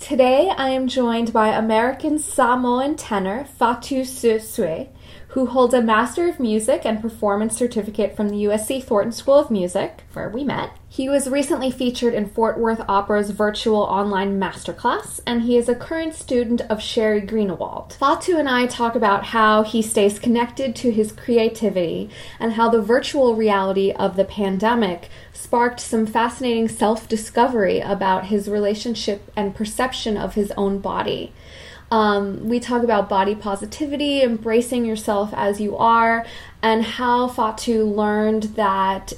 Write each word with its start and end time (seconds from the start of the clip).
Today 0.00 0.52
I 0.56 0.68
am 0.68 0.88
joined 0.88 1.32
by 1.32 1.48
American 1.48 2.18
Samoan 2.18 2.96
tenor 2.96 3.44
Fatu 3.44 4.02
Susue, 4.02 4.88
who 5.36 5.44
holds 5.44 5.74
a 5.74 5.82
Master 5.82 6.26
of 6.26 6.40
Music 6.40 6.86
and 6.86 7.02
Performance 7.02 7.54
certificate 7.54 8.16
from 8.16 8.30
the 8.30 8.44
USC 8.44 8.82
Thornton 8.82 9.12
School 9.12 9.34
of 9.34 9.50
Music, 9.50 10.02
where 10.14 10.30
we 10.30 10.42
met. 10.42 10.70
He 10.88 11.10
was 11.10 11.28
recently 11.28 11.70
featured 11.70 12.14
in 12.14 12.30
Fort 12.30 12.58
Worth 12.58 12.80
Opera's 12.88 13.32
virtual 13.32 13.80
online 13.80 14.40
masterclass, 14.40 15.20
and 15.26 15.42
he 15.42 15.58
is 15.58 15.68
a 15.68 15.74
current 15.74 16.14
student 16.14 16.62
of 16.62 16.78
Sheri 16.78 17.28
Greenawald. 17.28 17.92
Fatu 17.92 18.38
and 18.38 18.48
I 18.48 18.64
talk 18.64 18.94
about 18.94 19.24
how 19.24 19.62
he 19.62 19.82
stays 19.82 20.18
connected 20.18 20.74
to 20.76 20.90
his 20.90 21.12
creativity 21.12 22.08
and 22.40 22.54
how 22.54 22.70
the 22.70 22.80
virtual 22.80 23.34
reality 23.34 23.90
of 23.90 24.16
the 24.16 24.24
pandemic 24.24 25.10
sparked 25.34 25.80
some 25.80 26.06
fascinating 26.06 26.66
self 26.66 27.10
discovery 27.10 27.80
about 27.80 28.28
his 28.28 28.48
relationship 28.48 29.30
and 29.36 29.54
perception 29.54 30.16
of 30.16 30.32
his 30.32 30.50
own 30.56 30.78
body. 30.78 31.34
Um, 31.90 32.48
we 32.48 32.58
talk 32.60 32.82
about 32.82 33.08
body 33.08 33.34
positivity, 33.34 34.22
embracing 34.22 34.84
yourself 34.84 35.32
as 35.34 35.60
you 35.60 35.76
are, 35.76 36.26
and 36.62 36.82
how 36.82 37.28
Fatu 37.28 37.84
learned 37.84 38.44
that 38.56 39.12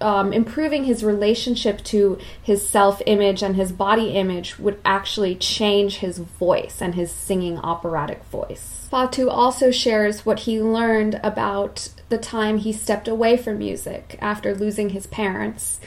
um, 0.00 0.32
improving 0.32 0.84
his 0.84 1.04
relationship 1.04 1.84
to 1.84 2.18
his 2.42 2.66
self 2.66 3.02
image 3.06 3.42
and 3.42 3.56
his 3.56 3.72
body 3.72 4.10
image 4.10 4.58
would 4.58 4.80
actually 4.84 5.34
change 5.34 5.98
his 5.98 6.18
voice 6.18 6.80
and 6.80 6.94
his 6.94 7.10
singing 7.10 7.58
operatic 7.58 8.24
voice. 8.24 8.88
Fatu 8.90 9.28
also 9.28 9.70
shares 9.70 10.24
what 10.26 10.40
he 10.40 10.60
learned 10.60 11.20
about 11.22 11.90
the 12.08 12.18
time 12.18 12.58
he 12.58 12.72
stepped 12.72 13.08
away 13.08 13.36
from 13.36 13.58
music 13.58 14.18
after 14.20 14.54
losing 14.54 14.90
his 14.90 15.06
parents 15.06 15.80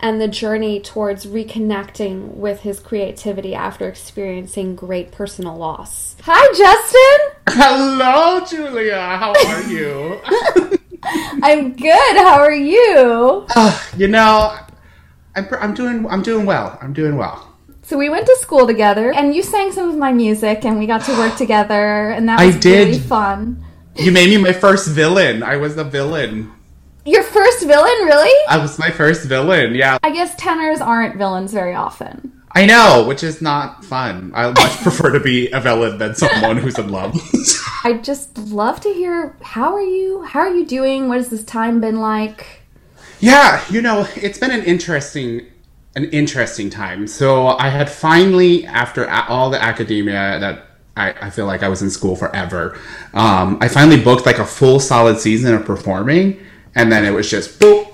and 0.00 0.20
the 0.20 0.28
journey 0.28 0.80
towards 0.80 1.26
reconnecting 1.26 2.34
with 2.34 2.60
his 2.60 2.80
creativity 2.80 3.54
after 3.54 3.88
experiencing 3.88 4.76
great 4.76 5.10
personal 5.10 5.56
loss. 5.56 6.16
Hi, 6.22 6.46
Justin! 6.56 7.58
Hello, 7.60 8.44
Julia. 8.46 9.00
How 9.00 9.32
are 9.32 9.62
you? 9.62 10.20
I'm 11.42 11.72
good. 11.74 12.16
How 12.16 12.40
are 12.40 12.54
you? 12.54 13.46
Uh, 13.54 13.78
you 13.96 14.08
know, 14.08 14.56
I'm, 15.34 15.48
I'm 15.60 15.74
doing 15.74 16.06
I'm 16.06 16.22
doing 16.22 16.46
well. 16.46 16.78
I'm 16.80 16.92
doing 16.92 17.16
well. 17.16 17.44
So 17.82 17.96
we 17.96 18.10
went 18.10 18.26
to 18.26 18.36
school 18.36 18.66
together, 18.66 19.12
and 19.14 19.34
you 19.34 19.42
sang 19.42 19.72
some 19.72 19.88
of 19.88 19.96
my 19.96 20.12
music, 20.12 20.64
and 20.64 20.78
we 20.78 20.86
got 20.86 21.04
to 21.04 21.12
work 21.12 21.36
together, 21.38 22.10
and 22.10 22.28
that 22.28 22.44
was 22.44 22.56
I 22.56 22.58
did. 22.58 22.88
really 22.88 22.98
fun. 22.98 23.64
You 23.96 24.12
made 24.12 24.28
me 24.28 24.36
my 24.36 24.52
first 24.52 24.88
villain. 24.88 25.42
I 25.42 25.56
was 25.56 25.74
the 25.74 25.84
villain. 25.84 26.52
Your 27.08 27.22
first 27.22 27.64
villain, 27.64 28.04
really? 28.04 28.46
I 28.50 28.58
was 28.58 28.78
my 28.78 28.90
first 28.90 29.26
villain. 29.26 29.74
Yeah, 29.74 29.96
I 30.02 30.10
guess 30.10 30.34
tenors 30.34 30.82
aren't 30.82 31.16
villains 31.16 31.54
very 31.54 31.74
often. 31.74 32.42
I 32.52 32.66
know, 32.66 33.06
which 33.08 33.22
is 33.22 33.40
not 33.40 33.82
fun. 33.82 34.30
I 34.34 34.50
much 34.50 34.76
prefer 34.82 35.12
to 35.12 35.20
be 35.20 35.50
a 35.52 35.58
villain 35.58 35.96
than 35.96 36.14
someone 36.14 36.58
who's 36.58 36.78
in 36.78 36.90
love. 36.90 37.18
I 37.84 37.94
just 37.94 38.36
love 38.36 38.82
to 38.82 38.92
hear 38.92 39.34
how 39.40 39.72
are 39.74 39.80
you? 39.80 40.22
How 40.24 40.40
are 40.40 40.54
you 40.54 40.66
doing? 40.66 41.08
What 41.08 41.16
has 41.16 41.30
this 41.30 41.44
time 41.44 41.80
been 41.80 41.98
like? 41.98 42.60
yeah, 43.20 43.64
you 43.70 43.80
know, 43.80 44.06
it's 44.14 44.38
been 44.38 44.50
an 44.50 44.64
interesting 44.64 45.46
an 45.96 46.04
interesting 46.10 46.68
time. 46.68 47.06
So 47.06 47.48
I 47.48 47.70
had 47.70 47.88
finally, 47.88 48.66
after 48.66 49.08
all 49.08 49.48
the 49.48 49.62
academia 49.62 50.38
that 50.40 50.66
I, 50.94 51.14
I 51.22 51.30
feel 51.30 51.46
like 51.46 51.62
I 51.62 51.68
was 51.68 51.80
in 51.80 51.88
school 51.88 52.16
forever, 52.16 52.78
um, 53.14 53.56
I 53.62 53.68
finally 53.68 54.00
booked 54.00 54.26
like 54.26 54.38
a 54.38 54.44
full 54.44 54.78
solid 54.78 55.18
season 55.18 55.54
of 55.54 55.64
performing, 55.64 56.38
and 56.74 56.90
then 56.90 57.04
it 57.04 57.10
was 57.10 57.30
just 57.30 57.58
boop, 57.60 57.92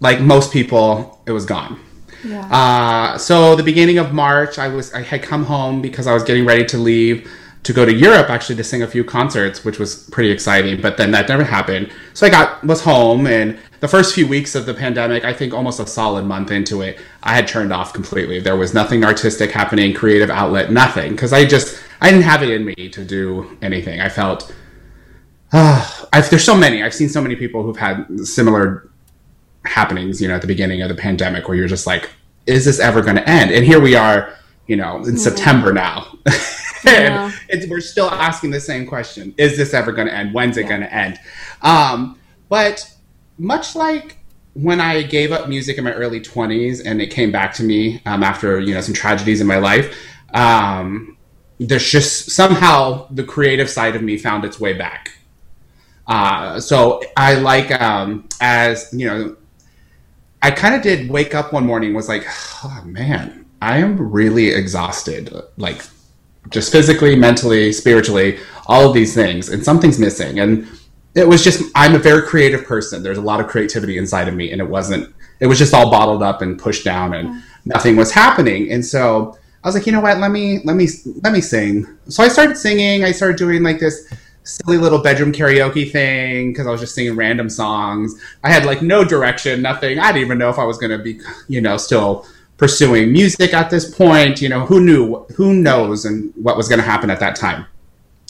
like 0.00 0.20
most 0.20 0.52
people, 0.52 1.20
it 1.26 1.32
was 1.32 1.44
gone. 1.44 1.80
Yeah. 2.24 2.46
Uh, 2.50 3.18
so 3.18 3.54
the 3.54 3.62
beginning 3.62 3.98
of 3.98 4.12
March, 4.12 4.58
I 4.58 4.68
was 4.68 4.92
I 4.94 5.02
had 5.02 5.22
come 5.22 5.44
home 5.44 5.82
because 5.82 6.06
I 6.06 6.14
was 6.14 6.22
getting 6.22 6.46
ready 6.46 6.64
to 6.66 6.78
leave 6.78 7.30
to 7.64 7.72
go 7.72 7.84
to 7.84 7.92
Europe 7.92 8.28
actually 8.28 8.56
to 8.56 8.64
sing 8.64 8.82
a 8.82 8.86
few 8.86 9.02
concerts, 9.04 9.64
which 9.64 9.78
was 9.78 10.08
pretty 10.10 10.30
exciting. 10.30 10.80
But 10.80 10.96
then 10.96 11.10
that 11.12 11.28
never 11.28 11.44
happened. 11.44 11.90
So 12.12 12.26
I 12.26 12.30
got 12.30 12.64
was 12.64 12.82
home, 12.82 13.26
and 13.26 13.58
the 13.80 13.88
first 13.88 14.14
few 14.14 14.26
weeks 14.26 14.54
of 14.54 14.66
the 14.66 14.74
pandemic, 14.74 15.24
I 15.24 15.32
think 15.32 15.52
almost 15.52 15.80
a 15.80 15.86
solid 15.86 16.24
month 16.24 16.50
into 16.50 16.82
it, 16.82 16.98
I 17.22 17.34
had 17.34 17.48
turned 17.48 17.72
off 17.72 17.92
completely. 17.92 18.40
There 18.40 18.56
was 18.56 18.74
nothing 18.74 19.04
artistic 19.04 19.50
happening, 19.50 19.94
creative 19.94 20.30
outlet, 20.30 20.70
nothing, 20.70 21.12
because 21.12 21.32
I 21.32 21.44
just 21.44 21.78
I 22.00 22.10
didn't 22.10 22.24
have 22.24 22.42
it 22.42 22.50
in 22.50 22.64
me 22.64 22.88
to 22.90 23.04
do 23.04 23.56
anything. 23.60 24.00
I 24.00 24.08
felt. 24.08 24.54
I've, 26.12 26.28
there's 26.30 26.44
so 26.44 26.56
many. 26.56 26.82
I've 26.82 26.94
seen 26.94 27.08
so 27.08 27.22
many 27.22 27.36
people 27.36 27.62
who've 27.62 27.76
had 27.76 28.06
similar 28.26 28.90
happenings, 29.64 30.20
you 30.20 30.26
know, 30.26 30.34
at 30.34 30.40
the 30.40 30.48
beginning 30.48 30.82
of 30.82 30.88
the 30.88 30.96
pandemic 30.96 31.46
where 31.46 31.56
you're 31.56 31.68
just 31.68 31.86
like, 31.86 32.10
is 32.46 32.64
this 32.64 32.80
ever 32.80 33.02
going 33.02 33.16
to 33.16 33.28
end? 33.28 33.52
And 33.52 33.64
here 33.64 33.80
we 33.80 33.94
are, 33.94 34.34
you 34.66 34.74
know, 34.74 34.96
in 35.04 35.16
September 35.16 35.72
now. 35.72 36.18
Yeah. 36.84 37.24
and 37.24 37.34
it's, 37.48 37.66
we're 37.66 37.80
still 37.80 38.10
asking 38.10 38.50
the 38.50 38.60
same 38.60 38.86
question. 38.86 39.32
Is 39.38 39.56
this 39.56 39.72
ever 39.72 39.90
going 39.90 40.06
to 40.06 40.12
end? 40.12 40.34
When's 40.34 40.58
it 40.58 40.64
going 40.64 40.82
to 40.82 40.94
end? 40.94 41.18
Um, 41.62 42.18
but 42.50 42.92
much 43.38 43.74
like 43.74 44.18
when 44.52 44.82
I 44.82 45.00
gave 45.00 45.32
up 45.32 45.48
music 45.48 45.78
in 45.78 45.84
my 45.84 45.94
early 45.94 46.20
20s 46.20 46.82
and 46.84 47.00
it 47.00 47.06
came 47.06 47.32
back 47.32 47.54
to 47.54 47.62
me 47.62 48.02
um, 48.04 48.22
after, 48.22 48.60
you 48.60 48.74
know, 48.74 48.82
some 48.82 48.92
tragedies 48.92 49.40
in 49.40 49.46
my 49.46 49.56
life, 49.56 49.98
um, 50.34 51.16
there's 51.58 51.90
just 51.90 52.30
somehow 52.32 53.08
the 53.10 53.24
creative 53.24 53.70
side 53.70 53.96
of 53.96 54.02
me 54.02 54.18
found 54.18 54.44
its 54.44 54.60
way 54.60 54.74
back. 54.74 55.10
Uh, 56.06 56.60
so 56.60 57.02
I 57.16 57.34
like, 57.34 57.70
um, 57.80 58.28
as, 58.40 58.88
you 58.92 59.06
know, 59.06 59.36
I 60.42 60.50
kind 60.50 60.74
of 60.74 60.82
did 60.82 61.08
wake 61.08 61.34
up 61.34 61.52
one 61.52 61.64
morning 61.64 61.94
was 61.94 62.08
like, 62.08 62.26
oh 62.62 62.82
man, 62.84 63.46
I 63.62 63.78
am 63.78 64.12
really 64.12 64.48
exhausted. 64.48 65.34
Like 65.56 65.80
just 66.50 66.70
physically, 66.70 67.16
mentally, 67.16 67.72
spiritually, 67.72 68.38
all 68.66 68.86
of 68.86 68.94
these 68.94 69.14
things, 69.14 69.48
and 69.48 69.64
something's 69.64 69.98
missing. 69.98 70.40
And 70.40 70.68
it 71.14 71.26
was 71.26 71.42
just 71.42 71.62
I'm 71.74 71.94
a 71.94 71.98
very 71.98 72.26
creative 72.26 72.64
person. 72.64 73.02
There's 73.02 73.18
a 73.18 73.22
lot 73.22 73.40
of 73.40 73.46
creativity 73.46 73.96
inside 73.96 74.28
of 74.28 74.34
me, 74.34 74.52
and 74.52 74.60
it 74.60 74.68
wasn't. 74.68 75.14
It 75.40 75.46
was 75.46 75.58
just 75.58 75.72
all 75.72 75.90
bottled 75.90 76.22
up 76.22 76.42
and 76.42 76.58
pushed 76.58 76.84
down, 76.84 77.14
and 77.14 77.42
nothing 77.64 77.96
was 77.96 78.12
happening. 78.12 78.70
And 78.70 78.84
so 78.84 79.38
I 79.62 79.68
was 79.68 79.74
like, 79.74 79.86
you 79.86 79.92
know 79.92 80.00
what? 80.00 80.18
Let 80.18 80.30
me 80.30 80.60
let 80.64 80.76
me 80.76 80.88
let 81.22 81.32
me 81.32 81.40
sing. 81.40 81.86
So 82.08 82.22
I 82.22 82.28
started 82.28 82.56
singing. 82.56 83.04
I 83.04 83.12
started 83.12 83.38
doing 83.38 83.62
like 83.62 83.78
this 83.78 84.12
silly 84.44 84.76
little 84.76 84.98
bedroom 84.98 85.32
karaoke 85.32 85.90
thing 85.90 86.52
because 86.52 86.66
I 86.66 86.70
was 86.70 86.80
just 86.80 86.94
singing 86.94 87.16
random 87.16 87.48
songs. 87.48 88.14
I 88.44 88.50
had 88.50 88.64
like 88.64 88.82
no 88.82 89.04
direction, 89.04 89.62
nothing. 89.62 89.98
I 89.98 90.12
didn't 90.12 90.26
even 90.26 90.38
know 90.38 90.50
if 90.50 90.58
I 90.58 90.64
was 90.64 90.78
going 90.78 90.96
to 90.96 91.02
be, 91.02 91.18
you 91.48 91.60
know, 91.60 91.76
still 91.76 92.26
pursuing 92.56 93.12
music 93.12 93.52
at 93.54 93.70
this 93.70 93.92
point. 93.92 94.40
You 94.40 94.50
know, 94.50 94.66
who 94.66 94.80
knew? 94.80 95.24
Who 95.36 95.54
knows? 95.54 96.04
And 96.04 96.32
what 96.36 96.56
was 96.56 96.68
going 96.68 96.78
to 96.78 96.84
happen 96.84 97.10
at 97.10 97.20
that 97.20 97.36
time? 97.36 97.66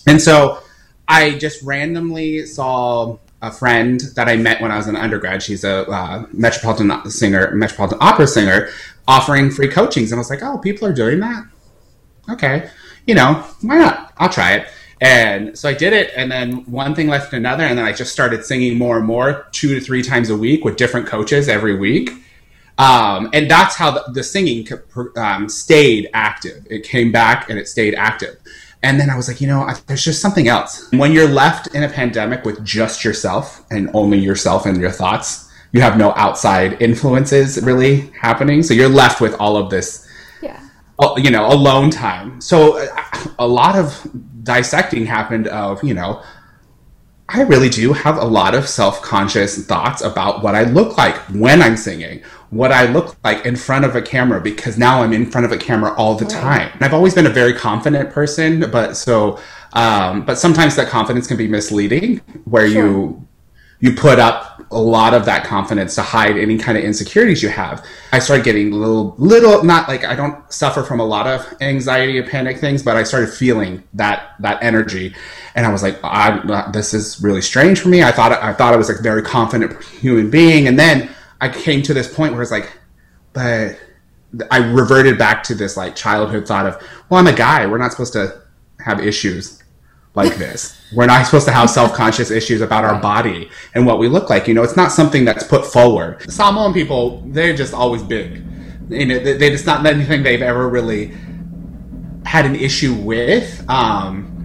And 0.06 0.20
so 0.20 0.60
I 1.08 1.36
just 1.38 1.62
randomly 1.62 2.46
saw 2.46 3.18
a 3.42 3.52
friend 3.52 4.00
that 4.16 4.28
I 4.28 4.36
met 4.36 4.60
when 4.60 4.70
I 4.70 4.76
was 4.76 4.86
an 4.86 4.96
undergrad. 4.96 5.42
She's 5.42 5.64
a 5.64 5.88
uh, 5.90 6.26
metropolitan 6.32 7.10
singer, 7.10 7.50
metropolitan 7.54 7.98
opera 8.00 8.26
singer, 8.26 8.68
offering 9.06 9.50
free 9.50 9.68
coachings, 9.68 10.12
and 10.12 10.18
I 10.18 10.20
was 10.20 10.30
like, 10.30 10.42
"Oh, 10.42 10.58
people 10.58 10.88
are 10.88 10.94
doing 10.94 11.20
that. 11.20 11.44
Okay, 12.30 12.70
you 13.06 13.14
know, 13.14 13.44
why 13.60 13.78
not? 13.78 14.12
I'll 14.16 14.30
try 14.30 14.54
it." 14.54 14.68
And 15.00 15.58
so 15.58 15.68
I 15.68 15.74
did 15.74 15.92
it, 15.92 16.12
and 16.16 16.30
then 16.30 16.64
one 16.70 16.94
thing 16.94 17.08
led 17.08 17.28
to 17.28 17.36
another, 17.36 17.64
and 17.64 17.76
then 17.78 17.84
I 17.84 17.92
just 17.92 18.12
started 18.12 18.44
singing 18.44 18.78
more 18.78 18.96
and 18.96 19.06
more, 19.06 19.48
two 19.52 19.74
to 19.74 19.80
three 19.80 20.02
times 20.02 20.30
a 20.30 20.36
week 20.36 20.64
with 20.64 20.76
different 20.76 21.06
coaches 21.06 21.48
every 21.48 21.76
week. 21.76 22.10
Um, 22.78 23.30
and 23.32 23.50
that's 23.50 23.76
how 23.76 23.90
the, 23.92 24.04
the 24.12 24.22
singing 24.22 24.66
um, 25.16 25.48
stayed 25.48 26.10
active. 26.12 26.66
It 26.70 26.84
came 26.84 27.12
back 27.12 27.48
and 27.50 27.58
it 27.58 27.68
stayed 27.68 27.94
active. 27.94 28.36
And 28.82 29.00
then 29.00 29.10
I 29.10 29.16
was 29.16 29.28
like, 29.28 29.40
you 29.40 29.46
know, 29.46 29.62
I, 29.62 29.74
there's 29.86 30.04
just 30.04 30.20
something 30.20 30.48
else. 30.48 30.90
When 30.92 31.12
you're 31.12 31.28
left 31.28 31.74
in 31.74 31.82
a 31.84 31.88
pandemic 31.88 32.44
with 32.44 32.64
just 32.64 33.04
yourself 33.04 33.64
and 33.70 33.90
only 33.94 34.18
yourself 34.18 34.66
and 34.66 34.78
your 34.80 34.90
thoughts, 34.90 35.50
you 35.72 35.80
have 35.80 35.96
no 35.96 36.12
outside 36.16 36.80
influences 36.82 37.60
really 37.62 38.10
happening. 38.20 38.62
So 38.62 38.74
you're 38.74 38.88
left 38.88 39.20
with 39.20 39.34
all 39.40 39.56
of 39.56 39.70
this, 39.70 40.06
Yeah. 40.42 40.60
uh, 40.98 41.14
you 41.16 41.30
know, 41.30 41.46
alone 41.46 41.90
time. 41.90 42.40
So 42.40 42.78
uh, 42.78 43.24
a 43.38 43.46
lot 43.46 43.76
of 43.76 44.06
dissecting 44.44 45.06
happened 45.06 45.48
of, 45.48 45.82
you 45.82 45.94
know, 45.94 46.22
I 47.28 47.42
really 47.42 47.70
do 47.70 47.92
have 47.94 48.18
a 48.18 48.24
lot 48.24 48.54
of 48.54 48.68
self 48.68 49.00
conscious 49.00 49.66
thoughts 49.66 50.02
about 50.02 50.42
what 50.42 50.54
I 50.54 50.64
look 50.64 50.98
like 50.98 51.16
when 51.32 51.62
I'm 51.62 51.76
singing, 51.76 52.22
what 52.50 52.70
I 52.70 52.84
look 52.86 53.16
like 53.24 53.46
in 53.46 53.56
front 53.56 53.86
of 53.86 53.96
a 53.96 54.02
camera, 54.02 54.40
because 54.40 54.76
now 54.76 55.02
I'm 55.02 55.12
in 55.14 55.30
front 55.30 55.46
of 55.46 55.52
a 55.52 55.56
camera 55.56 55.94
all 55.94 56.14
the 56.14 56.26
time. 56.26 56.70
And 56.74 56.82
I've 56.82 56.92
always 56.92 57.14
been 57.14 57.26
a 57.26 57.30
very 57.30 57.54
confident 57.54 58.10
person, 58.10 58.70
but 58.70 58.94
so, 58.96 59.40
um, 59.72 60.24
but 60.26 60.38
sometimes 60.38 60.76
that 60.76 60.88
confidence 60.88 61.26
can 61.26 61.38
be 61.38 61.48
misleading 61.48 62.18
where 62.44 62.68
sure. 62.68 62.86
you, 62.86 63.28
you 63.80 63.92
put 63.94 64.18
up 64.18 64.53
a 64.70 64.80
lot 64.80 65.14
of 65.14 65.24
that 65.24 65.44
confidence 65.44 65.94
to 65.94 66.02
hide 66.02 66.36
any 66.36 66.58
kind 66.58 66.76
of 66.76 66.84
insecurities 66.84 67.42
you 67.42 67.48
have. 67.48 67.84
I 68.12 68.18
started 68.18 68.44
getting 68.44 68.70
little, 68.72 69.14
little, 69.18 69.64
not 69.64 69.88
like 69.88 70.04
I 70.04 70.14
don't 70.14 70.52
suffer 70.52 70.82
from 70.82 71.00
a 71.00 71.04
lot 71.04 71.26
of 71.26 71.46
anxiety 71.60 72.18
or 72.18 72.26
panic 72.26 72.58
things, 72.58 72.82
but 72.82 72.96
I 72.96 73.02
started 73.02 73.30
feeling 73.30 73.82
that, 73.94 74.34
that 74.40 74.62
energy. 74.62 75.14
And 75.54 75.66
I 75.66 75.72
was 75.72 75.82
like, 75.82 75.98
I, 76.04 76.70
this 76.72 76.94
is 76.94 77.22
really 77.22 77.40
strange 77.40 77.80
for 77.80 77.88
me. 77.88 78.02
I 78.02 78.12
thought, 78.12 78.32
I 78.32 78.52
thought 78.52 78.74
I 78.74 78.76
was 78.76 78.88
like 78.88 78.98
a 78.98 79.02
very 79.02 79.22
confident 79.22 79.82
human 79.84 80.30
being. 80.30 80.68
And 80.68 80.78
then 80.78 81.10
I 81.40 81.48
came 81.48 81.82
to 81.82 81.94
this 81.94 82.12
point 82.12 82.34
where 82.34 82.42
it's 82.42 82.50
like, 82.50 82.78
but 83.32 83.78
I 84.50 84.58
reverted 84.58 85.18
back 85.18 85.42
to 85.44 85.54
this 85.54 85.76
like 85.76 85.96
childhood 85.96 86.46
thought 86.46 86.66
of, 86.66 86.82
well, 87.08 87.18
I'm 87.18 87.26
a 87.26 87.32
guy. 87.32 87.66
We're 87.66 87.78
not 87.78 87.90
supposed 87.90 88.12
to 88.12 88.42
have 88.84 89.00
issues 89.00 89.63
like 90.14 90.36
this. 90.36 90.80
We're 90.92 91.06
not 91.06 91.24
supposed 91.26 91.46
to 91.46 91.52
have 91.52 91.68
self-conscious 91.70 92.30
issues 92.30 92.60
about 92.60 92.84
our 92.84 93.00
body 93.00 93.50
and 93.74 93.84
what 93.84 93.98
we 93.98 94.08
look 94.08 94.30
like. 94.30 94.46
You 94.46 94.54
know, 94.54 94.62
it's 94.62 94.76
not 94.76 94.92
something 94.92 95.24
that's 95.24 95.44
put 95.44 95.66
forward. 95.66 96.30
Samoan 96.30 96.72
people, 96.72 97.22
they're 97.26 97.54
just 97.54 97.74
always 97.74 98.02
big. 98.02 98.44
You 98.88 99.06
know, 99.06 99.18
they, 99.18 99.52
it's 99.52 99.66
not 99.66 99.84
anything 99.86 100.22
they've 100.22 100.42
ever 100.42 100.68
really 100.68 101.12
had 102.24 102.46
an 102.46 102.54
issue 102.54 102.94
with. 102.94 103.68
Um, 103.68 104.42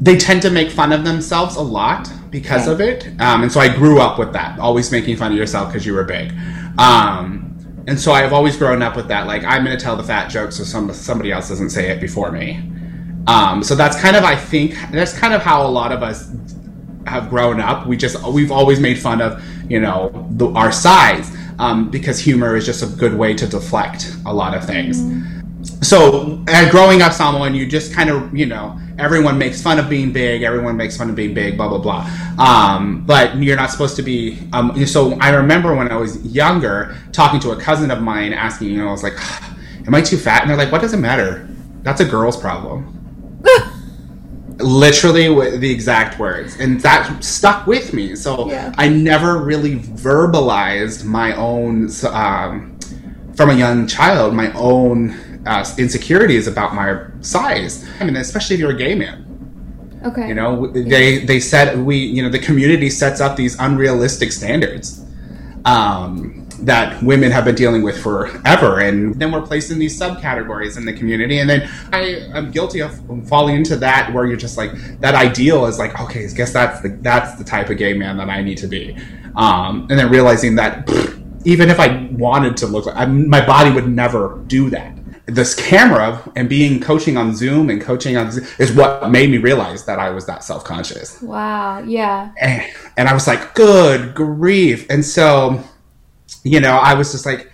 they 0.00 0.16
tend 0.16 0.42
to 0.42 0.50
make 0.50 0.70
fun 0.70 0.92
of 0.92 1.04
themselves 1.04 1.56
a 1.56 1.62
lot 1.62 2.12
because 2.30 2.68
of 2.68 2.80
it. 2.80 3.06
Um, 3.20 3.42
and 3.42 3.50
so 3.50 3.60
I 3.60 3.74
grew 3.74 4.00
up 4.00 4.18
with 4.18 4.32
that, 4.32 4.58
always 4.58 4.92
making 4.92 5.16
fun 5.16 5.32
of 5.32 5.38
yourself 5.38 5.68
because 5.68 5.86
you 5.86 5.94
were 5.94 6.04
big. 6.04 6.32
Um, 6.78 7.84
and 7.86 7.98
so 7.98 8.12
I've 8.12 8.32
always 8.32 8.56
grown 8.56 8.82
up 8.82 8.96
with 8.96 9.08
that. 9.08 9.26
Like, 9.26 9.44
I'm 9.44 9.64
going 9.64 9.76
to 9.76 9.82
tell 9.82 9.96
the 9.96 10.02
fat 10.02 10.28
joke 10.28 10.52
so 10.52 10.64
some, 10.64 10.92
somebody 10.92 11.32
else 11.32 11.48
doesn't 11.48 11.70
say 11.70 11.90
it 11.90 12.00
before 12.00 12.30
me. 12.30 12.60
Um, 13.26 13.62
so 13.62 13.74
that's 13.74 13.98
kind 14.00 14.16
of, 14.16 14.24
I 14.24 14.36
think, 14.36 14.76
that's 14.90 15.16
kind 15.16 15.32
of 15.32 15.42
how 15.42 15.66
a 15.66 15.68
lot 15.68 15.92
of 15.92 16.02
us 16.02 16.34
have 17.06 17.30
grown 17.30 17.60
up. 17.60 17.86
We 17.86 17.96
just 17.96 18.22
we've 18.26 18.50
always 18.50 18.80
made 18.80 18.98
fun 18.98 19.20
of 19.20 19.42
you 19.68 19.80
know 19.80 20.26
the, 20.32 20.48
our 20.48 20.72
size 20.72 21.34
um, 21.58 21.90
because 21.90 22.18
humor 22.18 22.56
is 22.56 22.66
just 22.66 22.82
a 22.82 22.86
good 22.86 23.14
way 23.14 23.34
to 23.34 23.46
deflect 23.46 24.14
a 24.26 24.32
lot 24.32 24.54
of 24.54 24.64
things. 24.64 25.00
Mm-hmm. 25.00 25.82
So, 25.82 26.44
uh, 26.48 26.70
growing 26.70 27.00
up 27.00 27.12
Samoan, 27.12 27.54
you 27.54 27.66
just 27.66 27.92
kind 27.92 28.10
of 28.10 28.34
you 28.36 28.46
know 28.46 28.78
everyone 28.98 29.38
makes 29.38 29.60
fun 29.62 29.78
of 29.78 29.88
being 29.88 30.12
big, 30.12 30.42
everyone 30.42 30.76
makes 30.76 30.96
fun 30.96 31.10
of 31.10 31.16
being 31.16 31.34
big, 31.34 31.56
blah 31.56 31.68
blah 31.68 31.78
blah. 31.78 32.10
Um, 32.38 33.04
but 33.06 33.36
you're 33.36 33.56
not 33.56 33.70
supposed 33.70 33.96
to 33.96 34.02
be. 34.02 34.48
Um, 34.52 34.86
so 34.86 35.14
I 35.20 35.30
remember 35.30 35.74
when 35.74 35.90
I 35.90 35.96
was 35.96 36.24
younger, 36.26 36.96
talking 37.12 37.40
to 37.40 37.50
a 37.50 37.60
cousin 37.60 37.90
of 37.90 38.02
mine, 38.02 38.32
asking, 38.32 38.70
you 38.70 38.78
know, 38.78 38.88
I 38.88 38.92
was 38.92 39.02
like, 39.02 39.14
"Am 39.86 39.94
I 39.94 40.00
too 40.00 40.16
fat?" 40.16 40.42
And 40.42 40.50
they're 40.50 40.56
like, 40.56 40.72
"What 40.72 40.80
does 40.80 40.94
it 40.94 40.98
matter? 40.98 41.48
That's 41.82 42.00
a 42.00 42.04
girl's 42.04 42.36
problem." 42.36 43.03
Literally 44.58 45.28
the 45.58 45.70
exact 45.70 46.18
words. 46.18 46.58
And 46.60 46.80
that 46.80 47.22
stuck 47.22 47.66
with 47.66 47.92
me. 47.92 48.14
So 48.16 48.48
yeah. 48.48 48.74
i 48.78 48.88
never 48.88 49.38
really 49.38 49.76
verbalized 49.76 51.04
my 51.04 51.34
own 51.36 51.90
um, 52.10 52.78
from 53.36 53.50
a 53.50 53.54
young 53.54 53.86
child 53.86 54.32
my 54.32 54.52
own 54.52 55.10
uh, 55.46 55.64
insecurities 55.78 56.46
about 56.46 56.74
my 56.74 57.06
size. 57.20 57.88
I 58.00 58.04
mean 58.04 58.16
especially 58.16 58.54
if 58.54 58.60
you're 58.60 58.72
a 58.72 58.76
gay 58.76 58.94
man. 58.94 59.20
Okay. 60.04 60.28
You 60.28 60.34
know 60.34 60.66
they 60.66 61.24
they 61.24 61.40
said 61.40 61.78
we 61.78 61.96
you 61.96 62.22
know 62.22 62.28
the 62.28 62.38
community 62.38 62.90
sets 62.90 63.20
up 63.20 63.36
these 63.36 63.58
unrealistic 63.58 64.32
standards. 64.32 65.04
Um 65.64 66.33
that 66.58 67.02
women 67.02 67.30
have 67.30 67.44
been 67.44 67.54
dealing 67.54 67.82
with 67.82 68.00
forever. 68.02 68.80
And 68.80 69.14
then 69.16 69.32
we're 69.32 69.42
placed 69.42 69.70
in 69.70 69.78
these 69.78 69.98
subcategories 69.98 70.76
in 70.76 70.84
the 70.84 70.92
community. 70.92 71.38
And 71.38 71.48
then 71.48 71.68
I 71.92 72.28
am 72.34 72.50
guilty 72.50 72.80
of 72.80 72.98
falling 73.28 73.56
into 73.56 73.76
that 73.76 74.12
where 74.12 74.26
you're 74.26 74.36
just 74.36 74.56
like, 74.56 74.72
that 75.00 75.14
ideal 75.14 75.66
is 75.66 75.78
like, 75.78 75.98
okay, 76.00 76.24
I 76.24 76.28
guess 76.28 76.52
that's 76.52 76.80
the, 76.80 76.88
that's 77.00 77.36
the 77.36 77.44
type 77.44 77.70
of 77.70 77.78
gay 77.78 77.94
man 77.94 78.16
that 78.18 78.28
I 78.28 78.42
need 78.42 78.58
to 78.58 78.66
be. 78.66 78.96
Um, 79.36 79.86
and 79.90 79.98
then 79.98 80.10
realizing 80.10 80.54
that 80.56 80.86
pff, 80.86 81.20
even 81.44 81.68
if 81.68 81.78
I 81.78 82.08
wanted 82.12 82.56
to 82.58 82.66
look 82.66 82.86
like, 82.86 82.96
I, 82.96 83.06
my 83.06 83.44
body 83.44 83.70
would 83.70 83.88
never 83.88 84.42
do 84.46 84.70
that. 84.70 84.96
This 85.26 85.54
camera 85.54 86.22
and 86.36 86.48
being 86.48 86.80
coaching 86.80 87.16
on 87.16 87.34
Zoom 87.34 87.70
and 87.70 87.80
coaching 87.80 88.16
on 88.16 88.30
Zoom 88.30 88.46
is 88.58 88.72
what 88.72 89.10
made 89.10 89.30
me 89.30 89.38
realize 89.38 89.84
that 89.86 89.98
I 89.98 90.10
was 90.10 90.26
that 90.26 90.44
self 90.44 90.64
conscious. 90.64 91.20
Wow. 91.22 91.78
Yeah. 91.80 92.32
And, 92.40 92.70
and 92.96 93.08
I 93.08 93.14
was 93.14 93.26
like, 93.26 93.54
good 93.54 94.14
grief. 94.14 94.86
And 94.90 95.04
so, 95.04 95.62
you 96.44 96.60
know, 96.60 96.76
I 96.76 96.94
was 96.94 97.10
just 97.10 97.26
like, 97.26 97.50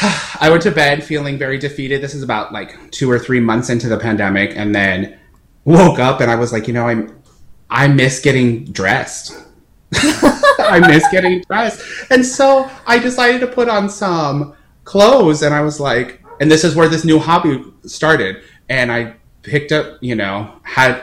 I 0.40 0.48
went 0.50 0.62
to 0.62 0.70
bed 0.70 1.04
feeling 1.04 1.36
very 1.36 1.58
defeated. 1.58 2.00
This 2.00 2.14
is 2.14 2.22
about 2.22 2.52
like 2.52 2.90
two 2.90 3.10
or 3.10 3.18
three 3.18 3.40
months 3.40 3.68
into 3.68 3.88
the 3.88 3.98
pandemic, 3.98 4.56
and 4.56 4.74
then 4.74 5.18
woke 5.64 5.98
up 5.98 6.20
and 6.20 6.30
I 6.30 6.36
was 6.36 6.50
like, 6.52 6.66
you 6.66 6.72
know, 6.72 6.86
I'm 6.86 7.20
I 7.68 7.88
miss 7.88 8.20
getting 8.20 8.64
dressed. 8.64 9.44
I 9.94 10.80
miss 10.86 11.04
getting 11.10 11.42
dressed, 11.42 11.82
and 12.10 12.24
so 12.24 12.70
I 12.86 12.98
decided 12.98 13.40
to 13.40 13.46
put 13.46 13.68
on 13.68 13.88
some 13.88 14.54
clothes, 14.84 15.42
and 15.42 15.54
I 15.54 15.60
was 15.60 15.80
like, 15.80 16.22
and 16.40 16.50
this 16.50 16.64
is 16.64 16.74
where 16.74 16.88
this 16.88 17.04
new 17.04 17.18
hobby 17.18 17.64
started. 17.84 18.42
And 18.68 18.92
I 18.92 19.14
picked 19.42 19.72
up, 19.72 19.98
you 20.00 20.14
know, 20.14 20.60
had 20.62 21.02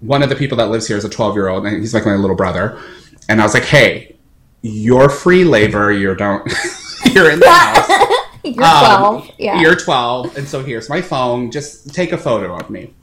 one 0.00 0.22
of 0.22 0.28
the 0.28 0.36
people 0.36 0.58
that 0.58 0.66
lives 0.66 0.86
here 0.86 0.96
is 0.96 1.04
a 1.04 1.08
12 1.08 1.34
year 1.34 1.48
old, 1.48 1.66
and 1.66 1.78
he's 1.78 1.94
like 1.94 2.04
my 2.04 2.14
little 2.14 2.36
brother. 2.36 2.78
And 3.28 3.40
I 3.40 3.44
was 3.44 3.54
like, 3.54 3.64
hey, 3.64 4.11
you're 4.62 5.08
free 5.08 5.44
labor. 5.44 5.92
You 5.92 6.14
don't. 6.14 6.50
you're 7.12 7.30
in 7.30 7.40
the 7.40 7.50
house. 7.50 7.90
you're 8.44 8.54
twelve. 8.54 9.24
Um, 9.24 9.30
yeah. 9.38 9.60
You're 9.60 9.76
twelve, 9.76 10.36
and 10.36 10.48
so 10.48 10.62
here's 10.62 10.88
my 10.88 11.02
phone. 11.02 11.50
Just 11.50 11.94
take 11.94 12.12
a 12.12 12.18
photo 12.18 12.56
of 12.56 12.70
me. 12.70 12.94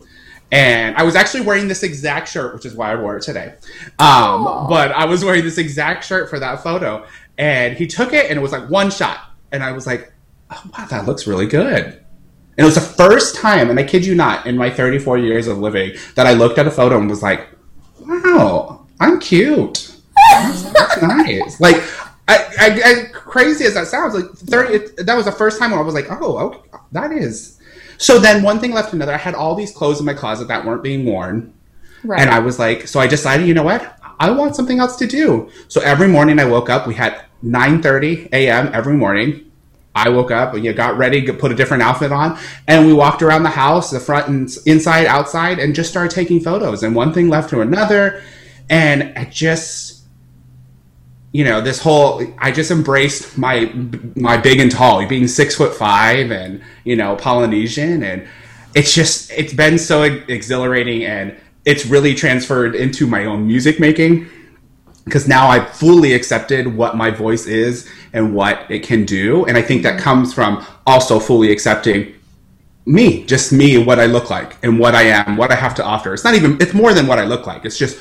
And 0.51 0.95
I 0.95 1.03
was 1.03 1.15
actually 1.15 1.41
wearing 1.41 1.67
this 1.67 1.83
exact 1.83 2.27
shirt, 2.27 2.55
which 2.55 2.65
is 2.65 2.73
why 2.73 2.91
I 2.91 2.95
wore 2.95 3.17
it 3.17 3.21
today. 3.21 3.53
Um, 3.99 4.67
but 4.67 4.91
I 4.93 5.05
was 5.05 5.23
wearing 5.23 5.43
this 5.43 5.59
exact 5.59 6.03
shirt 6.03 6.27
for 6.29 6.39
that 6.39 6.63
photo, 6.63 7.05
and 7.37 7.77
he 7.77 7.85
took 7.85 8.13
it, 8.13 8.29
and 8.29 8.39
it 8.39 8.41
was 8.41 8.51
like 8.51 8.67
one 8.69 8.89
shot, 8.89 9.19
and 9.51 9.63
I 9.63 9.73
was 9.73 9.85
like, 9.85 10.11
oh, 10.49 10.61
"Wow, 10.75 10.85
that 10.89 11.05
looks 11.05 11.27
really 11.27 11.45
good." 11.45 11.85
And 11.85 12.03
it 12.57 12.63
was 12.65 12.75
the 12.75 12.81
first 12.81 13.35
time, 13.35 13.69
and 13.69 13.79
I 13.79 13.83
kid 13.83 14.05
you 14.05 14.15
not, 14.15 14.45
in 14.47 14.57
my 14.57 14.69
34 14.69 15.19
years 15.19 15.47
of 15.47 15.59
living, 15.59 15.95
that 16.15 16.25
I 16.25 16.33
looked 16.33 16.57
at 16.57 16.67
a 16.67 16.71
photo 16.71 16.97
and 16.97 17.09
was 17.09 17.21
like, 17.21 17.47
"Wow, 17.99 18.87
I'm 18.99 19.19
cute." 19.19 19.98
That's, 20.29 21.01
nice. 21.01 21.59
Like, 21.59 21.77
I, 22.27 22.37
I, 22.59 22.81
I, 22.85 23.03
crazy 23.11 23.65
as 23.65 23.73
that 23.73 23.87
sounds, 23.87 24.13
like 24.13 24.31
thirty. 24.31 24.75
It, 24.75 25.05
that 25.05 25.15
was 25.15 25.25
the 25.25 25.31
first 25.31 25.59
time 25.59 25.71
where 25.71 25.79
I 25.79 25.83
was 25.83 25.95
like, 25.95 26.07
oh, 26.09 26.37
okay, 26.37 26.59
that 26.91 27.11
is. 27.11 27.59
So 27.97 28.19
then 28.19 28.43
one 28.43 28.59
thing 28.59 28.71
left 28.71 28.93
another. 28.93 29.13
I 29.13 29.17
had 29.17 29.35
all 29.35 29.55
these 29.55 29.71
clothes 29.71 29.99
in 29.99 30.05
my 30.05 30.13
closet 30.13 30.47
that 30.47 30.65
weren't 30.65 30.83
being 30.83 31.05
worn, 31.05 31.53
right. 32.03 32.21
and 32.21 32.29
I 32.29 32.39
was 32.39 32.59
like, 32.59 32.87
so 32.87 32.99
I 32.99 33.07
decided, 33.07 33.47
you 33.47 33.53
know 33.53 33.63
what? 33.63 33.99
I 34.19 34.31
want 34.31 34.55
something 34.55 34.79
else 34.79 34.95
to 34.97 35.07
do. 35.07 35.49
So 35.69 35.81
every 35.81 36.07
morning 36.07 36.39
I 36.39 36.45
woke 36.45 36.69
up. 36.69 36.87
We 36.87 36.95
had 36.95 37.25
nine 37.41 37.81
thirty 37.81 38.29
a.m. 38.31 38.69
every 38.73 38.93
morning. 38.93 39.45
I 39.95 40.09
woke 40.09 40.29
up, 40.29 40.55
you 40.55 40.71
got 40.71 40.97
ready, 40.97 41.29
put 41.31 41.51
a 41.51 41.55
different 41.55 41.81
outfit 41.83 42.11
on, 42.11 42.37
and 42.67 42.85
we 42.85 42.93
walked 42.93 43.21
around 43.21 43.43
the 43.43 43.49
house, 43.49 43.89
the 43.89 43.99
front 43.99 44.27
and 44.27 44.49
inside, 44.65 45.07
outside, 45.07 45.57
and 45.57 45.73
just 45.73 45.89
started 45.89 46.13
taking 46.13 46.39
photos. 46.39 46.83
And 46.83 46.95
one 46.95 47.11
thing 47.11 47.27
left 47.27 47.49
to 47.49 47.61
another, 47.61 48.21
and 48.69 49.11
I 49.17 49.25
just 49.25 49.88
you 51.31 51.43
know 51.43 51.61
this 51.61 51.79
whole 51.79 52.23
i 52.39 52.51
just 52.51 52.71
embraced 52.71 53.37
my 53.37 53.71
my 54.15 54.35
big 54.35 54.59
and 54.59 54.71
tall 54.71 55.05
being 55.07 55.27
six 55.27 55.55
foot 55.55 55.75
five 55.75 56.31
and 56.31 56.61
you 56.83 56.95
know 56.95 57.15
polynesian. 57.15 58.03
And 58.03 58.27
it's 58.75 58.93
just 58.93 59.31
it's 59.31 59.53
been 59.53 59.77
so 59.77 60.03
exhilarating 60.03 61.05
and 61.05 61.35
it's 61.65 61.85
really 61.85 62.15
transferred 62.15 62.75
into 62.75 63.05
my 63.05 63.25
own 63.25 63.45
music 63.45 63.79
making 63.79 64.27
because 65.05 65.27
now 65.27 65.47
i've 65.47 65.69
fully 65.69 66.13
accepted 66.13 66.67
what 66.75 66.95
my 66.95 67.09
voice 67.09 67.45
is 67.45 67.89
and 68.13 68.33
what 68.33 68.69
it 68.69 68.79
can 68.79 69.05
do. 69.05 69.45
And 69.45 69.57
i 69.57 69.61
think 69.61 69.83
that 69.83 69.95
mm-hmm. 69.95 70.03
comes 70.03 70.33
from 70.33 70.65
also 70.87 71.19
fully 71.19 71.51
accepting 71.51 72.13
me 72.85 73.23
just 73.25 73.51
me 73.51 73.77
what 73.77 73.99
i 73.99 74.07
look 74.07 74.31
like 74.31 74.57
and 74.63 74.79
what 74.79 74.95
i 74.95 75.03
am 75.03 75.37
what 75.37 75.51
i 75.51 75.55
have 75.55 75.75
to 75.75 75.83
offer. 75.83 76.13
It's 76.13 76.23
not 76.23 76.33
even 76.33 76.57
it's 76.59 76.73
more 76.73 76.93
than 76.93 77.05
what 77.05 77.19
i 77.19 77.25
look 77.25 77.45
like. 77.45 77.65
It's 77.65 77.77
just 77.77 77.99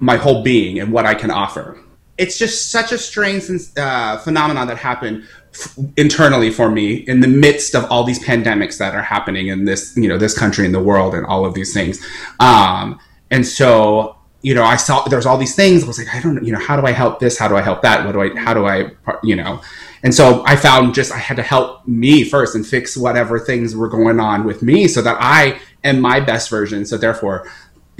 my 0.00 0.16
whole 0.16 0.42
being 0.42 0.78
and 0.78 0.92
what 0.92 1.06
i 1.06 1.14
can 1.14 1.30
offer 1.30 1.78
it's 2.20 2.36
just 2.36 2.70
such 2.70 2.92
a 2.92 2.98
strange 2.98 3.44
uh, 3.78 4.18
phenomenon 4.18 4.68
that 4.68 4.76
happened 4.76 5.26
f- 5.54 5.74
internally 5.96 6.50
for 6.50 6.70
me 6.70 6.96
in 7.08 7.20
the 7.20 7.26
midst 7.26 7.74
of 7.74 7.90
all 7.90 8.04
these 8.04 8.22
pandemics 8.22 8.76
that 8.76 8.94
are 8.94 9.02
happening 9.02 9.48
in 9.48 9.64
this 9.64 9.96
you 9.96 10.06
know 10.06 10.18
this 10.18 10.38
country 10.38 10.66
and 10.66 10.74
the 10.74 10.82
world 10.82 11.14
and 11.14 11.24
all 11.26 11.46
of 11.46 11.54
these 11.54 11.72
things. 11.72 11.98
Um, 12.38 13.00
and 13.30 13.46
so 13.46 14.16
you 14.42 14.54
know 14.54 14.64
i 14.64 14.76
saw 14.76 15.02
there's 15.08 15.24
all 15.24 15.38
these 15.38 15.56
things. 15.56 15.82
I 15.82 15.86
was 15.86 15.98
like 15.98 16.14
i 16.14 16.20
don't 16.20 16.44
you 16.44 16.52
know 16.52 16.58
how 16.58 16.78
do 16.78 16.86
i 16.86 16.92
help 16.92 17.20
this? 17.20 17.38
How 17.38 17.48
do 17.48 17.56
i 17.56 17.62
help 17.62 17.80
that? 17.82 18.04
What 18.04 18.12
do 18.12 18.20
i 18.20 18.38
how 18.38 18.52
do 18.52 18.66
i 18.66 18.90
you 19.22 19.36
know? 19.36 19.62
And 20.02 20.14
so 20.14 20.44
i 20.44 20.56
found 20.56 20.94
just 20.94 21.12
i 21.12 21.18
had 21.18 21.38
to 21.38 21.42
help 21.42 21.88
me 21.88 22.22
first 22.22 22.54
and 22.54 22.66
fix 22.66 22.98
whatever 22.98 23.38
things 23.38 23.74
were 23.74 23.88
going 23.88 24.20
on 24.20 24.44
with 24.44 24.62
me 24.62 24.88
so 24.88 25.00
that 25.00 25.16
i 25.20 25.58
am 25.84 26.00
my 26.00 26.20
best 26.20 26.50
version. 26.50 26.84
So 26.84 26.98
therefore 26.98 27.50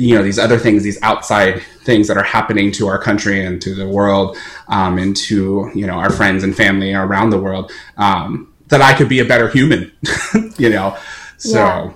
you 0.01 0.15
know 0.17 0.23
these 0.23 0.39
other 0.39 0.59
things 0.59 0.83
these 0.83 1.01
outside 1.03 1.63
things 1.85 2.09
that 2.09 2.17
are 2.17 2.23
happening 2.25 2.73
to 2.73 2.87
our 2.89 2.99
country 2.99 3.45
and 3.45 3.61
to 3.63 3.75
the 3.75 3.87
world 3.87 4.37
um, 4.69 4.99
and 4.99 5.17
to 5.17 5.71
you 5.75 5.87
know 5.87 5.95
our 5.95 6.11
friends 6.11 6.43
and 6.43 6.57
family 6.57 6.93
around 6.93 7.31
the 7.31 7.39
world 7.41 7.71
um, 7.97 8.53
that 8.69 8.81
i 8.81 8.95
could 8.95 9.09
be 9.09 9.19
a 9.21 9.25
better 9.25 9.49
human 9.49 9.93
you 10.59 10.71
know? 10.71 10.97
So 11.37 11.59
Yeah. 11.59 11.93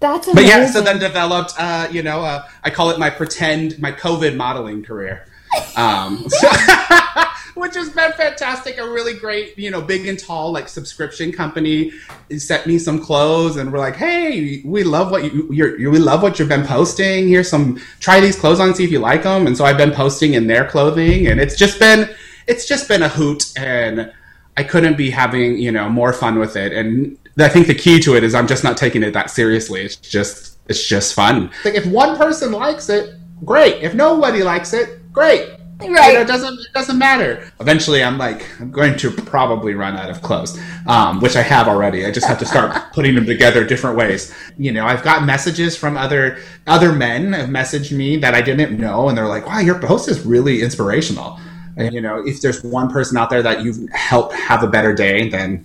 That's 0.00 0.32
but 0.32 0.44
yeah 0.44 0.66
so 0.66 0.80
then 0.80 0.98
developed 0.98 1.54
uh, 1.58 1.86
you 1.90 2.02
know 2.02 2.22
uh, 2.22 2.46
i 2.64 2.70
call 2.70 2.90
it 2.90 2.98
my 2.98 3.10
pretend 3.10 3.78
my 3.78 3.92
covid 3.92 4.34
modeling 4.36 4.82
career. 4.82 5.24
Um, 5.76 6.24
so- 6.28 6.98
which 7.54 7.74
has 7.74 7.90
been 7.90 8.12
fantastic 8.12 8.78
a 8.78 8.88
really 8.88 9.14
great 9.14 9.56
you 9.58 9.70
know 9.70 9.80
big 9.80 10.06
and 10.06 10.18
tall 10.18 10.52
like 10.52 10.68
subscription 10.68 11.32
company. 11.32 11.92
Sent 12.36 12.66
me 12.66 12.78
some 12.78 12.98
clothes 12.98 13.56
and 13.56 13.72
we're 13.72 13.78
like 13.78 13.96
hey 13.96 14.62
we 14.64 14.84
love 14.84 15.10
what 15.10 15.24
you 15.24 15.48
you're, 15.52 15.78
you 15.78 15.90
we 15.90 15.98
love 15.98 16.22
what 16.22 16.38
you've 16.38 16.48
been 16.48 16.66
posting. 16.66 17.28
Here's 17.28 17.48
some 17.48 17.80
try 18.00 18.20
these 18.20 18.38
clothes 18.38 18.60
on 18.60 18.74
see 18.74 18.84
if 18.84 18.90
you 18.90 18.98
like 18.98 19.22
them 19.22 19.46
and 19.46 19.56
so 19.56 19.64
i've 19.64 19.76
been 19.76 19.92
posting 19.92 20.34
in 20.34 20.46
their 20.46 20.66
clothing 20.66 21.26
and 21.26 21.40
it's 21.40 21.56
just 21.56 21.78
been 21.78 22.08
it's 22.46 22.66
just 22.66 22.88
been 22.88 23.02
a 23.02 23.08
hoot 23.08 23.52
and 23.56 24.12
i 24.56 24.62
couldn't 24.62 24.96
be 24.96 25.10
having 25.10 25.58
you 25.58 25.70
know 25.70 25.88
more 25.88 26.12
fun 26.12 26.38
with 26.38 26.56
it. 26.56 26.72
And 26.72 27.18
i 27.38 27.48
think 27.48 27.66
the 27.66 27.74
key 27.74 28.00
to 28.00 28.16
it 28.16 28.24
is 28.24 28.34
i'm 28.34 28.46
just 28.46 28.64
not 28.64 28.76
taking 28.76 29.02
it 29.02 29.12
that 29.12 29.30
seriously. 29.30 29.82
It's 29.82 29.96
just 29.96 30.58
it's 30.68 30.86
just 30.86 31.14
fun. 31.14 31.50
Like 31.64 31.74
if 31.74 31.86
one 31.86 32.16
person 32.16 32.52
likes 32.52 32.88
it 32.88 33.14
great. 33.44 33.82
If 33.82 33.94
nobody 33.94 34.42
likes 34.42 34.72
it 34.72 35.12
great 35.12 35.48
Right. 35.90 36.08
you 36.08 36.14
know, 36.14 36.20
it 36.20 36.26
doesn't 36.26 36.60
it 36.60 36.72
doesn't 36.72 36.98
matter. 36.98 37.50
Eventually, 37.60 38.02
I'm 38.02 38.18
like 38.18 38.46
I'm 38.60 38.70
going 38.70 38.96
to 38.98 39.10
probably 39.10 39.74
run 39.74 39.96
out 39.96 40.10
of 40.10 40.22
clothes, 40.22 40.58
um, 40.86 41.20
which 41.20 41.36
I 41.36 41.42
have 41.42 41.68
already. 41.68 42.06
I 42.06 42.10
just 42.10 42.26
have 42.26 42.38
to 42.38 42.46
start 42.46 42.76
putting 42.92 43.14
them 43.14 43.26
together 43.26 43.64
different 43.64 43.96
ways. 43.96 44.34
You 44.58 44.72
know, 44.72 44.86
I've 44.86 45.02
got 45.02 45.24
messages 45.24 45.76
from 45.76 45.96
other 45.96 46.38
other 46.66 46.92
men 46.92 47.32
have 47.32 47.48
messaged 47.48 47.96
me 47.96 48.16
that 48.18 48.34
I 48.34 48.42
didn't 48.42 48.78
know, 48.78 49.08
and 49.08 49.16
they're 49.16 49.28
like, 49.28 49.46
"Wow, 49.46 49.60
your 49.60 49.78
post 49.78 50.08
is 50.08 50.24
really 50.24 50.62
inspirational." 50.62 51.38
And, 51.76 51.94
you 51.94 52.00
know, 52.00 52.22
if 52.26 52.40
there's 52.40 52.62
one 52.62 52.90
person 52.90 53.16
out 53.16 53.30
there 53.30 53.42
that 53.42 53.62
you've 53.62 53.88
helped 53.92 54.34
have 54.34 54.62
a 54.62 54.66
better 54.66 54.94
day, 54.94 55.28
then 55.28 55.64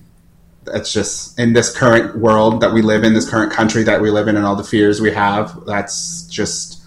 that's 0.63 0.91
just 0.91 1.37
in 1.39 1.53
this 1.53 1.75
current 1.75 2.17
world 2.17 2.61
that 2.61 2.73
we 2.73 2.81
live 2.81 3.03
in, 3.03 3.13
this 3.13 3.29
current 3.29 3.51
country 3.51 3.83
that 3.83 4.01
we 4.01 4.09
live 4.09 4.27
in, 4.27 4.35
and 4.37 4.45
all 4.45 4.55
the 4.55 4.63
fears 4.63 5.01
we 5.01 5.11
have. 5.11 5.65
That's 5.65 6.25
just 6.27 6.81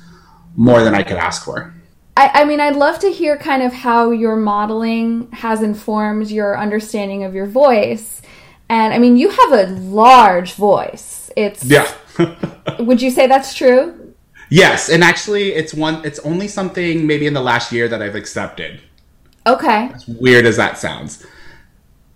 more 0.56 0.82
than 0.82 0.94
I 0.94 1.02
could 1.02 1.16
ask 1.16 1.44
for. 1.44 1.72
I, 2.16 2.42
I 2.42 2.44
mean, 2.44 2.60
I'd 2.60 2.76
love 2.76 2.98
to 3.00 3.08
hear 3.08 3.36
kind 3.36 3.62
of 3.62 3.72
how 3.72 4.10
your 4.10 4.36
modeling 4.36 5.30
has 5.32 5.62
informed 5.62 6.30
your 6.30 6.58
understanding 6.58 7.24
of 7.24 7.34
your 7.34 7.46
voice. 7.46 8.20
And 8.68 8.92
I 8.92 8.98
mean, 8.98 9.16
you 9.16 9.30
have 9.30 9.52
a 9.52 9.66
large 9.80 10.54
voice. 10.54 11.30
It's 11.36 11.64
Yeah. 11.64 11.90
Would 12.78 13.00
you 13.00 13.10
say 13.10 13.26
that's 13.26 13.54
true? 13.54 14.14
Yes, 14.50 14.88
and 14.88 15.04
actually, 15.04 15.52
it's 15.52 15.72
one. 15.72 16.04
It's 16.04 16.18
only 16.20 16.48
something 16.48 17.06
maybe 17.06 17.26
in 17.26 17.34
the 17.34 17.40
last 17.40 17.70
year 17.70 17.86
that 17.86 18.02
I've 18.02 18.16
accepted. 18.16 18.80
Okay. 19.46 19.90
As 19.94 20.06
weird 20.08 20.44
as 20.44 20.56
that 20.56 20.76
sounds, 20.76 21.24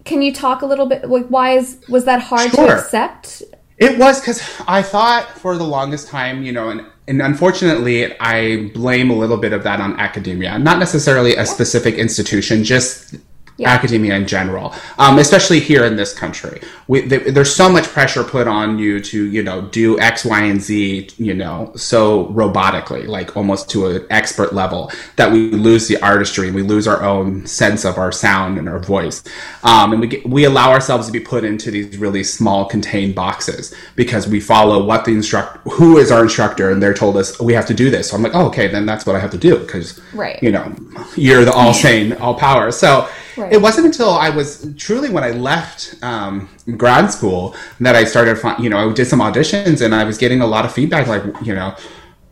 Can 0.04 0.20
you 0.20 0.32
talk 0.32 0.62
a 0.62 0.66
little 0.66 0.86
bit? 0.86 1.08
Like, 1.08 1.26
why 1.28 1.52
is 1.52 1.80
was 1.88 2.04
that 2.06 2.20
hard 2.20 2.50
to 2.52 2.62
accept? 2.76 3.42
it 3.78 3.98
was 3.98 4.20
because 4.20 4.42
I 4.66 4.82
thought 4.82 5.28
for 5.38 5.56
the 5.56 5.64
longest 5.64 6.08
time, 6.08 6.42
you 6.42 6.52
know, 6.52 6.70
and 6.70 6.86
and 7.06 7.20
unfortunately, 7.20 8.18
I 8.18 8.70
blame 8.74 9.10
a 9.10 9.14
little 9.14 9.36
bit 9.36 9.52
of 9.52 9.62
that 9.64 9.80
on 9.80 9.98
academia, 10.00 10.58
not 10.58 10.78
necessarily 10.78 11.36
a 11.36 11.46
specific 11.46 11.96
institution, 11.96 12.64
just. 12.64 13.16
Yeah. 13.56 13.70
Academia 13.70 14.16
in 14.16 14.26
general, 14.26 14.74
um, 14.98 15.18
especially 15.18 15.60
here 15.60 15.84
in 15.84 15.94
this 15.94 16.12
country, 16.12 16.60
we, 16.88 17.08
th- 17.08 17.32
there's 17.32 17.54
so 17.54 17.68
much 17.68 17.84
pressure 17.84 18.24
put 18.24 18.48
on 18.48 18.80
you 18.80 18.98
to, 18.98 19.26
you 19.26 19.44
know, 19.44 19.62
do 19.62 19.96
X, 20.00 20.24
Y, 20.24 20.40
and 20.42 20.60
Z, 20.60 21.10
you 21.18 21.34
know, 21.34 21.70
so 21.76 22.26
robotically, 22.30 23.06
like 23.06 23.36
almost 23.36 23.70
to 23.70 23.86
an 23.86 24.06
expert 24.10 24.52
level, 24.54 24.90
that 25.14 25.30
we 25.30 25.52
lose 25.52 25.86
the 25.86 26.02
artistry 26.02 26.48
and 26.48 26.56
we 26.56 26.62
lose 26.62 26.88
our 26.88 27.04
own 27.04 27.46
sense 27.46 27.84
of 27.84 27.96
our 27.96 28.10
sound 28.10 28.58
and 28.58 28.68
our 28.68 28.80
voice, 28.80 29.22
um, 29.62 29.92
and 29.92 30.00
we 30.00 30.08
get, 30.08 30.28
we 30.28 30.44
allow 30.46 30.72
ourselves 30.72 31.06
to 31.06 31.12
be 31.12 31.20
put 31.20 31.44
into 31.44 31.70
these 31.70 31.96
really 31.96 32.24
small 32.24 32.64
contained 32.64 33.14
boxes 33.14 33.72
because 33.94 34.26
we 34.26 34.40
follow 34.40 34.84
what 34.84 35.04
the 35.04 35.12
instruct 35.12 35.58
who 35.74 35.98
is 35.98 36.10
our 36.10 36.24
instructor, 36.24 36.70
and 36.72 36.82
they're 36.82 36.92
told 36.92 37.16
us 37.16 37.38
we 37.40 37.52
have 37.52 37.66
to 37.66 37.74
do 37.74 37.88
this. 37.88 38.10
So 38.10 38.16
I'm 38.16 38.22
like, 38.24 38.34
oh, 38.34 38.46
okay, 38.48 38.66
then 38.66 38.84
that's 38.84 39.06
what 39.06 39.14
I 39.14 39.20
have 39.20 39.30
to 39.30 39.38
do 39.38 39.58
because, 39.58 40.00
Right. 40.12 40.42
you 40.42 40.50
know, 40.50 40.74
you're 41.14 41.44
the 41.44 41.52
all 41.52 41.72
sane, 41.72 42.14
all 42.14 42.34
power. 42.34 42.72
So. 42.72 43.08
Right. 43.36 43.52
It 43.52 43.60
wasn't 43.60 43.86
until 43.86 44.10
I 44.10 44.30
was 44.30 44.66
truly 44.76 45.10
when 45.10 45.24
I 45.24 45.30
left 45.30 45.96
um, 46.02 46.48
grad 46.76 47.10
school 47.10 47.54
that 47.80 47.96
I 47.96 48.04
started, 48.04 48.40
you 48.62 48.70
know, 48.70 48.90
I 48.90 48.92
did 48.92 49.06
some 49.06 49.20
auditions 49.20 49.84
and 49.84 49.94
I 49.94 50.04
was 50.04 50.18
getting 50.18 50.40
a 50.40 50.46
lot 50.46 50.64
of 50.64 50.72
feedback, 50.72 51.06
like, 51.06 51.22
you 51.42 51.54
know, 51.54 51.74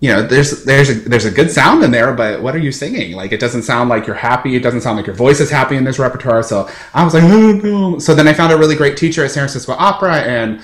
you 0.00 0.09
know, 0.12 0.21
there's 0.21 0.64
there's 0.64 0.90
a 0.90 0.94
there's 0.94 1.25
a 1.25 1.30
good 1.30 1.50
sound 1.50 1.85
in 1.85 1.92
there, 1.92 2.12
but 2.12 2.42
what 2.42 2.56
are 2.56 2.59
you 2.59 2.73
singing? 2.73 3.12
Like, 3.12 3.30
it 3.30 3.38
doesn't 3.38 3.62
sound 3.62 3.88
like 3.88 4.04
you're 4.04 4.16
happy. 4.16 4.56
It 4.56 4.61
doesn't 4.61 4.80
sound 4.80 4.97
like 4.97 5.06
your 5.06 5.14
voice 5.14 5.38
is 5.38 5.49
happy 5.49 5.76
in 5.76 5.85
this 5.85 6.00
repertoire. 6.00 6.42
So 6.42 6.68
I 6.92 7.04
was 7.04 7.14
like, 7.14 7.23
oh 7.23 7.52
no. 7.52 7.99
So 8.00 8.12
then 8.12 8.26
I 8.26 8.32
found 8.32 8.52
a 8.52 8.59
really 8.59 8.75
great 8.75 8.97
teacher 8.97 9.25
at 9.25 9.30
San 9.30 9.42
Francisco 9.42 9.75
Opera, 9.78 10.16
and 10.16 10.61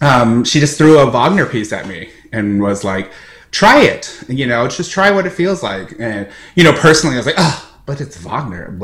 um, 0.00 0.44
she 0.44 0.60
just 0.60 0.78
threw 0.78 0.98
a 0.98 1.10
Wagner 1.10 1.46
piece 1.46 1.72
at 1.72 1.88
me 1.88 2.10
and 2.32 2.62
was 2.62 2.84
like, 2.84 3.10
try 3.50 3.80
it, 3.80 4.22
you 4.28 4.46
know, 4.46 4.68
just 4.68 4.90
try 4.90 5.10
what 5.10 5.26
it 5.26 5.30
feels 5.30 5.62
like. 5.62 5.94
And, 5.98 6.28
you 6.54 6.62
know, 6.64 6.72
personally, 6.72 7.16
I 7.16 7.18
was 7.18 7.26
like, 7.26 7.36
oh, 7.38 7.65
but 7.86 8.00
it's 8.00 8.16
Wagner. 8.18 8.76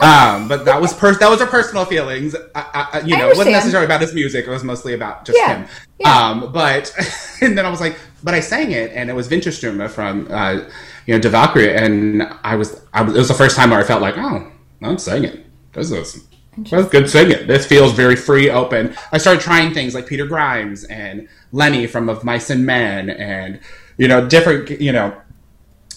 Um, 0.00 0.48
but 0.48 0.64
that 0.64 0.80
was 0.80 0.92
per- 0.92 1.14
that 1.14 1.30
was 1.30 1.40
her 1.40 1.46
personal 1.46 1.84
feelings. 1.84 2.34
I, 2.54 2.88
I, 2.92 3.00
you 3.00 3.16
know, 3.16 3.28
it 3.30 3.36
wasn't 3.36 3.52
necessarily 3.52 3.86
about 3.86 4.00
his 4.00 4.12
music. 4.12 4.46
It 4.46 4.50
was 4.50 4.64
mostly 4.64 4.92
about 4.92 5.24
just 5.24 5.38
Yeah. 5.38 5.58
him. 5.58 5.68
Yeah. 6.00 6.28
Um, 6.30 6.52
but 6.52 6.92
and 7.40 7.56
then 7.56 7.64
I 7.64 7.70
was 7.70 7.80
like, 7.80 7.96
but 8.24 8.34
I 8.34 8.40
sang 8.40 8.72
it, 8.72 8.90
and 8.92 9.08
it 9.08 9.12
was 9.14 9.28
Winterstürme 9.28 9.88
from 9.88 10.26
uh, 10.30 10.68
you 11.06 11.14
know 11.14 11.20
Die 11.20 11.28
Walküre, 11.28 11.76
and 11.76 12.22
I 12.42 12.56
was, 12.56 12.82
I 12.92 13.02
was 13.02 13.14
it 13.14 13.18
was 13.18 13.28
the 13.28 13.34
first 13.34 13.56
time 13.56 13.70
where 13.70 13.78
I 13.78 13.84
felt 13.84 14.02
like, 14.02 14.18
oh, 14.18 14.50
I'm 14.82 14.98
singing. 14.98 15.44
This 15.72 15.90
is 15.92 16.26
that's 16.70 16.88
good 16.88 17.08
singing. 17.10 17.46
This 17.46 17.66
feels 17.66 17.92
very 17.92 18.16
free, 18.16 18.48
open. 18.50 18.94
I 19.12 19.18
started 19.18 19.40
trying 19.42 19.74
things 19.74 19.94
like 19.94 20.06
Peter 20.06 20.26
Grimes 20.26 20.84
and 20.84 21.28
Lenny 21.52 21.86
from 21.86 22.08
Of 22.08 22.24
Mice 22.24 22.50
and 22.50 22.64
Men, 22.64 23.10
and 23.10 23.60
you 23.96 24.08
know, 24.08 24.26
different, 24.28 24.70
you 24.80 24.92
know, 24.92 25.16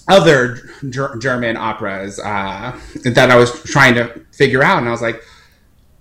other 0.07 0.59
ger- 0.89 1.15
German 1.17 1.57
operas 1.57 2.19
uh, 2.19 2.79
that 3.03 3.31
I 3.31 3.35
was 3.35 3.63
trying 3.63 3.95
to 3.95 4.07
figure 4.31 4.63
out, 4.63 4.79
and 4.79 4.87
I 4.87 4.91
was 4.91 5.01
like, 5.01 5.21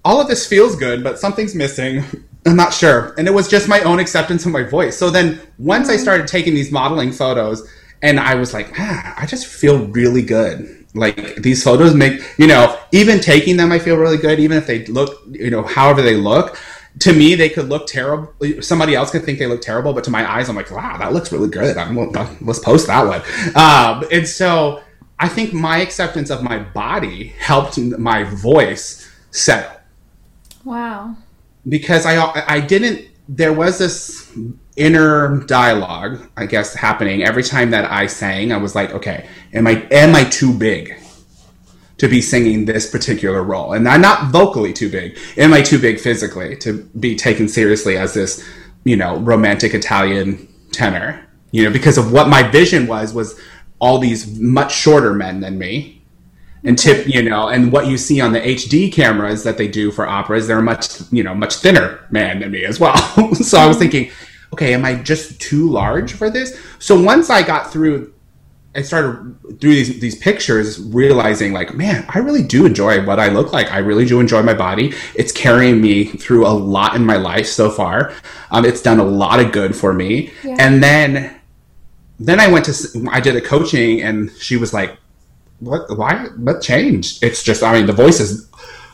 all 0.05 0.21
of 0.21 0.29
this 0.29 0.47
feels 0.47 0.77
good, 0.77 1.03
but 1.03 1.19
something's 1.19 1.55
missing. 1.55 2.05
I'm 2.47 2.55
not 2.55 2.73
sure. 2.73 3.13
And 3.19 3.27
it 3.27 3.35
was 3.35 3.49
just 3.49 3.69
my 3.69 3.81
own 3.81 3.99
acceptance 3.99 4.47
of 4.47 4.53
my 4.53 4.63
voice. 4.63 4.97
So 4.97 5.11
then 5.11 5.41
once 5.59 5.89
I 5.89 5.97
started 5.97 6.29
taking 6.29 6.55
these 6.55 6.71
modeling 6.71 7.11
photos, 7.11 7.69
and 8.03 8.21
I 8.21 8.37
was 8.37 8.55
like, 8.55 8.73
ah, 8.79 9.15
I 9.17 9.27
just 9.27 9.47
feel 9.47 9.87
really 9.87 10.23
good. 10.23 10.87
Like 10.95 11.37
these 11.37 11.63
photos 11.63 11.95
make, 11.95 12.23
you 12.39 12.47
know, 12.47 12.79
even 12.93 13.21
taking 13.21 13.57
them, 13.57 13.73
I 13.73 13.79
feel 13.79 13.97
really 13.97 14.17
good. 14.17 14.39
Even 14.39 14.57
if 14.57 14.67
they 14.67 14.87
look, 14.87 15.23
you 15.29 15.51
know, 15.51 15.63
however 15.63 16.03
they 16.03 16.15
look, 16.17 16.57
to 17.01 17.13
me, 17.13 17.35
they 17.35 17.49
could 17.49 17.69
look 17.69 17.87
terrible. 17.87 18.33
Somebody 18.61 18.95
else 18.95 19.11
could 19.11 19.25
think 19.25 19.39
they 19.39 19.47
look 19.47 19.61
terrible, 19.63 19.93
but 19.93 20.05
to 20.05 20.11
my 20.11 20.31
eyes, 20.31 20.49
I'm 20.49 20.57
like, 20.57 20.71
wow, 20.71 20.97
that 20.99 21.13
looks 21.13 21.31
really 21.33 21.49
good. 21.49 21.77
I'm, 21.77 21.95
let's 22.41 22.59
post 22.59 22.87
that 22.87 23.07
one. 23.07 23.23
Um, 23.55 24.05
and 24.11 24.27
so 24.27 24.83
I 25.19 25.29
think 25.29 25.53
my 25.53 25.79
acceptance 25.79 26.31
of 26.31 26.43
my 26.43 26.59
body 26.59 27.29
helped 27.39 27.79
my 27.79 28.25
voice 28.25 29.11
settle 29.31 29.73
Wow. 30.65 31.17
because 31.69 32.07
I 32.07 32.17
I 32.49 32.61
didn't 32.61 33.09
there 33.29 33.53
was 33.53 33.79
this 33.79 34.33
inner 34.77 35.39
dialogue 35.47 36.29
I 36.37 36.47
guess 36.47 36.75
happening 36.75 37.23
every 37.23 37.43
time 37.43 37.71
that 37.71 37.91
I 37.91 38.07
sang 38.07 38.53
I 38.53 38.57
was 38.57 38.75
like 38.75 38.93
okay 38.93 39.29
am 39.53 39.67
I 39.67 39.87
am 39.91 40.15
I 40.15 40.25
too 40.25 40.53
big 40.53 40.95
to 41.99 42.09
be 42.09 42.21
singing 42.21 42.65
this 42.65 42.91
particular 42.91 43.43
role. 43.43 43.73
And 43.73 43.89
I'm 43.89 44.01
not 44.01 44.31
vocally 44.31 44.73
too 44.73 44.91
big. 44.91 45.19
Am 45.37 45.53
I 45.53 45.63
too 45.63 45.79
big 45.79 45.99
physically 45.99 46.57
to 46.59 46.83
be 47.01 47.17
taken 47.17 47.49
seriously 47.49 47.97
as 47.97 48.15
this 48.15 48.47
you 48.85 48.97
know 48.97 49.19
romantic 49.19 49.75
Italian 49.75 50.49
tenor? 50.73 51.27
You 51.53 51.65
know 51.65 51.71
because 51.71 51.99
of 51.99 52.13
what 52.13 52.29
my 52.29 52.43
vision 52.43 52.87
was 52.87 53.15
was 53.15 53.39
all 53.79 53.99
these 53.99 54.39
much 54.39 54.75
shorter 54.75 55.15
men 55.15 55.41
than 55.41 55.59
me. 55.59 55.93
And 56.65 56.77
tip 56.77 57.07
you 57.07 57.23
know 57.23 57.49
and 57.49 57.71
what 57.71 57.87
you 57.87 57.97
see 57.97 58.21
on 58.21 58.33
the 58.33 58.41
hd 58.41 58.93
cameras 58.93 59.45
that 59.45 59.57
they 59.57 59.69
do 59.69 59.93
for 59.93 60.05
operas 60.09 60.49
they're 60.49 60.61
much 60.61 61.01
you 61.13 61.23
know 61.23 61.33
much 61.33 61.57
thinner 61.57 62.01
man 62.11 62.41
than 62.41 62.51
me 62.51 62.65
as 62.65 62.81
well. 62.81 62.97
So 63.35 63.59
i 63.59 63.67
was 63.67 63.77
mm-hmm. 63.77 63.79
thinking 63.79 64.11
okay 64.53 64.75
am 64.75 64.85
i 64.85 64.97
just 64.97 65.41
too 65.41 65.71
large 65.71 66.15
for 66.15 66.29
this? 66.29 66.59
So 66.81 67.01
once 67.01 67.31
i 67.31 67.41
got 67.43 67.73
through 67.73 68.13
i 68.77 68.83
started 68.83 69.35
through 69.61 69.75
these 69.75 69.99
these 70.01 70.15
pictures 70.17 70.79
realizing 70.81 71.53
like 71.53 71.75
man 71.75 72.05
i 72.11 72.19
really 72.19 72.43
do 72.43 72.67
enjoy 72.67 73.05
what 73.05 73.19
i 73.19 73.29
look 73.29 73.53
like. 73.53 73.73
I 73.73 73.79
really 73.79 74.05
do 74.05 74.21
enjoy 74.21 74.43
my 74.43 74.55
body. 74.55 74.93
It's 75.15 75.33
carrying 75.33 75.81
me 75.81 76.05
through 76.05 76.47
a 76.47 76.55
lot 76.77 76.95
in 76.95 77.05
my 77.05 77.17
life 77.17 77.47
so 77.47 77.71
far. 77.71 78.13
Um, 78.51 78.65
it's 78.65 78.83
done 78.83 78.99
a 79.01 79.05
lot 79.05 79.41
of 79.41 79.53
good 79.53 79.75
for 79.75 79.93
me. 79.93 80.31
Yeah. 80.45 80.57
and 80.59 80.83
then 80.83 81.41
then 82.19 82.41
i 82.41 82.47
went 82.49 82.65
to 82.67 83.09
I 83.11 83.21
did 83.21 83.37
a 83.37 83.41
coaching 83.41 84.03
and 84.03 84.31
she 84.39 84.57
was 84.57 84.73
like 84.73 84.97
what 85.61 85.97
why 85.97 86.27
what 86.37 86.61
changed? 86.63 87.23
It's 87.23 87.43
just 87.43 87.63
i 87.63 87.73
mean 87.73 87.87
the 87.87 87.93
voice 88.05 88.21
is 88.21 88.49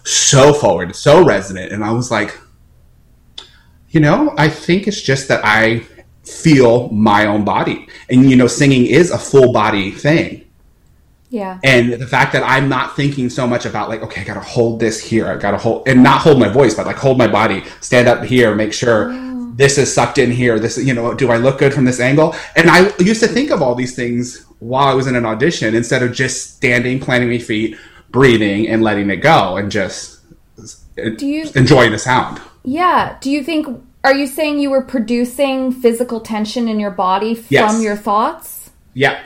so 0.04 0.52
forward 0.52 0.94
so 0.96 1.24
resonant. 1.24 1.72
And 1.72 1.84
i 1.84 1.90
was 1.90 2.10
like 2.10 2.38
you 3.90 4.00
know 4.00 4.34
i 4.38 4.48
think 4.48 4.88
it's 4.88 5.02
just 5.02 5.28
that 5.28 5.40
i 5.44 5.84
feel 6.24 6.88
my 6.90 7.26
own 7.26 7.44
body. 7.44 7.88
And 8.10 8.30
you 8.30 8.36
know, 8.36 8.46
singing 8.46 8.86
is 8.86 9.10
a 9.10 9.18
full 9.18 9.52
body 9.52 9.90
thing. 9.90 10.44
Yeah. 11.30 11.58
And 11.64 11.94
the 11.94 12.06
fact 12.06 12.34
that 12.34 12.42
I'm 12.42 12.68
not 12.68 12.94
thinking 12.94 13.30
so 13.30 13.46
much 13.46 13.64
about 13.64 13.88
like, 13.88 14.02
okay, 14.02 14.20
I 14.20 14.24
gotta 14.24 14.40
hold 14.40 14.80
this 14.80 15.00
here, 15.00 15.28
I 15.28 15.36
gotta 15.36 15.56
hold 15.56 15.88
and 15.88 16.02
not 16.02 16.20
hold 16.20 16.38
my 16.38 16.48
voice, 16.48 16.74
but 16.74 16.86
like 16.86 16.96
hold 16.96 17.16
my 17.16 17.26
body, 17.26 17.64
stand 17.80 18.06
up 18.06 18.22
here, 18.22 18.54
make 18.54 18.72
sure 18.74 19.10
Oh. 19.10 19.52
this 19.56 19.78
is 19.78 19.92
sucked 19.92 20.18
in 20.18 20.30
here. 20.30 20.58
This, 20.58 20.76
you 20.76 20.92
know, 20.92 21.14
do 21.14 21.30
I 21.30 21.38
look 21.38 21.58
good 21.58 21.72
from 21.72 21.86
this 21.86 22.00
angle? 22.00 22.34
And 22.54 22.68
I 22.68 22.94
used 22.98 23.20
to 23.20 23.28
think 23.28 23.50
of 23.50 23.62
all 23.62 23.74
these 23.74 23.96
things 23.96 24.44
while 24.58 24.86
I 24.86 24.94
was 24.94 25.06
in 25.06 25.16
an 25.16 25.24
audition 25.24 25.74
instead 25.74 26.02
of 26.02 26.12
just 26.12 26.56
standing, 26.56 27.00
planting 27.00 27.30
my 27.30 27.38
feet, 27.38 27.78
breathing, 28.10 28.68
and 28.68 28.82
letting 28.82 29.08
it 29.08 29.16
go, 29.16 29.56
and 29.56 29.70
just 29.72 30.20
Do 31.16 31.26
you 31.26 31.50
enjoying 31.54 31.92
the 31.92 31.98
sound. 31.98 32.42
Yeah. 32.62 33.16
Do 33.22 33.30
you 33.30 33.42
think 33.42 33.66
are 34.04 34.14
you 34.14 34.26
saying 34.26 34.58
you 34.58 34.70
were 34.70 34.82
producing 34.82 35.72
physical 35.72 36.20
tension 36.20 36.68
in 36.68 36.80
your 36.80 36.90
body 36.90 37.34
from 37.34 37.46
Yes. 37.50 37.82
your 37.82 37.96
thoughts? 37.96 38.70
Yeah, 38.94 39.18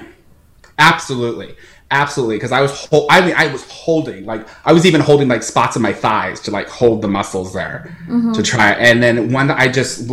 absolutely, 0.79 1.57
absolutely. 1.91 2.37
Because 2.37 2.53
I 2.53 2.61
was, 2.61 2.87
hol- 2.87 3.07
I 3.11 3.21
mean, 3.25 3.35
I 3.37 3.47
was 3.47 3.69
holding, 3.71 4.27
like, 4.27 4.47
I 4.65 4.73
was 4.73 4.85
even 4.85 5.01
holding 5.01 5.29
like 5.29 5.43
spots 5.43 5.77
in 5.77 5.83
my 5.83 5.93
thighs 5.93 6.41
to 6.43 6.51
like 6.51 6.69
hold 6.69 7.03
the 7.03 7.09
muscles 7.09 7.55
there 7.55 7.97
mm-hmm. 8.07 8.33
to 8.33 8.43
try. 8.43 8.73
And 8.73 9.03
then 9.03 9.33
when 9.33 9.51
I 9.51 9.69
just 9.69 10.11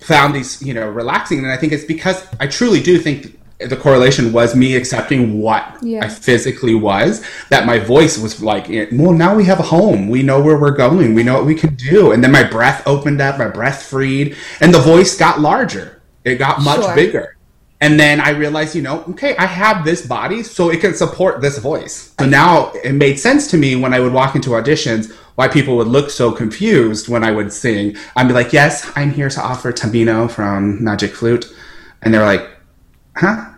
found 0.00 0.34
these, 0.34 0.62
you 0.62 0.72
know, 0.72 0.88
relaxing, 0.88 1.38
and 1.38 1.48
I 1.48 1.56
think 1.56 1.72
it's 1.72 1.84
because 1.84 2.26
I 2.40 2.46
truly 2.46 2.82
do 2.82 2.98
think 2.98 3.38
the 3.58 3.76
correlation 3.76 4.32
was 4.32 4.54
me 4.54 4.76
accepting 4.76 5.40
what 5.40 5.64
Yeah. 5.82 6.04
I 6.04 6.08
physically 6.08 6.74
was. 6.74 7.22
That 7.48 7.64
my 7.66 7.78
voice 7.78 8.18
was 8.18 8.42
like, 8.42 8.68
eh, 8.68 8.86
well, 8.92 9.12
now 9.12 9.34
we 9.34 9.44
have 9.44 9.58
a 9.58 9.62
home. 9.64 10.08
We 10.08 10.22
know 10.22 10.40
where 10.40 10.58
we're 10.58 10.76
going. 10.76 11.14
We 11.14 11.22
know 11.22 11.34
what 11.34 11.46
we 11.46 11.54
can 11.54 11.74
do. 11.74 12.12
And 12.12 12.22
then 12.22 12.32
my 12.32 12.42
breath 12.44 12.82
opened 12.86 13.20
up. 13.20 13.38
My 13.38 13.48
breath 13.48 13.82
freed, 13.84 14.36
and 14.60 14.74
the 14.74 14.78
voice 14.80 15.16
got 15.16 15.40
larger. 15.40 16.02
It 16.24 16.36
got 16.36 16.60
much 16.62 16.82
Sure. 16.82 16.94
bigger. 16.94 17.36
And 17.80 18.00
then 18.00 18.20
I 18.20 18.30
realized, 18.30 18.74
you 18.74 18.80
know, 18.82 19.04
okay, 19.10 19.36
I 19.36 19.46
have 19.46 19.84
this 19.84 20.00
body, 20.06 20.42
so 20.42 20.70
it 20.70 20.80
can 20.80 20.94
support 20.94 21.40
this 21.42 21.58
voice. 21.58 22.10
So 22.18 22.24
now 22.26 22.72
it 22.82 22.92
made 22.92 23.18
sense 23.18 23.46
to 23.48 23.58
me 23.58 23.76
when 23.76 23.92
I 23.92 24.00
would 24.00 24.12
walk 24.14 24.34
into 24.34 24.50
auditions 24.50 25.12
why 25.34 25.46
people 25.48 25.76
would 25.76 25.86
look 25.86 26.08
so 26.08 26.32
confused 26.32 27.08
when 27.08 27.22
I 27.22 27.30
would 27.30 27.52
sing. 27.52 27.94
I'd 28.16 28.28
be 28.28 28.32
like, 28.32 28.54
yes, 28.54 28.90
I'm 28.96 29.10
here 29.12 29.28
to 29.28 29.40
offer 29.42 29.70
Tamino 29.72 30.30
from 30.30 30.82
Magic 30.82 31.14
Flute. 31.14 31.46
And 32.02 32.14
they're 32.14 32.24
like, 32.24 32.48
huh? 33.16 33.50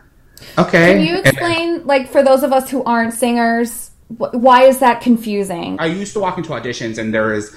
Okay. 0.57 0.95
Can 0.95 1.01
you 1.05 1.17
And- 1.17 1.27
explain 1.27 1.87
like 1.87 2.11
for 2.11 2.23
those 2.23 2.43
of 2.43 2.53
us 2.53 2.71
who 2.71 2.83
aren't 2.85 3.13
singers 3.15 3.91
wh- 4.09 4.33
why 4.33 4.63
is 4.63 4.79
that 4.79 5.01
confusing? 5.01 5.77
I 5.79 5.87
used 5.87 6.13
to 6.15 6.21
walk 6.21 6.39
into 6.39 6.51
auditions 6.51 6.99
and 6.99 7.13
there 7.13 7.33
is, 7.35 7.55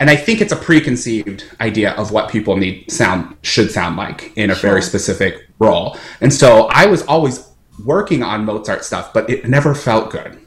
and 0.00 0.10
I 0.10 0.16
think 0.16 0.40
it's 0.40 0.52
a 0.52 0.56
preconceived 0.56 1.44
idea 1.60 1.92
of 1.92 2.10
what 2.10 2.28
people 2.30 2.56
need 2.56 2.90
sound 2.90 3.36
should 3.42 3.70
sound 3.70 3.96
like 3.96 4.32
in 4.36 4.50
a 4.50 4.54
very 4.54 4.82
specific 4.82 5.46
role. 5.58 5.96
And 6.20 6.32
so 6.32 6.68
I 6.72 6.86
was 6.86 7.02
always 7.02 7.48
working 7.84 8.22
on 8.22 8.44
Mozart 8.44 8.84
stuff, 8.84 9.12
but 9.12 9.28
it 9.30 9.48
never 9.48 9.74
felt 9.74 10.10
good. 10.10 10.38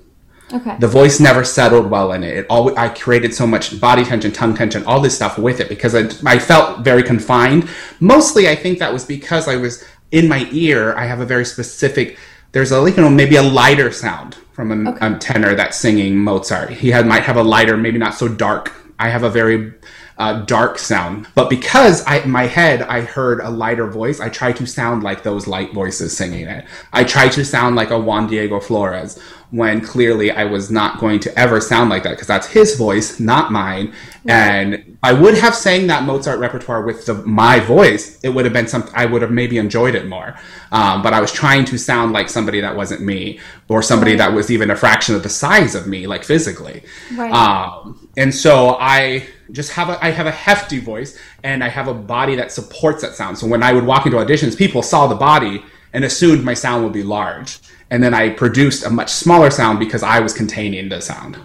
Okay. 0.54 0.76
The 0.80 0.88
voice 0.88 1.20
never 1.20 1.44
settled 1.44 1.90
well 1.90 2.12
in 2.12 2.24
it. 2.24 2.38
It 2.38 2.46
always, 2.52 2.76
I 2.76 2.90
created 2.90 3.34
so 3.34 3.48
much 3.48 3.80
body 3.82 4.04
tension, 4.06 4.32
tongue 4.32 4.54
tension, 4.56 4.84
all 4.86 5.00
this 5.02 5.16
stuff 5.16 5.40
with 5.40 5.60
it 5.60 5.70
because 5.70 5.96
I, 5.96 6.08
I 6.30 6.38
felt 6.38 6.82
very 6.82 7.02
confined. 7.02 7.68
Mostly, 8.00 8.48
I 8.48 8.56
think 8.56 8.78
that 8.78 8.94
was 8.94 9.06
because 9.06 9.48
I 9.48 9.56
was 9.56 9.84
in 10.16 10.30
my 10.30 10.48
ear. 10.52 10.96
I 10.96 11.06
have 11.06 11.20
a 11.20 11.26
very 11.26 11.46
specific. 11.46 12.18
There's 12.54 12.72
a 12.72 12.82
you 12.90 12.96
know 12.96 13.10
maybe 13.10 13.36
a 13.36 13.44
lighter 13.44 13.92
sound 13.92 14.36
from 14.54 14.88
a, 14.88 14.98
a 15.02 15.20
tenor 15.20 15.54
that's 15.56 15.78
singing 15.78 16.18
Mozart. 16.18 16.70
He 16.70 16.90
had 16.90 17.06
might 17.06 17.24
have 17.24 17.36
a 17.36 17.44
lighter, 17.44 17.76
maybe 17.76 18.00
not 18.00 18.16
so 18.16 18.30
dark. 18.30 18.74
I 18.98 19.10
have 19.10 19.24
a 19.24 19.30
very 19.30 19.74
uh, 20.18 20.46
dark 20.46 20.80
sound, 20.80 21.28
but 21.36 21.50
because 21.50 22.02
I 22.06 22.20
in 22.20 22.32
my 22.32 22.48
head 22.48 22.82
I 22.84 23.02
heard 23.02 23.42
a 23.42 23.50
lighter 23.50 23.88
voice, 23.88 24.22
I 24.22 24.30
try 24.30 24.54
to 24.54 24.66
sound 24.66 25.04
like 25.04 25.22
those 25.22 25.48
light 25.48 25.74
voices 25.74 26.16
singing 26.16 26.48
it. 26.48 26.66
I 26.94 27.04
try 27.04 27.28
to 27.28 27.44
sound 27.44 27.76
like 27.76 27.92
a 27.92 28.00
Juan 28.00 28.28
Diego 28.28 28.62
Flórez 28.62 29.20
when 29.52 29.82
clearly 29.82 30.32
I 30.32 30.46
was 30.46 30.72
not 30.72 31.00
going 31.00 31.20
to 31.22 31.38
ever 31.38 31.60
sound 31.60 31.90
like 31.90 32.04
that 32.04 32.12
because 32.12 32.28
that's 32.28 32.48
his 32.48 32.78
voice, 32.78 33.20
not 33.20 33.52
mine. 33.52 33.94
And 34.28 34.98
I 35.04 35.14
would 35.14 35.38
have 35.38 35.54
sang 35.54 35.88
that 35.88 36.04
Mozart 36.04 36.40
repertoire 36.40 36.82
with 36.82 37.06
the, 37.06 37.14
my 37.14 37.60
voice. 37.60 38.20
It 38.24 38.30
would 38.30 38.46
have 38.46 38.54
been 38.54 38.68
something 38.68 38.92
I 38.96 39.06
would 39.06 39.22
have 39.22 39.32
maybe 39.32 39.58
enjoyed 39.58 39.94
it 39.94 40.08
more. 40.08 40.36
Um, 40.72 41.04
but 41.04 41.14
I 41.14 41.22
was 41.22 41.32
trying 41.32 41.66
to 41.66 41.78
sound 41.78 42.12
like 42.12 42.28
somebody 42.28 42.60
that 42.62 42.76
wasn't 42.76 43.02
me 43.02 43.40
or 43.70 43.84
somebody 43.84 44.16
that 44.16 44.34
was 44.34 44.50
even 44.50 44.72
a 44.72 44.76
fraction 44.76 45.14
of 45.14 45.22
the 45.22 45.30
size 45.30 45.76
of 45.76 45.86
me, 45.86 46.08
like 46.08 46.24
physically. 46.24 46.84
Right. 47.14 47.32
Um, 47.32 48.10
and 48.18 48.34
so 48.34 48.78
I 48.80 49.28
just 49.52 49.72
have 49.74 49.90
a 49.90 50.04
I 50.04 50.10
have 50.10 50.26
a 50.26 50.32
hefty 50.32 50.80
voice 50.80 51.20
and 51.44 51.64
I 51.64 51.70
have 51.70 51.88
a 51.88 51.94
body 51.94 52.36
that 52.38 52.52
supports 52.52 53.04
that 53.04 53.14
sound. 53.14 53.38
So 53.38 53.46
when 53.46 53.62
I 53.62 53.74
would 53.74 53.86
walk 53.86 54.08
into 54.08 54.18
auditions, 54.18 54.58
people 54.58 54.82
saw 54.82 55.06
the 55.06 55.16
body 55.16 55.64
and 55.94 56.04
assumed 56.04 56.44
my 56.44 56.56
sound 56.56 56.84
would 56.84 56.94
be 56.94 57.04
large. 57.04 57.60
And 57.92 58.02
then 58.02 58.16
I 58.16 58.32
produced 58.32 58.84
a 58.86 58.90
much 58.90 59.12
smaller 59.12 59.52
sound 59.52 59.78
because 59.78 60.02
I 60.02 60.20
was 60.20 60.34
containing 60.34 60.90
the 60.90 61.00
sound. 61.00 61.38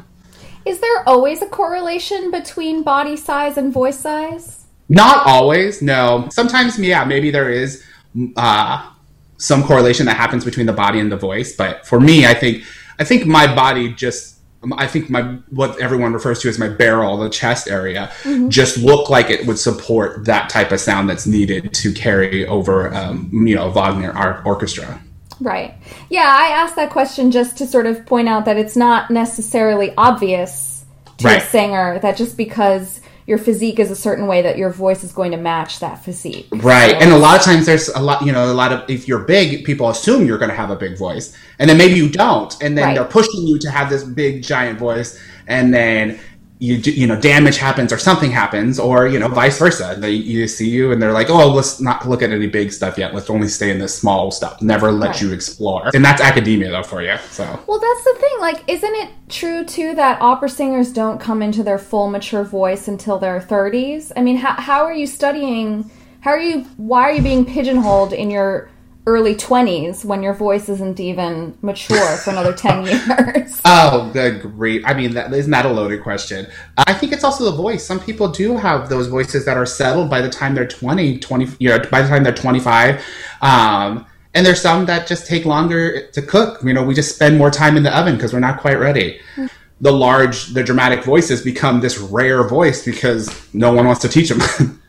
Is 0.71 0.79
there 0.79 1.09
always 1.09 1.43
a 1.43 1.47
correlation 1.47 2.31
between 2.31 2.85
body 2.85 3.17
size 3.17 3.57
and 3.57 3.73
voice 3.73 3.99
size? 3.99 4.67
Not 4.89 5.27
always, 5.27 5.83
no. 5.83 6.29
Sometimes, 6.31 6.79
yeah, 6.79 7.03
maybe 7.05 7.33
there 7.33 7.51
is 7.51 7.85
uh, 8.37 8.89
some 9.37 9.65
correlation 9.65 10.07
that 10.07 10.17
happens 10.17 10.45
between 10.45 10.67
the 10.67 10.73
body 10.73 11.01
and 11.01 11.11
the 11.11 11.17
voice. 11.17 11.57
But 11.57 11.85
for 11.89 11.99
me, 11.99 12.25
I 12.25 12.35
think 12.35 12.63
I 13.01 13.05
think 13.05 13.27
my 13.27 13.53
body 13.53 13.93
just 13.93 14.39
I 14.79 14.87
think 14.87 15.11
my 15.11 15.39
what 15.49 15.81
everyone 15.81 16.13
refers 16.13 16.39
to 16.43 16.49
as 16.49 16.57
my 16.57 16.69
barrel, 16.69 17.17
the 17.17 17.31
chest 17.31 17.67
area, 17.67 18.13
just 18.47 18.77
looked 18.79 19.11
like 19.11 19.29
it 19.29 19.45
would 19.49 19.59
support 19.59 20.25
that 20.27 20.51
type 20.51 20.71
of 20.71 20.79
sound 20.79 21.11
that's 21.11 21.27
needed 21.27 21.75
to 21.75 21.93
carry 21.93 22.47
over, 22.47 22.95
um, 22.95 23.29
you 23.33 23.57
know, 23.57 23.71
Wagner 23.71 24.13
orchestra. 24.45 25.03
Right. 25.41 25.75
Yeah, 26.11 26.27
I 26.27 26.49
asked 26.51 26.77
that 26.77 26.91
question 26.91 27.31
just 27.31 27.57
to 27.59 27.67
sort 27.67 27.87
of 27.87 28.05
point 28.07 28.29
out 28.29 28.45
that 28.45 28.57
it's 28.57 28.77
not 28.77 29.11
necessarily 29.11 29.93
obvious 29.97 30.85
to 31.19 31.27
Right. 31.27 31.43
a 31.43 31.47
singer 31.47 31.99
that 32.01 32.17
just 32.17 32.37
because 32.37 33.01
your 33.27 33.39
physique 33.39 33.79
is 33.79 33.91
a 33.91 33.97
certain 33.97 34.27
way 34.27 34.43
that 34.43 34.59
your 34.59 34.71
voice 34.71 35.05
is 35.05 35.13
going 35.13 35.31
to 35.31 35.37
match 35.37 35.79
that 35.79 36.05
physique. 36.05 36.49
Right. 36.53 36.95
And 37.01 37.13
a 37.13 37.17
lot 37.19 37.39
of 37.39 37.43
times 37.45 37.65
there's 37.65 37.89
a 37.91 38.01
lot, 38.01 38.25
you 38.27 38.33
know, 38.33 38.51
a 38.51 38.53
lot 38.53 38.73
of, 38.73 38.89
if 38.91 39.07
you're 39.07 39.21
big, 39.21 39.65
people 39.65 39.89
assume 39.89 40.27
you're 40.27 40.39
going 40.39 40.51
to 40.51 40.57
have 40.57 40.71
a 40.71 40.77
big 40.77 40.99
voice. 40.99 41.37
And 41.59 41.71
then 41.71 41.79
maybe 41.79 41.95
you 41.95 42.09
don't. 42.09 42.55
And 42.61 42.77
then 42.77 42.87
Right. 42.87 42.95
they're 42.97 43.05
pushing 43.05 43.47
you 43.47 43.59
to 43.61 43.71
have 43.71 43.89
this 43.89 44.03
big, 44.03 44.43
giant 44.43 44.79
voice. 44.79 45.19
And 45.47 45.73
then 45.73 46.19
you, 46.61 46.77
you 46.77 47.07
know, 47.07 47.19
damage 47.19 47.57
happens 47.57 47.91
or 47.91 47.97
something 47.97 48.31
happens 48.31 48.79
or, 48.79 49.09
you 49.09 49.19
know, 49.19 49.29
vice 49.29 49.59
versa. 49.59 49.97
They 49.99 50.11
you 50.13 50.47
see 50.47 50.69
you 50.69 50.93
and 50.93 51.01
they're 51.03 51.11
like, 51.13 51.31
oh, 51.31 51.49
let's 51.49 51.81
not 51.81 52.07
look 52.07 52.21
at 52.23 52.31
any 52.31 52.47
big 52.47 52.71
stuff 52.71 52.99
yet. 52.99 53.15
Let's 53.15 53.31
only 53.31 53.49
stay 53.49 53.71
in 53.71 53.79
this 53.79 53.99
small 53.99 54.31
stuff. 54.31 54.61
Never 54.61 54.93
let 54.93 55.09
Right. 55.13 55.23
you 55.23 55.33
explore. 55.33 55.91
And 55.95 56.05
that's 56.05 56.21
academia 56.21 56.71
though 56.71 56.83
for 56.83 57.01
you. 57.03 57.17
So. 57.31 57.45
Well, 57.67 57.81
that's 57.81 58.05
the 58.05 58.15
thing. 58.21 58.37
Like, 58.41 58.63
isn't 58.69 58.95
it 58.95 59.09
true 59.31 59.65
too 59.65 59.95
that 59.95 60.21
opera 60.21 60.51
singers 60.51 60.93
don't 60.93 61.19
come 61.19 61.41
into 61.41 61.63
their 61.63 61.79
full 61.79 62.11
mature 62.11 62.45
voice 62.45 62.89
until 62.89 63.19
their 63.19 63.41
30s? 63.41 64.13
I 64.15 64.21
mean, 64.21 64.37
how, 64.37 64.53
how 64.53 64.85
are 64.85 64.95
you 64.95 65.07
studying? 65.07 65.91
How 66.21 66.33
are 66.33 66.39
you? 66.41 66.65
Why 66.77 67.05
are 67.05 67.13
you 67.13 67.23
being 67.23 67.47
pigeonholed 67.47 68.13
in 68.13 68.31
your 68.31 68.69
early 69.07 69.35
20s 69.35 70.05
when 70.05 70.23
your 70.23 70.35
voice 70.35 70.69
isn't 70.69 71.01
even 71.01 71.57
mature 71.63 72.17
for 72.19 72.31
another 72.31 72.53
10 72.53 72.85
years? 72.87 73.61
Oh, 73.65 74.11
the 74.13 74.39
great. 74.43 74.83
I 74.87 74.95
mean, 74.95 75.15
that, 75.15 75.33
isn't 75.33 75.51
that 75.51 75.67
a 75.67 75.71
loaded 75.71 76.03
question? 76.03 76.47
I 76.77 76.93
think 76.93 77.13
it's 77.13 77.25
also 77.25 77.45
the 77.45 77.57
voice. 77.57 77.85
Some 77.85 78.01
people 78.01 78.29
do 78.29 78.57
have 78.57 78.89
those 78.89 79.07
voices 79.07 79.45
that 79.47 79.57
are 79.57 79.67
settled 79.67 80.11
by 80.11 80.21
the 80.21 80.31
time 80.31 80.55
they're 80.55 80.67
20, 80.67 81.19
20, 81.19 81.57
you 81.59 81.69
know, 81.69 81.79
by 81.91 82.03
the 82.03 82.09
time 82.09 82.25
they're 82.25 82.35
25. 82.35 83.05
Um, 83.43 84.07
and 84.35 84.47
there's 84.47 84.61
some 84.61 84.87
that 84.87 85.07
just 85.07 85.27
take 85.27 85.45
longer 85.45 86.07
to 86.09 86.23
cook. 86.23 86.63
You 86.63 86.73
know, 86.73 86.85
we 86.85 86.95
just 86.95 87.15
spend 87.15 87.37
more 87.37 87.51
time 87.51 87.77
in 87.77 87.83
the 87.83 87.97
oven 87.97 88.15
because 88.15 88.33
we're 88.33 88.41
not 88.41 88.61
quite 88.61 88.79
ready. 88.79 89.21
The 89.81 89.93
large, 89.93 90.49
the 90.49 90.63
dramatic 90.63 91.05
voices 91.05 91.43
become 91.43 91.81
this 91.81 91.99
rare 91.99 92.47
voice 92.47 92.85
because 92.85 93.29
no 93.55 93.73
one 93.73 93.87
wants 93.87 94.03
to 94.03 94.09
teach 94.09 94.29
them. 94.29 94.41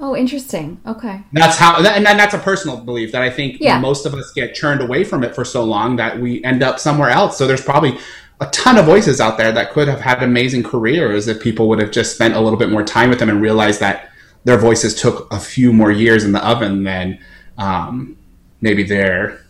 oh, 0.00 0.16
interesting. 0.16 0.80
Okay. 0.86 1.20
that's 1.32 1.56
how, 1.56 1.76
and 1.84 2.04
that's 2.06 2.34
a 2.34 2.38
personal 2.38 2.76
belief 2.78 3.12
that 3.12 3.22
I 3.22 3.30
think 3.30 3.58
Yeah. 3.60 3.78
most 3.78 4.06
of 4.06 4.14
us 4.14 4.32
get 4.32 4.54
churned 4.54 4.80
away 4.82 5.04
from 5.04 5.22
it 5.24 5.34
for 5.34 5.44
so 5.44 5.64
long 5.64 5.96
that 5.96 6.18
we 6.20 6.42
end 6.44 6.62
up 6.62 6.78
somewhere 6.78 7.10
else. 7.10 7.36
So 7.38 7.46
there's 7.46 7.62
probably 7.64 7.98
a 8.40 8.46
ton 8.46 8.76
of 8.76 8.84
voices 8.86 9.20
out 9.20 9.38
there 9.38 9.52
that 9.52 9.70
could 9.72 9.86
have 9.88 10.00
had 10.00 10.22
amazing 10.22 10.62
careers 10.64 11.28
if 11.28 11.40
people 11.40 11.68
would 11.68 11.78
have 11.80 11.90
just 11.92 12.14
spent 12.14 12.34
a 12.34 12.40
little 12.40 12.58
bit 12.58 12.68
more 12.70 12.82
time 12.82 13.08
with 13.10 13.18
them 13.18 13.28
and 13.30 13.40
realized 13.40 13.80
that 13.80 14.10
their 14.44 14.58
voices 14.58 14.94
took 15.00 15.32
a 15.32 15.38
few 15.40 15.72
more 15.72 15.90
years 15.90 16.24
in 16.24 16.32
the 16.32 16.46
oven 16.46 16.82
than 16.84 17.18
um, 17.58 18.16
maybe 18.60 18.82
their 18.82 19.40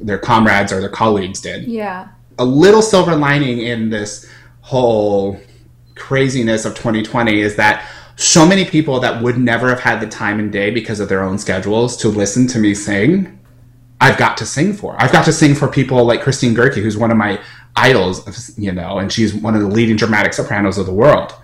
their 0.00 0.18
comrades 0.18 0.72
or 0.72 0.80
their 0.80 0.88
colleagues 0.90 1.40
did 1.40 1.64
Yeah. 1.68 2.08
a 2.36 2.44
little 2.44 2.82
silver 2.82 3.14
lining 3.14 3.60
in 3.60 3.90
this 3.90 4.28
whole 4.60 5.40
craziness 5.94 6.64
of 6.64 6.74
2020 6.74 7.40
is 7.40 7.54
that 7.56 7.86
so 8.16 8.46
many 8.46 8.64
people 8.64 9.00
that 9.00 9.22
would 9.22 9.38
never 9.38 9.68
have 9.68 9.80
had 9.80 10.00
the 10.00 10.06
time 10.06 10.38
and 10.38 10.52
day 10.52 10.70
because 10.70 11.00
of 11.00 11.08
their 11.08 11.22
own 11.22 11.38
schedules 11.38 11.96
to 11.96 12.08
listen 12.08 12.46
to 12.46 12.58
me 12.58 12.74
sing 12.74 13.38
i've 14.00 14.16
got 14.16 14.36
to 14.36 14.46
sing 14.46 14.72
for 14.72 14.94
i've 15.00 15.12
got 15.12 15.24
to 15.24 15.32
sing 15.32 15.54
for 15.54 15.68
people 15.68 16.04
like 16.04 16.22
christine 16.22 16.54
Goerke, 16.54 16.82
who's 16.82 16.96
one 16.96 17.10
of 17.10 17.16
my 17.16 17.40
idols 17.76 18.56
you 18.56 18.72
know 18.72 18.98
and 18.98 19.12
she's 19.12 19.34
one 19.34 19.54
of 19.54 19.60
the 19.60 19.68
leading 19.68 19.96
dramatic 19.96 20.32
sopranos 20.32 20.78
of 20.78 20.86
the 20.86 20.92
world 20.92 21.34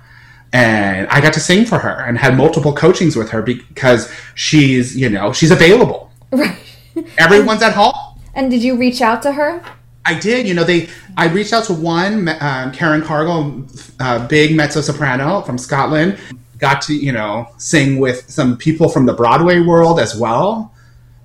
and 0.53 1.07
I 1.09 1.21
got 1.21 1.33
to 1.35 1.41
sing 1.41 1.65
for 1.65 1.79
her 1.79 2.05
and 2.05 2.19
had 2.19 2.37
multiple 2.37 2.73
coachings 2.73 3.15
with 3.15 3.31
her 3.31 3.43
because 3.43 4.13
she's, 4.35 4.97
you 4.97 5.09
know, 5.09 5.33
she's 5.33 5.51
available. 5.51 6.11
Right. 6.33 6.57
Everyone's 7.19 7.63
at 7.63 7.73
home. 7.73 7.95
And 8.35 8.51
did 8.51 8.63
you 8.63 8.77
reach 8.77 9.01
out 9.01 9.23
to 9.23 9.33
her? 9.33 9.63
I 10.05 10.15
did. 10.19 10.47
You 10.47 10.55
know, 10.55 10.63
they. 10.63 10.89
I 11.17 11.27
reached 11.27 11.53
out 11.53 11.65
to 11.65 11.73
one, 11.73 12.29
um, 12.41 12.73
Karen 12.73 13.03
Cargill, 13.03 13.67
uh, 13.99 14.27
big 14.29 14.55
mezzo 14.55 14.81
soprano 14.81 15.41
from 15.41 15.59
Scotland. 15.59 16.19
Got 16.61 16.83
to 16.83 16.95
you 16.95 17.13
know 17.13 17.49
sing 17.57 17.99
with 17.99 18.29
some 18.31 18.57
people 18.57 18.89
from 18.89 19.07
the 19.07 19.15
Broadway 19.15 19.61
world 19.61 19.99
as 19.99 20.15
well, 20.17 20.73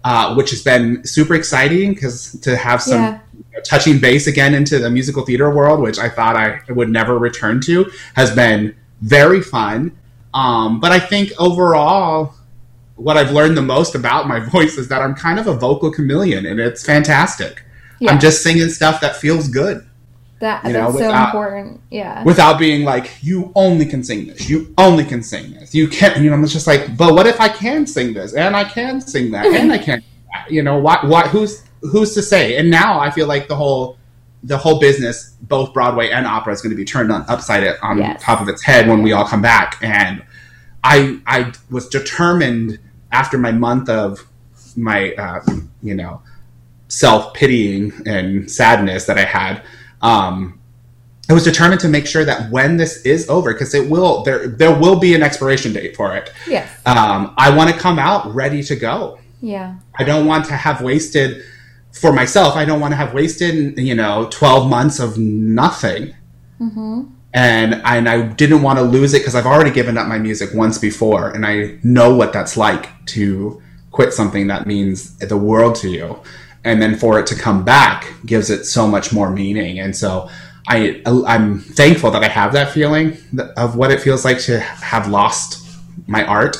uh, 0.04 0.34
which 0.36 0.50
has 0.52 0.62
been 0.62 1.06
super 1.06 1.36
exciting 1.36 1.94
because 1.94 2.32
to 2.42 2.56
have 2.56 2.82
some 2.82 3.02
Yeah. 3.02 3.20
you 3.38 3.44
know, 3.54 3.60
touching 3.66 4.00
base 4.00 4.28
again 4.28 4.54
into 4.54 4.80
the 4.80 4.90
musical 4.90 5.26
theater 5.26 5.50
world, 5.54 5.82
which 5.82 6.00
I 6.00 6.10
thought 6.10 6.36
I 6.38 6.62
would 6.70 6.90
never 6.90 7.18
return 7.20 7.60
to, 7.62 7.92
has 8.16 8.34
been 8.34 8.76
very 9.02 9.42
fun. 9.42 9.92
Um, 10.34 10.80
but 10.80 10.92
I 10.92 11.00
think 11.00 11.32
overall, 11.38 12.34
what 12.96 13.18
I've 13.18 13.32
learned 13.32 13.58
the 13.58 13.62
most 13.62 13.94
about 13.96 14.28
my 14.28 14.40
voice 14.56 14.78
is 14.78 14.88
that 14.88 15.02
I'm 15.02 15.16
kind 15.16 15.38
of 15.40 15.48
a 15.48 15.54
vocal 15.54 15.92
chameleon, 15.92 16.46
and 16.46 16.60
it's 16.62 16.86
fantastic. 16.86 17.62
Yeah. 18.00 18.12
I'm 18.12 18.20
just 18.20 18.42
singing 18.44 18.70
stuff 18.70 19.02
that 19.02 19.16
feels 19.18 19.48
good 19.50 19.86
That 20.40 20.66
You 20.66 20.74
know, 20.74 20.92
that's 20.92 21.00
so 21.00 21.14
important. 21.26 21.82
Yeah. 21.90 22.24
without 22.24 22.60
being 22.60 22.84
like, 22.84 23.10
you 23.22 23.52
only 23.56 23.86
can 23.86 24.04
sing 24.04 24.28
this. 24.28 24.50
You 24.50 24.74
only 24.78 25.06
can 25.06 25.24
sing 25.24 25.54
this. 25.54 25.74
You 25.74 25.88
can't, 25.88 26.18
you 26.22 26.30
know, 26.30 26.42
it's 26.44 26.52
just 26.52 26.68
like, 26.68 26.98
but 26.98 27.14
what 27.14 27.26
if 27.26 27.40
I 27.40 27.48
can 27.48 27.88
sing 27.88 28.14
this 28.14 28.34
and 28.34 28.56
I 28.56 28.66
can 28.66 29.00
sing 29.00 29.32
that 29.32 29.46
and 29.46 29.72
I 29.72 29.78
can, 29.78 30.04
you 30.50 30.62
know, 30.62 30.78
what, 30.78 31.08
what, 31.08 31.28
who's, 31.28 31.64
who's 31.82 32.14
to 32.16 32.22
say? 32.22 32.58
And 32.58 32.70
now 32.70 33.00
I 33.00 33.12
feel 33.12 33.28
like 33.28 33.48
the 33.48 33.56
whole, 33.56 33.98
the 34.44 34.58
whole 34.58 34.78
business, 34.80 35.36
both 35.44 35.74
Broadway 35.74 36.10
and 36.10 36.28
opera, 36.28 36.52
is 36.54 36.62
going 36.62 36.72
to 36.72 36.76
be 36.76 36.86
turned 36.86 37.12
on 37.12 37.24
upside 37.30 37.64
it 37.64 37.78
on 37.82 37.98
Yes. 37.98 38.22
top 38.22 38.42
of 38.42 38.50
its 38.50 38.62
head 38.62 38.88
when 38.90 39.02
we 39.02 39.14
all 39.14 39.26
come 39.26 39.42
back. 39.42 39.78
And 39.82 40.22
I, 40.84 41.20
I 41.26 41.54
was 41.72 41.88
determined 41.88 42.78
after 43.12 43.38
my 43.38 43.52
month 43.54 43.88
of 43.90 44.28
my, 44.76 45.14
uh, 45.14 45.42
you 45.82 45.96
know, 45.96 46.22
self 46.90 47.34
pitying 47.34 47.94
and 48.06 48.52
sadness 48.52 49.06
that 49.06 49.18
I 49.18 49.24
had. 49.24 49.64
Um, 50.02 50.60
I 51.30 51.34
was 51.34 51.44
determined 51.44 51.82
to 51.82 51.88
make 51.88 52.06
sure 52.06 52.24
that 52.24 52.52
when 52.52 52.78
this 52.78 53.02
is 53.06 53.28
over, 53.30 53.52
because 53.54 53.74
it 53.74 53.90
will, 53.90 54.24
there 54.24 54.48
there 54.48 54.78
will 54.78 55.00
be 55.00 55.16
an 55.16 55.24
expiration 55.24 55.74
date 55.74 55.96
for 55.96 56.16
it. 56.16 56.32
yes. 56.48 56.70
Um, 56.86 57.34
I 57.38 57.56
want 57.56 57.72
to 57.74 57.78
come 57.80 57.98
out 57.98 58.34
ready 58.34 58.62
to 58.64 58.76
go. 58.76 59.20
Yeah. 59.42 59.76
I 59.98 60.04
don't 60.04 60.26
want 60.28 60.46
to 60.46 60.54
have 60.54 60.82
wasted 60.82 61.44
for 61.94 62.14
myself. 62.14 62.56
I 62.56 62.66
don't 62.66 62.80
want 62.80 62.92
to 62.92 62.96
have 62.98 63.14
wasted, 63.14 63.80
you 63.80 63.96
know, 63.96 64.28
twelve 64.32 64.70
months 64.70 65.00
of 65.00 65.18
nothing. 65.18 66.14
And 67.34 67.82
and 67.84 68.08
I 68.08 68.22
didn't 68.22 68.62
want 68.62 68.80
to 68.80 68.86
lose 68.86 69.14
it 69.14 69.20
because 69.20 69.36
I've 69.36 69.46
already 69.46 69.72
given 69.72 69.98
up 69.98 70.08
my 70.08 70.18
music 70.18 70.52
once 70.54 70.78
before, 70.78 71.32
and 71.32 71.46
I 71.46 71.78
know 71.84 72.16
what 72.16 72.34
that's 72.34 72.56
like 72.56 72.88
to 73.08 73.62
quit 73.92 74.14
something 74.14 74.48
that 74.48 74.68
means 74.68 75.18
the 75.18 75.38
world 75.38 75.76
to 75.76 75.90
you, 75.90 76.20
and 76.66 76.82
then 76.82 76.98
for 76.98 77.20
it 77.20 77.28
to 77.28 77.36
come 77.36 77.64
back 77.64 78.12
gives 78.26 78.50
it 78.50 78.66
so 78.66 78.88
much 78.88 79.14
more 79.14 79.30
meaning. 79.30 79.80
And 79.80 79.96
so 79.96 80.30
I 80.68 81.02
I'm 81.06 81.60
thankful 81.60 82.12
that 82.12 82.24
I 82.24 82.28
have 82.28 82.52
that 82.54 82.72
feeling 82.72 83.18
of 83.56 83.76
what 83.76 83.92
it 83.92 84.02
feels 84.02 84.26
like 84.26 84.40
to 84.42 84.60
have 84.60 85.08
lost 85.08 85.62
my 86.08 86.26
art, 86.26 86.58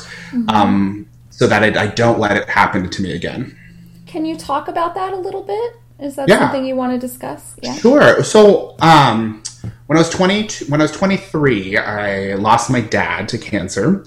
um, 0.48 1.06
so 1.30 1.46
that 1.46 1.62
I, 1.62 1.84
I 1.84 1.86
don't 1.88 2.18
let 2.18 2.36
it 2.36 2.48
happen 2.48 2.88
to 2.88 3.02
me 3.02 3.12
again. 3.12 3.56
Can 4.06 4.24
you 4.24 4.36
talk 4.36 4.68
about 4.68 4.94
that 4.94 5.12
a 5.12 5.16
little 5.16 5.42
bit? 5.42 5.76
Is 5.98 6.14
that 6.16 6.28
Yeah. 6.28 6.38
something 6.38 6.64
you 6.64 6.76
want 6.76 6.92
to 6.92 6.98
discuss? 6.98 7.54
Yeah. 7.62 7.74
Sure. 7.74 8.22
So, 8.22 8.76
um, 8.80 9.42
when 9.86 9.96
I 9.96 10.00
was 10.00 10.10
twenty, 10.10 10.48
when 10.68 10.80
I 10.80 10.84
was 10.84 10.92
twenty 10.92 11.16
three, 11.16 11.76
I 11.76 12.34
lost 12.34 12.70
my 12.70 12.80
dad 12.80 13.28
to 13.30 13.38
cancer, 13.38 14.04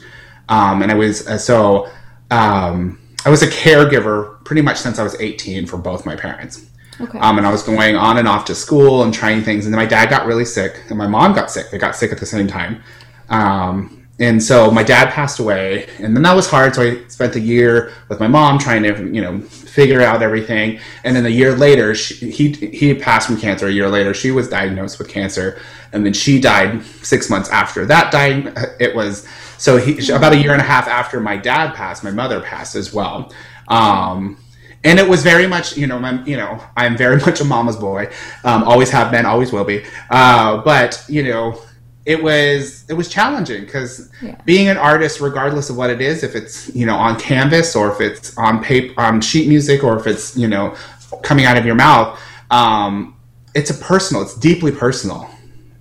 um, 0.48 0.82
and 0.82 0.92
I 0.92 0.96
was 0.96 1.28
uh, 1.28 1.38
so 1.38 1.88
um, 2.32 3.00
I 3.26 3.30
was 3.30 3.44
a 3.44 3.48
caregiver 3.48 4.44
pretty 4.46 4.62
much 4.62 4.78
since 4.78 5.00
I 5.00 5.04
was 5.04 5.20
eighteen 5.20 5.66
for 5.66 5.78
both 5.78 6.06
my 6.06 6.16
parents. 6.16 6.66
Okay. 7.02 7.18
Um, 7.20 7.38
and 7.38 7.48
I 7.48 7.52
was 7.52 7.64
going 7.64 7.96
on 7.96 8.18
and 8.18 8.28
off 8.28 8.44
to 8.46 8.56
school 8.56 9.04
and 9.04 9.14
trying 9.14 9.42
things, 9.42 9.66
and 9.66 9.74
then 9.74 9.80
my 9.80 9.86
dad 9.86 10.10
got 10.10 10.26
really 10.26 10.46
sick, 10.46 10.82
and 10.90 10.98
my 10.98 11.08
mom 11.08 11.34
got 11.34 11.50
sick. 11.50 11.72
They 11.72 11.78
got 11.78 11.96
sick 11.96 12.12
at 12.12 12.20
the 12.20 12.26
same 12.26 12.48
time. 12.48 12.84
Um, 13.30 14.06
and 14.20 14.44
so 14.44 14.70
my 14.70 14.84
dad 14.84 15.14
passed 15.14 15.40
away, 15.40 15.88
and 16.00 16.14
then 16.14 16.24
that 16.24 16.36
was 16.36 16.50
hard. 16.50 16.76
So 16.76 16.82
I 16.82 17.08
spent 17.08 17.38
a 17.38 17.40
year 17.40 17.94
with 18.10 18.20
my 18.20 18.28
mom 18.28 18.60
trying 18.60 18.84
to, 18.84 19.10
you 19.14 19.22
know, 19.22 19.40
figure 19.40 20.02
out 20.02 20.22
everything. 20.22 20.80
And 21.06 21.16
then 21.16 21.26
a 21.26 21.30
year 21.30 21.56
later, 21.56 21.96
she, 21.96 22.30
he 22.30 22.52
he 22.52 22.94
passed 22.94 23.28
from 23.28 23.40
cancer. 23.40 23.68
A 23.68 23.72
year 23.72 23.90
later, 23.90 24.14
she 24.14 24.32
was 24.32 24.50
diagnosed 24.50 25.00
with 25.00 25.08
cancer, 25.08 25.58
and 25.94 26.06
then 26.06 26.12
she 26.12 26.42
died 26.42 26.84
six 27.02 27.30
months 27.30 27.50
after 27.50 27.86
that. 27.86 28.12
Died. 28.12 28.54
It 28.78 28.94
was 28.94 29.26
so 29.60 29.78
he 29.78 30.12
about 30.12 30.34
a 30.34 30.38
year 30.38 30.54
and 30.54 30.62
a 30.62 30.66
half 30.66 30.88
after 30.88 31.20
my 31.20 31.38
dad 31.38 31.76
passed, 31.76 32.04
my 32.04 32.12
mother 32.12 32.40
passed 32.42 32.76
as 32.76 32.94
well. 32.94 33.32
Um, 33.68 34.38
and 34.86 34.98
it 34.98 35.08
was 35.08 35.22
very 35.22 35.46
much, 35.46 35.76
you 35.76 35.86
know, 35.86 35.98
I'm, 35.98 36.26
you 36.26 36.38
know, 36.38 36.64
I'm 36.78 36.96
very 36.96 37.18
much 37.26 37.42
a 37.42 37.46
mama's 37.46 37.76
boy. 37.76 38.10
Um, 38.46 38.64
always 38.64 38.90
have 38.90 39.12
been, 39.12 39.26
always 39.26 39.52
will 39.52 39.66
be. 39.66 39.84
Uh, 40.10 40.58
but 40.64 41.04
you 41.10 41.24
know, 41.24 41.62
it 42.06 42.24
was 42.24 42.86
it 42.90 42.94
was 42.94 43.10
challenging 43.10 43.66
because 43.66 44.10
Yeah. 44.22 44.36
being 44.46 44.70
an 44.70 44.78
artist, 44.78 45.20
regardless 45.20 45.70
of 45.70 45.76
what 45.76 45.90
it 45.90 46.00
is, 46.02 46.24
if 46.24 46.36
it's 46.36 46.74
you 46.74 46.86
know 46.86 46.96
on 46.96 47.20
canvas 47.20 47.76
or 47.76 47.92
if 47.92 48.00
it's 48.02 48.36
on 48.38 48.64
paper, 48.64 49.00
on 49.00 49.20
sheet 49.22 49.50
music, 49.50 49.84
or 49.84 50.00
if 50.00 50.08
it's 50.08 50.38
you 50.38 50.48
know 50.48 50.74
coming 51.22 51.46
out 51.46 51.58
of 51.58 51.66
your 51.66 51.76
mouth, 51.76 52.18
um, 52.50 53.16
it's 53.54 53.70
a 53.70 53.74
personal. 53.74 54.24
It's 54.24 54.36
deeply 54.36 54.72
personal. 54.72 55.30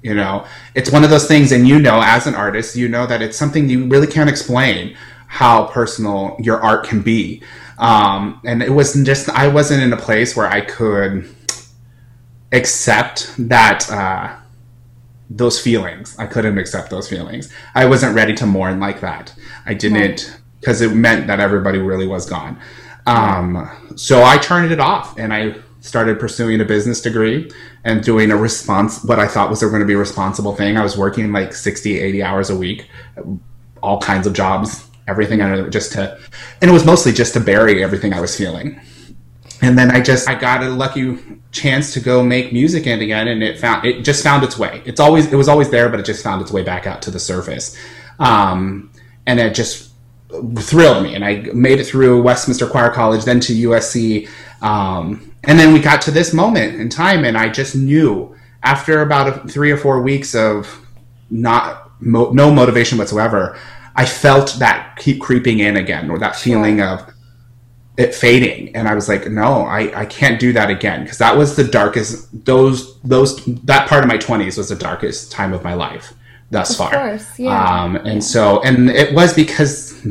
You 0.02 0.14
know, 0.14 0.46
it's 0.74 0.92
one 0.92 1.02
of 1.02 1.10
those 1.10 1.26
things, 1.26 1.50
and 1.50 1.66
you 1.66 1.78
know, 1.78 2.00
as 2.02 2.26
an 2.26 2.34
artist, 2.34 2.76
you 2.76 2.88
know 2.88 3.06
that 3.06 3.20
it's 3.20 3.36
something 3.36 3.68
you 3.68 3.86
really 3.86 4.06
can't 4.06 4.30
explain 4.30 4.96
how 5.26 5.66
personal 5.66 6.36
your 6.38 6.60
art 6.60 6.86
can 6.86 7.02
be. 7.02 7.42
Um, 7.78 8.40
and 8.44 8.62
it 8.62 8.70
wasn't 8.70 9.06
just 9.06 9.28
I 9.28 9.48
wasn't 9.48 9.82
in 9.82 9.92
a 9.92 9.96
place 9.96 10.36
where 10.36 10.46
I 10.46 10.60
could 10.60 11.28
accept 12.52 13.34
that 13.38 13.90
uh, 13.90 14.36
those 15.30 15.60
feelings. 15.60 16.18
I 16.18 16.26
couldn't 16.26 16.58
accept 16.58 16.90
those 16.90 17.08
feelings. 17.08 17.52
I 17.74 17.86
wasn't 17.86 18.14
ready 18.14 18.34
to 18.34 18.46
mourn 18.46 18.80
like 18.80 19.00
that. 19.00 19.34
I 19.66 19.74
didn't 19.74 20.38
because 20.60 20.80
it 20.80 20.94
meant 20.94 21.26
that 21.28 21.40
everybody 21.40 21.78
really 21.78 22.06
was 22.06 22.28
gone. 22.28 22.58
Um, 23.06 23.68
so 23.96 24.22
I 24.22 24.38
turned 24.38 24.72
it 24.72 24.80
off 24.80 25.18
and 25.18 25.32
I 25.32 25.56
started 25.80 26.18
pursuing 26.18 26.60
a 26.60 26.64
business 26.64 27.00
degree 27.00 27.50
and 27.84 28.02
doing 28.02 28.30
a 28.30 28.36
response, 28.36 29.04
what 29.04 29.18
I 29.18 29.26
thought 29.26 29.50
was 29.50 29.60
going 29.60 29.80
to 29.80 29.86
be 29.86 29.94
a 29.94 29.98
responsible 29.98 30.54
thing. 30.54 30.76
I 30.76 30.82
was 30.82 30.96
working 30.96 31.32
like 31.32 31.52
60, 31.52 31.98
80 31.98 32.22
hours 32.22 32.50
a 32.50 32.56
week, 32.56 32.88
all 33.82 34.00
kinds 34.00 34.26
of 34.26 34.32
jobs, 34.32 34.88
everything 35.06 35.40
under 35.40 35.70
just 35.70 35.92
to, 35.92 36.18
and 36.60 36.70
it 36.70 36.74
was 36.74 36.84
mostly 36.84 37.12
just 37.12 37.34
to 37.34 37.40
bury 37.40 37.82
everything 37.82 38.12
I 38.12 38.20
was 38.20 38.36
feeling 38.36 38.80
and 39.60 39.78
then 39.78 39.90
I 39.90 40.00
just 40.00 40.28
I 40.28 40.34
got 40.34 40.62
a 40.62 40.68
lucky 40.68 41.18
chance 41.50 41.92
to 41.94 42.00
go 42.00 42.22
make 42.22 42.52
music 42.52 42.86
in 42.86 43.00
again, 43.00 43.28
and 43.28 43.42
it 43.42 43.58
found 43.58 43.84
it 43.84 44.02
just 44.02 44.22
found 44.22 44.44
its 44.44 44.58
way. 44.58 44.82
It's 44.84 45.00
always 45.00 45.32
it 45.32 45.36
was 45.36 45.48
always 45.48 45.70
there, 45.70 45.88
but 45.88 46.00
it 46.00 46.06
just 46.06 46.22
found 46.22 46.42
its 46.42 46.52
way 46.52 46.62
back 46.62 46.86
out 46.86 47.02
to 47.02 47.10
the 47.10 47.18
surface, 47.18 47.76
um, 48.18 48.92
and 49.26 49.40
it 49.40 49.54
just 49.54 49.87
thrilled 50.58 51.02
me. 51.02 51.14
And 51.14 51.24
I 51.24 51.42
made 51.54 51.80
it 51.80 51.84
through 51.84 52.22
Westminster 52.22 52.66
Choir 52.66 52.90
College, 52.90 53.24
then 53.24 53.40
to 53.40 53.52
USC, 53.52 54.28
um, 54.62 55.32
and 55.44 55.58
then 55.58 55.72
we 55.72 55.80
got 55.80 56.02
to 56.02 56.10
this 56.10 56.34
moment 56.34 56.80
in 56.80 56.88
time, 56.88 57.24
and 57.24 57.38
I 57.38 57.48
just 57.48 57.76
knew 57.76 58.34
after 58.62 59.02
about 59.02 59.28
a, 59.28 59.48
three 59.48 59.70
or 59.70 59.76
four 59.76 60.02
weeks 60.02 60.34
of 60.34 60.84
not 61.30 61.90
mo- 62.00 62.30
no 62.32 62.52
motivation 62.52 62.98
whatsoever, 62.98 63.56
I 63.94 64.04
felt 64.04 64.56
that 64.58 64.96
keep 64.96 65.20
creeping 65.20 65.60
in 65.60 65.76
again, 65.76 66.10
or 66.10 66.18
that 66.18 66.36
feeling 66.36 66.80
of 66.80 67.12
it 67.98 68.14
fading 68.14 68.74
and 68.76 68.86
i 68.86 68.94
was 68.94 69.08
like 69.08 69.28
no 69.28 69.62
i, 69.62 70.02
I 70.02 70.06
can't 70.06 70.38
do 70.38 70.52
that 70.52 70.70
again 70.70 71.02
because 71.02 71.18
that 71.18 71.36
was 71.36 71.56
the 71.56 71.64
darkest 71.64 72.44
those 72.44 73.00
those 73.00 73.44
that 73.64 73.88
part 73.88 74.04
of 74.04 74.08
my 74.08 74.16
20s 74.16 74.56
was 74.56 74.68
the 74.68 74.76
darkest 74.76 75.32
time 75.32 75.52
of 75.52 75.64
my 75.64 75.74
life 75.74 76.14
thus 76.50 76.76
far. 76.76 76.90
course, 76.90 77.38
yeah. 77.38 77.82
um, 77.82 77.96
and 77.96 78.22
so 78.22 78.62
and 78.62 78.90
it 78.90 79.14
was 79.14 79.34
because 79.34 80.06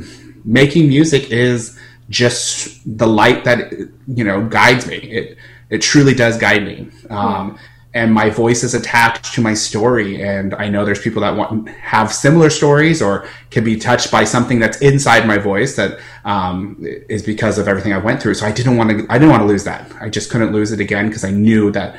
making 0.45 0.88
music 0.88 1.32
is 1.32 1.78
just 2.10 2.80
the 2.97 3.08
light 3.08 3.43
that 3.43 3.71
you 4.08 4.23
know 4.23 4.45
guides 4.47 4.88
me. 4.88 4.97
It 4.97 5.38
it 5.69 5.82
truly 5.82 6.13
does 6.13 6.38
guide 6.38 6.63
me. 6.63 6.89
Um, 7.10 7.58
and 7.93 8.13
my 8.13 8.30
voice 8.30 8.63
is 8.63 8.76
attached 8.76 9.34
to 9.34 9.41
my 9.41 9.54
story 9.54 10.21
and 10.21 10.54
i 10.56 10.69
know 10.69 10.86
there's 10.86 11.02
people 11.02 11.21
that 11.21 11.36
want 11.36 11.67
have 11.69 12.13
similar 12.13 12.50
stories 12.50 13.02
or 13.02 13.26
can 13.50 13.63
be 13.63 13.76
touched 13.76 14.12
by 14.12 14.23
something 14.23 14.60
that's 14.60 14.78
inside 14.82 15.26
my 15.26 15.38
voice 15.38 15.76
that 15.76 15.97
um, 16.26 16.78
is 17.10 17.23
because 17.23 17.58
of 17.58 17.67
everything 17.67 17.93
i 17.93 17.97
went 17.97 18.21
through. 18.21 18.34
So 18.36 18.45
i 18.45 18.52
didn't 18.52 18.78
want 18.78 18.89
to 18.91 19.06
i 19.10 19.17
didn't 19.17 19.32
want 19.32 19.41
to 19.41 19.47
lose 19.47 19.63
that. 19.63 19.91
I 20.00 20.10
just 20.10 20.30
couldn't 20.30 20.52
lose 20.52 20.71
it 20.71 20.80
again 20.80 21.08
because 21.08 21.23
i 21.23 21.32
knew 21.32 21.71
that 21.71 21.97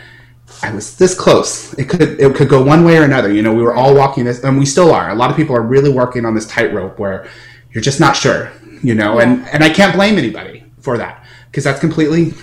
I 0.63 0.73
was 0.73 0.97
this 0.97 1.15
close. 1.15 1.73
It 1.75 1.89
could 1.89 2.21
it 2.21 2.35
could 2.35 2.49
go 2.49 2.63
one 2.63 2.85
way 2.85 2.99
or 2.99 3.05
another. 3.05 3.33
You 3.33 3.43
know, 3.43 3.55
we 3.55 3.63
were 3.63 3.75
all 3.75 3.95
walking 3.95 4.25
this, 4.25 4.43
and 4.43 4.59
we 4.59 4.67
still 4.67 4.93
are. 4.93 5.11
A 5.11 5.15
lot 5.15 5.31
of 5.31 5.37
people 5.37 5.55
are 5.55 5.63
really 5.63 5.91
working 5.91 6.25
on 6.25 6.35
this 6.35 6.47
tightrope 6.47 6.99
where 6.99 7.29
you're 7.73 7.83
just 7.83 8.01
not 8.01 8.17
sure. 8.17 8.51
You 8.83 8.95
know, 8.95 9.21
and 9.21 9.47
and 9.49 9.63
I 9.63 9.71
can't 9.71 9.95
blame 9.95 10.19
anybody 10.19 10.65
for 10.81 10.99
that 10.99 11.25
because 11.47 11.65
that's 11.65 11.81
completely 11.81 12.35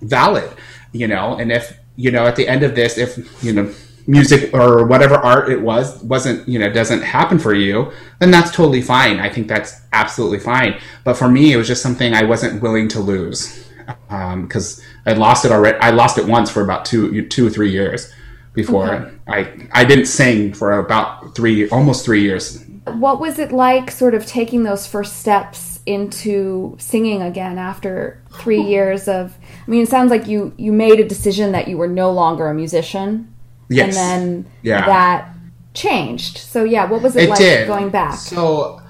valid. 0.00 0.50
You 0.92 1.08
know, 1.08 1.36
and 1.36 1.50
if 1.50 1.78
you 1.96 2.10
know 2.10 2.26
at 2.26 2.36
the 2.36 2.46
end 2.46 2.62
of 2.62 2.74
this, 2.74 2.98
if 2.98 3.42
you 3.42 3.52
know 3.52 3.72
music 4.06 4.52
or 4.52 4.84
whatever 4.84 5.14
art 5.14 5.48
it 5.48 5.60
was 5.60 6.02
wasn't 6.02 6.46
you 6.48 6.58
know 6.58 6.70
doesn't 6.70 7.02
happen 7.02 7.38
for 7.38 7.54
you 7.54 7.92
then 8.18 8.30
that's 8.30 8.50
totally 8.50 8.82
fine 8.82 9.20
i 9.20 9.28
think 9.28 9.46
that's 9.46 9.82
absolutely 9.92 10.38
fine 10.38 10.78
but 11.04 11.14
for 11.14 11.28
me 11.28 11.52
it 11.52 11.56
was 11.56 11.68
just 11.68 11.82
something 11.82 12.12
i 12.12 12.24
wasn't 12.24 12.60
willing 12.60 12.88
to 12.88 12.98
lose 12.98 13.68
because 13.86 14.78
um, 14.78 14.84
i 15.06 15.12
lost 15.12 15.44
it 15.44 15.52
already 15.52 15.78
i 15.78 15.90
lost 15.90 16.18
it 16.18 16.26
once 16.26 16.50
for 16.50 16.62
about 16.62 16.84
two 16.84 17.26
two 17.28 17.46
or 17.46 17.50
three 17.50 17.70
years 17.70 18.12
before 18.54 18.94
okay. 18.94 19.16
i 19.28 19.68
i 19.72 19.84
didn't 19.84 20.06
sing 20.06 20.52
for 20.52 20.78
about 20.78 21.34
three 21.34 21.68
almost 21.70 22.04
three 22.04 22.22
years 22.22 22.64
what 22.94 23.20
was 23.20 23.38
it 23.38 23.52
like 23.52 23.90
sort 23.90 24.14
of 24.14 24.26
taking 24.26 24.64
those 24.64 24.86
first 24.86 25.20
steps 25.20 25.80
into 25.86 26.76
singing 26.78 27.22
again 27.22 27.58
after 27.58 28.22
three 28.40 28.60
years 28.60 29.08
of 29.08 29.36
i 29.66 29.70
mean 29.70 29.82
it 29.82 29.88
sounds 29.88 30.10
like 30.10 30.26
you 30.26 30.52
you 30.56 30.72
made 30.72 31.00
a 31.00 31.08
decision 31.08 31.52
that 31.52 31.68
you 31.68 31.76
were 31.76 31.88
no 31.88 32.10
longer 32.10 32.48
a 32.48 32.54
musician 32.54 33.32
Yes. 33.72 33.96
And 33.96 34.44
then 34.44 34.52
yeah. 34.62 34.86
that 34.86 35.34
changed. 35.74 36.38
So 36.38 36.64
yeah, 36.64 36.88
what 36.88 37.02
was 37.02 37.16
it, 37.16 37.24
it 37.24 37.30
like 37.30 37.38
did. 37.38 37.66
going 37.66 37.90
back? 37.90 38.14
So 38.14 38.81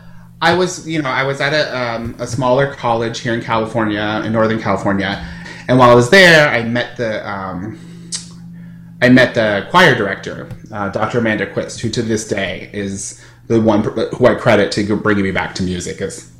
I 0.42 0.54
was, 0.54 0.88
you 0.88 1.00
know, 1.00 1.08
I 1.08 1.22
was 1.22 1.40
at 1.40 1.52
a, 1.52 1.78
um, 1.78 2.16
a 2.18 2.26
smaller 2.26 2.74
college 2.74 3.20
here 3.20 3.32
in 3.32 3.40
California, 3.40 4.20
in 4.24 4.32
Northern 4.32 4.60
California, 4.60 5.24
and 5.68 5.78
while 5.78 5.88
I 5.88 5.94
was 5.94 6.10
there, 6.10 6.48
I 6.48 6.64
met 6.64 6.96
the 6.96 7.26
um, 7.26 7.78
I 9.00 9.08
met 9.08 9.34
the 9.34 9.68
choir 9.70 9.94
director, 9.94 10.48
uh, 10.72 10.88
Dr. 10.88 11.18
Amanda 11.18 11.46
Quist, 11.46 11.80
who 11.80 11.88
to 11.90 12.02
this 12.02 12.26
day 12.26 12.68
is 12.72 13.24
the 13.46 13.60
one 13.60 13.84
who 13.84 14.26
I 14.26 14.34
credit 14.34 14.72
to 14.72 14.96
bringing 14.96 15.22
me 15.22 15.30
back 15.30 15.54
to 15.56 15.62
music. 15.62 16.00
Is 16.00 16.32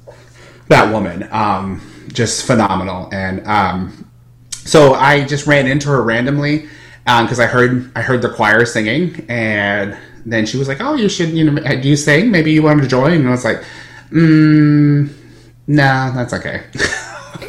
that 0.66 0.92
woman 0.92 1.28
um, 1.30 1.80
just 2.12 2.44
phenomenal? 2.44 3.08
And 3.12 3.46
um, 3.46 4.10
so 4.50 4.94
I 4.94 5.24
just 5.24 5.46
ran 5.46 5.68
into 5.68 5.88
her 5.90 6.02
randomly 6.02 6.68
because 7.04 7.38
um, 7.38 7.44
I 7.44 7.46
heard 7.46 7.92
I 7.96 8.02
heard 8.02 8.20
the 8.20 8.30
choir 8.30 8.66
singing, 8.66 9.24
and 9.28 9.96
then 10.26 10.44
she 10.44 10.56
was 10.56 10.66
like, 10.66 10.80
"Oh, 10.80 10.94
you 10.94 11.08
should, 11.08 11.30
you 11.30 11.48
know, 11.48 11.80
do 11.80 11.88
you 11.88 11.96
sing? 11.96 12.32
Maybe 12.32 12.50
you 12.50 12.64
want 12.64 12.82
to 12.82 12.88
join." 12.88 13.12
And 13.12 13.28
I 13.28 13.30
was 13.30 13.44
like, 13.44 13.62
mm, 14.12 15.12
"Nah, 15.66 16.10
that's 16.10 16.32
okay." 16.34 16.64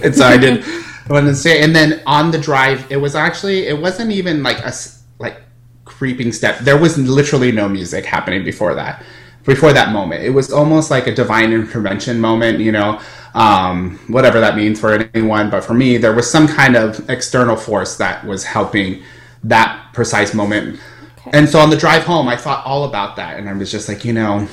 and 0.04 0.16
so 0.16 0.26
I 0.26 0.38
did. 0.38 0.64
I 1.10 1.14
wanted 1.14 1.30
to 1.30 1.36
say, 1.36 1.62
and 1.62 1.76
then 1.76 2.02
on 2.06 2.32
the 2.32 2.38
drive, 2.38 2.90
it 2.92 2.98
was 2.98 3.16
actually 3.16 3.68
it 3.68 3.80
wasn't 3.80 4.12
even 4.12 4.42
like 4.42 4.60
a 4.60 4.74
like 5.20 5.42
creeping 5.86 6.32
step. 6.32 6.60
There 6.60 6.78
was 6.78 6.98
literally 6.98 7.52
no 7.52 7.68
music 7.68 8.06
happening 8.06 8.44
before 8.44 8.74
that. 8.76 9.04
Before 9.46 9.74
that 9.74 9.92
moment, 9.92 10.24
it 10.24 10.30
was 10.30 10.54
almost 10.54 10.90
like 10.90 11.06
a 11.06 11.14
divine 11.14 11.52
intervention 11.52 12.22
moment. 12.22 12.60
You 12.60 12.72
know, 12.72 13.02
um, 13.34 14.00
whatever 14.08 14.40
that 14.40 14.56
means 14.56 14.80
for 14.80 14.94
anyone, 14.94 15.50
but 15.50 15.64
for 15.64 15.74
me, 15.74 15.98
there 15.98 16.14
was 16.14 16.30
some 16.30 16.48
kind 16.48 16.78
of 16.78 17.10
external 17.10 17.58
force 17.58 17.98
that 17.98 18.26
was 18.26 18.46
helping 18.46 19.04
that 19.44 19.90
precise 19.94 20.34
moment. 20.34 20.80
Okay. 21.20 21.32
And 21.34 21.50
so 21.50 21.60
on 21.60 21.70
the 21.70 21.78
drive 21.78 22.04
home, 22.04 22.28
I 22.30 22.38
thought 22.38 22.66
all 22.66 22.86
about 22.86 23.18
that, 23.18 23.38
and 23.38 23.50
I 23.50 23.54
was 23.54 23.72
just 23.72 23.90
like, 23.90 24.06
you 24.06 24.14
know, 24.14 24.48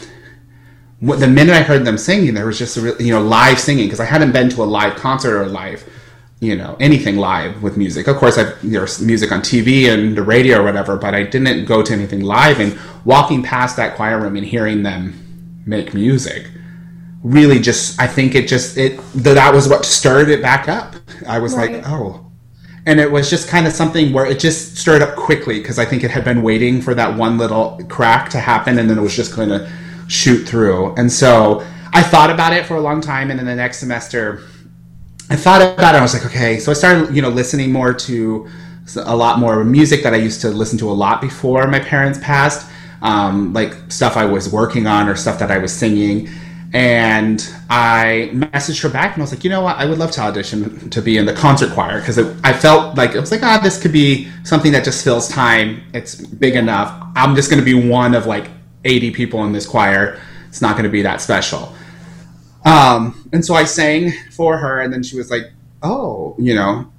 the 1.01 1.29
minute 1.29 1.55
I 1.55 1.63
heard 1.63 1.85
them 1.85 1.99
singing, 1.99 2.35
there 2.35 2.47
was 2.47 2.59
just 2.59 2.77
a 2.77 2.97
you 3.01 3.13
know 3.13 3.23
live 3.23 3.59
singing 3.59 3.87
because 3.87 4.01
I 4.01 4.05
hadn't 4.05 4.33
been 4.33 4.51
to 4.51 4.63
a 4.63 4.65
live 4.65 4.97
concert 4.97 5.41
or 5.41 5.47
live, 5.47 5.89
you 6.41 6.57
know, 6.57 6.77
anything 6.81 7.17
live 7.17 7.63
with 7.63 7.77
music. 7.77 8.07
Of 8.07 8.17
course, 8.17 8.39
I've 8.39 8.59
there's 8.63 9.01
music 9.01 9.33
on 9.33 9.41
TV 9.41 9.93
and 9.93 10.17
the 10.17 10.23
radio 10.23 10.61
or 10.61 10.65
whatever, 10.65 10.97
but 10.97 11.15
I 11.15 11.23
didn't 11.23 11.65
go 11.65 11.83
to 11.83 11.93
anything 11.93 12.21
live. 12.21 12.61
And 12.61 12.79
walking 13.05 13.43
past 13.43 13.77
that 13.77 13.97
choir 13.97 14.21
room 14.21 14.37
and 14.37 14.45
hearing 14.45 14.83
them 14.83 15.63
make 15.67 15.95
music 15.95 16.49
really 17.23 17.59
just 17.59 18.01
I 18.01 18.07
think 18.07 18.35
it 18.35 18.49
just 18.49 18.79
it 18.79 18.99
that 19.15 19.55
was 19.55 19.69
what 19.69 19.85
stirred 19.85 20.29
it 20.29 20.43
back 20.43 20.69
up. 20.69 20.97
I 21.27 21.39
was 21.39 21.55
right. 21.55 21.73
like, 21.73 21.89
oh 21.89 22.31
and 22.87 22.99
it 22.99 23.11
was 23.11 23.29
just 23.29 23.49
kind 23.49 23.67
of 23.67 23.73
something 23.73 24.13
where 24.13 24.27
it 24.27 24.39
just 24.39 24.77
stirred 24.77 25.03
up 25.03 25.15
quickly 25.17 25.61
because 25.61 25.79
I 25.79 25.85
think 25.85 26.03
it 26.03 26.11
had 26.11 26.25
been 26.25 26.43
waiting 26.43 26.81
for 26.81 26.95
that 26.95 27.17
one 27.17 27.37
little 27.39 27.79
crack 27.89 28.31
to 28.31 28.41
happen, 28.41 28.79
and 28.79 28.89
then 28.89 28.99
it 28.99 29.03
was 29.03 29.15
just 29.15 29.37
going 29.37 29.49
to 29.51 29.71
shoot 30.11 30.47
through. 30.47 30.95
And 30.95 31.11
so 31.11 31.67
I 31.93 32.03
thought 32.03 32.31
about 32.31 32.53
it 32.53 32.67
for 32.67 32.77
a 32.77 32.81
long 32.81 33.01
time, 33.01 33.31
and 33.31 33.39
then 33.39 33.47
the 33.47 33.55
next 33.55 33.79
semester, 33.79 34.43
I 35.29 35.37
thought 35.37 35.63
about 35.63 35.95
it. 35.95 35.99
I 35.99 36.03
was 36.03 36.15
like, 36.15 36.27
okay. 36.27 36.59
So 36.59 36.71
I 36.71 36.75
started, 36.75 37.15
you 37.15 37.23
know, 37.23 37.31
listening 37.31 37.73
more 37.73 37.95
to 37.95 38.49
a 38.97 39.15
lot 39.15 39.39
more 39.39 39.65
music 39.65 40.03
that 40.03 40.13
I 40.13 40.17
used 40.17 40.41
to 40.41 40.49
listen 40.49 40.79
to 40.79 40.91
a 40.91 40.93
lot 40.93 41.21
before 41.21 41.67
my 41.69 41.79
parents 41.79 42.19
passed, 42.21 42.71
um, 43.03 43.53
like 43.53 43.75
stuff 43.89 44.17
I 44.17 44.25
was 44.25 44.53
working 44.53 44.87
on 44.87 45.09
or 45.09 45.15
stuff 45.15 45.39
that 45.39 45.51
I 45.51 45.59
was 45.59 45.73
singing 45.73 46.29
and 46.73 47.53
I 47.69 48.31
messaged 48.33 48.83
her 48.83 48.89
back 48.89 49.15
and 49.15 49.23
I 49.23 49.25
was 49.25 49.33
like, 49.33 49.43
you 49.43 49.51
know 49.51 49.63
what, 49.63 49.77
I 49.77 49.87
would 49.87 49.99
love 49.99 50.13
to 50.13 50.21
audition 50.21 50.91
to 50.91 51.03
be 51.03 51.17
in 51.17 51.27
the 51.27 51.33
concert 51.33 51.73
choir 51.73 51.99
because 51.99 52.19
I 52.19 52.53
felt 52.53 52.97
like 52.97 53.15
it 53.15 53.21
was 53.21 53.33
like, 53.33 53.43
ah, 53.43 53.59
oh, 53.59 53.63
this 53.63 53.81
could 53.81 53.93
be 53.93 54.31
something 54.45 54.71
that 54.73 54.85
just 54.85 55.03
fills 55.03 55.29
time. 55.29 55.83
It's 55.93 56.15
big 56.15 56.55
enough. 56.55 57.09
I'm 57.17 57.35
just 57.35 57.51
going 57.51 57.61
to 57.61 57.65
be 57.65 57.89
one 57.89 58.15
of 58.15 58.27
like 58.27 58.51
80 58.85 59.11
people 59.13 59.45
in 59.45 59.53
this 59.53 59.67
choir. 59.67 60.21
It's 60.49 60.61
not 60.61 60.73
going 60.73 60.85
to 60.85 60.91
be 60.91 61.03
that 61.03 61.21
special. 61.21 61.75
Um, 62.65 63.29
and 63.33 63.45
so 63.45 63.55
I 63.55 63.65
sang 63.65 64.13
for 64.33 64.59
her, 64.59 64.81
and 64.81 64.93
then 64.93 65.03
she 65.03 65.17
was 65.17 65.31
like, 65.31 65.53
oh, 65.83 66.35
you 66.39 66.55
know, 66.55 66.91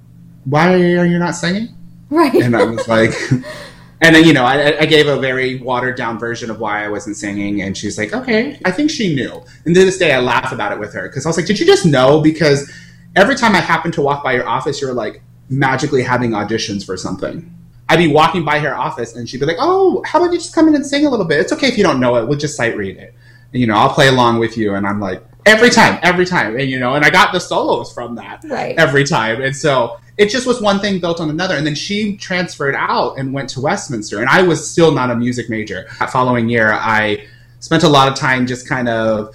why 0.44 0.72
are 0.74 1.04
you 1.04 1.18
not 1.18 1.32
singing? 1.32 1.68
Right. 2.10 2.34
And 2.34 2.56
I 2.56 2.64
was 2.64 2.88
like, 2.88 3.12
and 4.02 4.14
then 4.14 4.24
you 4.24 4.32
know 4.32 4.44
I, 4.44 4.80
I, 4.80 4.86
gave 4.86 5.06
a 5.06 5.18
very 5.18 5.60
watered 5.60 5.96
down 5.96 6.18
version 6.18 6.50
of 6.50 6.58
why 6.58 6.84
I 6.84 6.88
wasn't 6.88 7.16
singing, 7.16 7.62
and 7.62 7.76
she's 7.76 7.96
like, 7.96 8.12
"Okay, 8.12 8.58
I 8.64 8.70
think 8.70 8.90
she 8.90 9.14
knew." 9.14 9.42
And 9.64 9.74
to 9.74 9.84
this 9.84 9.98
day, 9.98 10.12
I 10.12 10.20
laugh 10.20 10.52
about 10.52 10.72
it 10.72 10.78
with 10.78 10.92
her 10.92 11.08
because 11.08 11.24
I 11.24 11.28
was 11.28 11.36
like, 11.36 11.46
"Did 11.46 11.58
you 11.58 11.64
just 11.64 11.86
know?" 11.86 12.20
Because 12.20 12.70
every 13.16 13.36
time 13.36 13.54
I 13.54 13.60
happen 13.60 13.92
to 13.92 14.02
walk 14.02 14.22
by 14.24 14.34
your 14.34 14.46
office, 14.46 14.80
you're 14.80 14.92
like 14.92 15.22
magically 15.48 16.02
having 16.02 16.32
auditions 16.32 16.84
for 16.84 16.96
something. 16.96 17.54
I'd 17.92 17.98
be 17.98 18.08
walking 18.08 18.42
by 18.42 18.58
her 18.58 18.74
office, 18.74 19.16
and 19.16 19.28
she'd 19.28 19.40
be 19.40 19.44
like, 19.44 19.58
"Oh, 19.58 20.02
how 20.06 20.18
about 20.18 20.32
you 20.32 20.38
just 20.38 20.54
come 20.54 20.66
in 20.66 20.74
and 20.74 20.84
sing 20.84 21.04
a 21.04 21.10
little 21.10 21.26
bit? 21.26 21.40
It's 21.40 21.52
okay 21.52 21.68
if 21.68 21.76
you 21.76 21.84
don't 21.84 22.00
know 22.00 22.16
it. 22.16 22.26
We'll 22.26 22.38
just 22.38 22.56
sight 22.56 22.74
read 22.74 22.96
it. 22.96 23.14
And, 23.52 23.60
you 23.60 23.66
know, 23.66 23.74
I'll 23.74 23.92
play 23.92 24.08
along 24.08 24.38
with 24.38 24.56
you." 24.56 24.74
And 24.76 24.86
I'm 24.86 24.98
like, 24.98 25.22
every 25.44 25.68
time, 25.68 25.98
every 26.02 26.24
time, 26.24 26.58
and 26.58 26.70
you 26.70 26.78
know, 26.78 26.94
and 26.94 27.04
I 27.04 27.10
got 27.10 27.32
the 27.32 27.38
solos 27.38 27.92
from 27.92 28.14
that 28.14 28.44
right. 28.44 28.78
every 28.78 29.04
time, 29.04 29.42
and 29.42 29.54
so 29.54 29.98
it 30.16 30.30
just 30.30 30.46
was 30.46 30.60
one 30.62 30.80
thing 30.80 31.00
built 31.00 31.20
on 31.20 31.28
another. 31.28 31.56
And 31.56 31.66
then 31.66 31.74
she 31.74 32.16
transferred 32.16 32.74
out 32.74 33.18
and 33.18 33.32
went 33.32 33.50
to 33.50 33.60
Westminster, 33.60 34.20
and 34.20 34.28
I 34.30 34.40
was 34.40 34.70
still 34.70 34.92
not 34.92 35.10
a 35.10 35.14
music 35.14 35.50
major. 35.50 35.86
That 35.98 36.10
following 36.10 36.48
year, 36.48 36.72
I 36.72 37.26
spent 37.60 37.82
a 37.82 37.88
lot 37.88 38.08
of 38.08 38.14
time 38.14 38.46
just 38.46 38.66
kind 38.66 38.88
of 38.88 39.34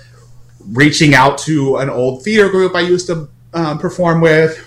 reaching 0.71 1.13
out 1.13 1.37
to 1.39 1.77
an 1.77 1.91
old 1.91 2.23
theater 2.23 2.49
group 2.49 2.75
I 2.75 2.81
used 2.81 3.05
to 3.05 3.29
um, 3.53 3.77
perform 3.77 4.19
with, 4.19 4.66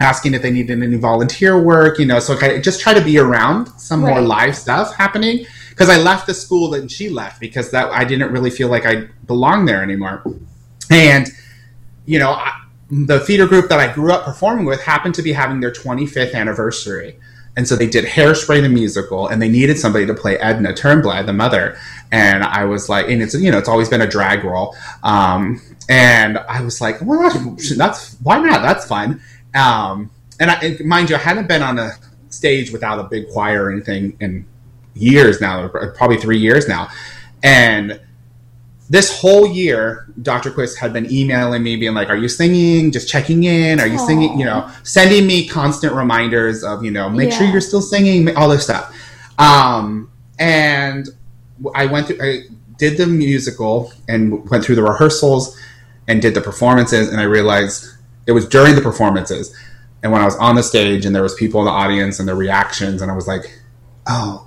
asking 0.00 0.34
if 0.34 0.42
they 0.42 0.50
needed 0.50 0.82
any 0.82 0.96
volunteer 0.96 1.60
work, 1.60 1.98
you 1.98 2.06
know, 2.06 2.18
so 2.18 2.36
I 2.40 2.60
just 2.60 2.80
try 2.80 2.94
to 2.94 3.04
be 3.04 3.18
around 3.18 3.68
some 3.78 4.04
right. 4.04 4.10
more 4.10 4.20
live 4.20 4.56
stuff 4.56 4.94
happening. 4.94 5.46
Because 5.70 5.88
I 5.88 5.96
left 5.96 6.28
the 6.28 6.34
school 6.34 6.70
that 6.70 6.88
she 6.88 7.08
left 7.08 7.40
because 7.40 7.72
that 7.72 7.90
I 7.90 8.04
didn't 8.04 8.30
really 8.30 8.50
feel 8.50 8.68
like 8.68 8.86
I 8.86 9.08
belonged 9.26 9.66
there 9.66 9.82
anymore. 9.82 10.22
And, 10.88 11.28
you 12.06 12.20
know, 12.20 12.30
I, 12.30 12.60
the 12.90 13.18
theater 13.18 13.46
group 13.46 13.68
that 13.70 13.80
I 13.80 13.92
grew 13.92 14.12
up 14.12 14.24
performing 14.24 14.66
with 14.66 14.80
happened 14.82 15.16
to 15.16 15.22
be 15.22 15.32
having 15.32 15.58
their 15.58 15.72
25th 15.72 16.32
anniversary. 16.32 17.18
And 17.56 17.66
so 17.66 17.76
they 17.76 17.86
did 17.86 18.04
Hairspray 18.04 18.62
the 18.62 18.68
musical, 18.68 19.28
and 19.28 19.40
they 19.40 19.48
needed 19.48 19.78
somebody 19.78 20.06
to 20.06 20.14
play 20.14 20.36
Edna 20.38 20.72
Turnblad, 20.72 21.26
the 21.26 21.32
mother. 21.32 21.76
And 22.10 22.42
I 22.42 22.64
was 22.64 22.88
like, 22.88 23.08
and 23.08 23.22
it's 23.22 23.34
you 23.34 23.50
know 23.50 23.58
it's 23.58 23.68
always 23.68 23.88
been 23.88 24.00
a 24.00 24.08
drag 24.08 24.42
role, 24.42 24.76
um, 25.04 25.60
and 25.88 26.38
I 26.38 26.62
was 26.62 26.80
like, 26.80 27.00
well, 27.00 27.30
that's 27.76 28.16
why 28.22 28.38
not? 28.38 28.62
That's 28.62 28.86
fun. 28.86 29.20
Um, 29.54 30.10
and, 30.40 30.50
I, 30.50 30.54
and 30.60 30.84
mind 30.84 31.10
you, 31.10 31.16
I 31.16 31.20
hadn't 31.20 31.48
been 31.48 31.62
on 31.62 31.78
a 31.78 31.92
stage 32.28 32.72
without 32.72 32.98
a 32.98 33.04
big 33.04 33.30
choir 33.30 33.64
or 33.64 33.72
anything 33.72 34.16
in 34.20 34.46
years 34.94 35.40
now, 35.40 35.68
probably 35.68 36.16
three 36.16 36.38
years 36.38 36.68
now, 36.68 36.88
and 37.42 38.00
this 38.90 39.20
whole 39.20 39.46
year, 39.46 40.06
Dr. 40.20 40.50
Quist 40.50 40.78
had 40.78 40.92
been 40.92 41.10
emailing 41.10 41.62
me, 41.62 41.76
being 41.76 41.94
like, 41.94 42.10
"Are 42.10 42.16
you 42.16 42.28
singing? 42.28 42.92
Just 42.92 43.08
checking 43.08 43.44
in. 43.44 43.80
Are 43.80 43.86
you 43.86 43.98
Aww. 43.98 44.06
singing? 44.06 44.38
You 44.38 44.44
know, 44.44 44.70
sending 44.82 45.26
me 45.26 45.48
constant 45.48 45.94
reminders 45.94 46.62
of, 46.62 46.84
you 46.84 46.90
know, 46.90 47.08
make 47.08 47.30
yeah. 47.30 47.38
sure 47.38 47.46
you're 47.46 47.60
still 47.60 47.80
singing, 47.80 48.36
all 48.36 48.48
this 48.48 48.64
stuff." 48.64 48.94
Um, 49.38 50.10
and 50.38 51.08
I 51.74 51.86
went 51.86 52.08
through, 52.08 52.18
I 52.22 52.42
did 52.78 52.98
the 52.98 53.06
musical 53.06 53.92
and 54.08 54.48
went 54.50 54.64
through 54.64 54.74
the 54.74 54.82
rehearsals 54.82 55.58
and 56.06 56.20
did 56.20 56.34
the 56.34 56.40
performances, 56.40 57.08
and 57.08 57.20
I 57.20 57.24
realized 57.24 57.88
it 58.26 58.32
was 58.32 58.46
during 58.48 58.74
the 58.74 58.80
performances 58.80 59.54
and 60.04 60.12
when 60.12 60.20
I 60.20 60.26
was 60.26 60.36
on 60.36 60.54
the 60.54 60.62
stage 60.62 61.06
and 61.06 61.16
there 61.16 61.22
was 61.22 61.34
people 61.34 61.60
in 61.60 61.64
the 61.64 61.72
audience 61.72 62.20
and 62.20 62.28
the 62.28 62.34
reactions, 62.34 63.00
and 63.00 63.10
I 63.10 63.14
was 63.14 63.26
like, 63.26 63.58
"Oh, 64.06 64.46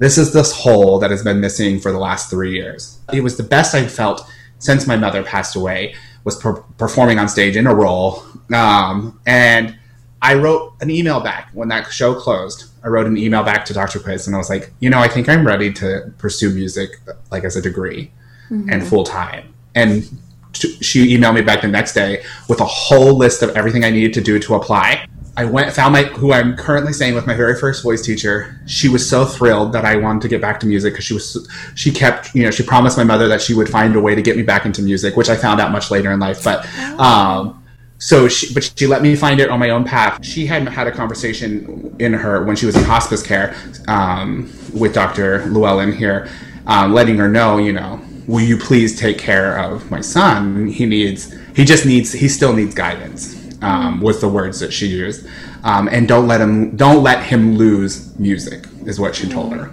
this 0.00 0.18
is 0.18 0.32
this 0.32 0.52
hole 0.52 0.98
that 0.98 1.12
has 1.12 1.22
been 1.22 1.40
missing 1.40 1.78
for 1.78 1.92
the 1.92 1.98
last 1.98 2.28
three 2.28 2.54
years. 2.54 2.98
It 3.12 3.22
was 3.22 3.36
the 3.36 3.44
best 3.44 3.72
I'd 3.72 3.90
felt 3.90 4.28
since 4.58 4.86
my 4.88 4.96
mother 4.96 5.22
passed 5.22 5.54
away 5.54 5.94
was 6.24 6.36
per- 6.36 6.62
performing 6.76 7.20
on 7.20 7.28
stage 7.28 7.56
in 7.56 7.66
a 7.68 7.74
role. 7.74 8.24
Um, 8.52 9.20
and 9.26 9.78
I 10.20 10.34
wrote 10.34 10.74
an 10.80 10.90
email 10.90 11.20
back 11.20 11.50
when 11.52 11.68
that 11.68 11.92
show 11.92 12.14
closed. 12.14 12.64
I 12.82 12.88
wrote 12.88 13.06
an 13.06 13.16
email 13.16 13.44
back 13.44 13.64
to 13.66 13.72
Dr. 13.72 14.00
Quist 14.00 14.26
and 14.26 14.34
I 14.34 14.38
was 14.38 14.50
like, 14.50 14.72
you 14.80 14.90
know, 14.90 14.98
I 14.98 15.08
think 15.08 15.28
I'm 15.28 15.46
ready 15.46 15.72
to 15.74 16.12
pursue 16.18 16.50
music 16.50 16.96
like 17.30 17.44
as 17.44 17.56
a 17.56 17.62
degree 17.62 18.10
mm-hmm. 18.50 18.68
and 18.70 18.86
full 18.86 19.04
time. 19.04 19.54
And 19.74 20.08
she 20.52 21.16
emailed 21.16 21.34
me 21.34 21.42
back 21.42 21.62
the 21.62 21.68
next 21.68 21.94
day 21.94 22.22
with 22.48 22.60
a 22.60 22.64
whole 22.64 23.16
list 23.16 23.42
of 23.42 23.50
everything 23.50 23.84
I 23.84 23.90
needed 23.90 24.14
to 24.14 24.20
do 24.20 24.38
to 24.40 24.54
apply. 24.54 25.06
I 25.36 25.44
went 25.44 25.72
found 25.72 25.92
my 25.92 26.02
who 26.02 26.32
I'm 26.32 26.56
currently 26.56 26.92
staying 26.92 27.14
with 27.14 27.26
my 27.26 27.34
very 27.34 27.58
first 27.58 27.82
voice 27.82 28.02
teacher. 28.02 28.60
She 28.66 28.88
was 28.88 29.08
so 29.08 29.24
thrilled 29.24 29.72
that 29.72 29.84
I 29.84 29.96
wanted 29.96 30.22
to 30.22 30.28
get 30.28 30.40
back 30.40 30.60
to 30.60 30.66
music 30.66 30.92
because 30.92 31.04
she 31.04 31.14
was 31.14 31.48
she 31.74 31.90
kept 31.90 32.34
you 32.34 32.42
know 32.42 32.50
she 32.50 32.62
promised 32.62 32.96
my 32.98 33.04
mother 33.04 33.28
that 33.28 33.40
she 33.40 33.54
would 33.54 33.68
find 33.68 33.94
a 33.94 34.00
way 34.00 34.14
to 34.14 34.22
get 34.22 34.36
me 34.36 34.42
back 34.42 34.66
into 34.66 34.82
music, 34.82 35.16
which 35.16 35.28
I 35.28 35.36
found 35.36 35.60
out 35.60 35.70
much 35.70 35.90
later 35.90 36.10
in 36.12 36.18
life. 36.18 36.42
But 36.42 36.66
um, 36.98 37.64
so 37.98 38.28
she 38.28 38.52
but 38.52 38.72
she 38.76 38.86
let 38.86 39.02
me 39.02 39.14
find 39.14 39.40
it 39.40 39.50
on 39.50 39.60
my 39.60 39.70
own 39.70 39.84
path. 39.84 40.24
She 40.24 40.46
had 40.46 40.66
had 40.68 40.86
a 40.88 40.92
conversation 40.92 41.96
in 41.98 42.12
her 42.12 42.44
when 42.44 42.56
she 42.56 42.66
was 42.66 42.76
in 42.76 42.82
hospice 42.84 43.22
care 43.22 43.54
um, 43.88 44.52
with 44.74 44.94
Dr. 44.94 45.46
Llewellyn 45.46 45.92
here, 45.92 46.28
um, 46.66 46.92
letting 46.92 47.16
her 47.18 47.28
know 47.28 47.58
you 47.58 47.72
know 47.72 48.00
will 48.26 48.40
you 48.40 48.56
please 48.56 48.98
take 48.98 49.18
care 49.18 49.58
of 49.58 49.90
my 49.90 50.00
son? 50.00 50.66
He 50.68 50.86
needs 50.86 51.34
he 51.54 51.64
just 51.64 51.86
needs 51.86 52.12
he 52.12 52.28
still 52.28 52.52
needs 52.52 52.74
guidance 52.74 53.40
um, 53.62 54.00
was 54.00 54.20
the 54.20 54.28
words 54.28 54.60
that 54.60 54.72
she 54.72 54.86
used. 54.86 55.26
Um, 55.62 55.88
and 55.88 56.08
don't 56.08 56.26
let 56.26 56.40
him 56.40 56.76
don't 56.76 57.02
let 57.02 57.22
him 57.22 57.56
lose 57.56 58.18
music 58.18 58.66
is 58.86 58.98
what 58.98 59.14
she 59.14 59.28
told 59.28 59.52
her. 59.54 59.70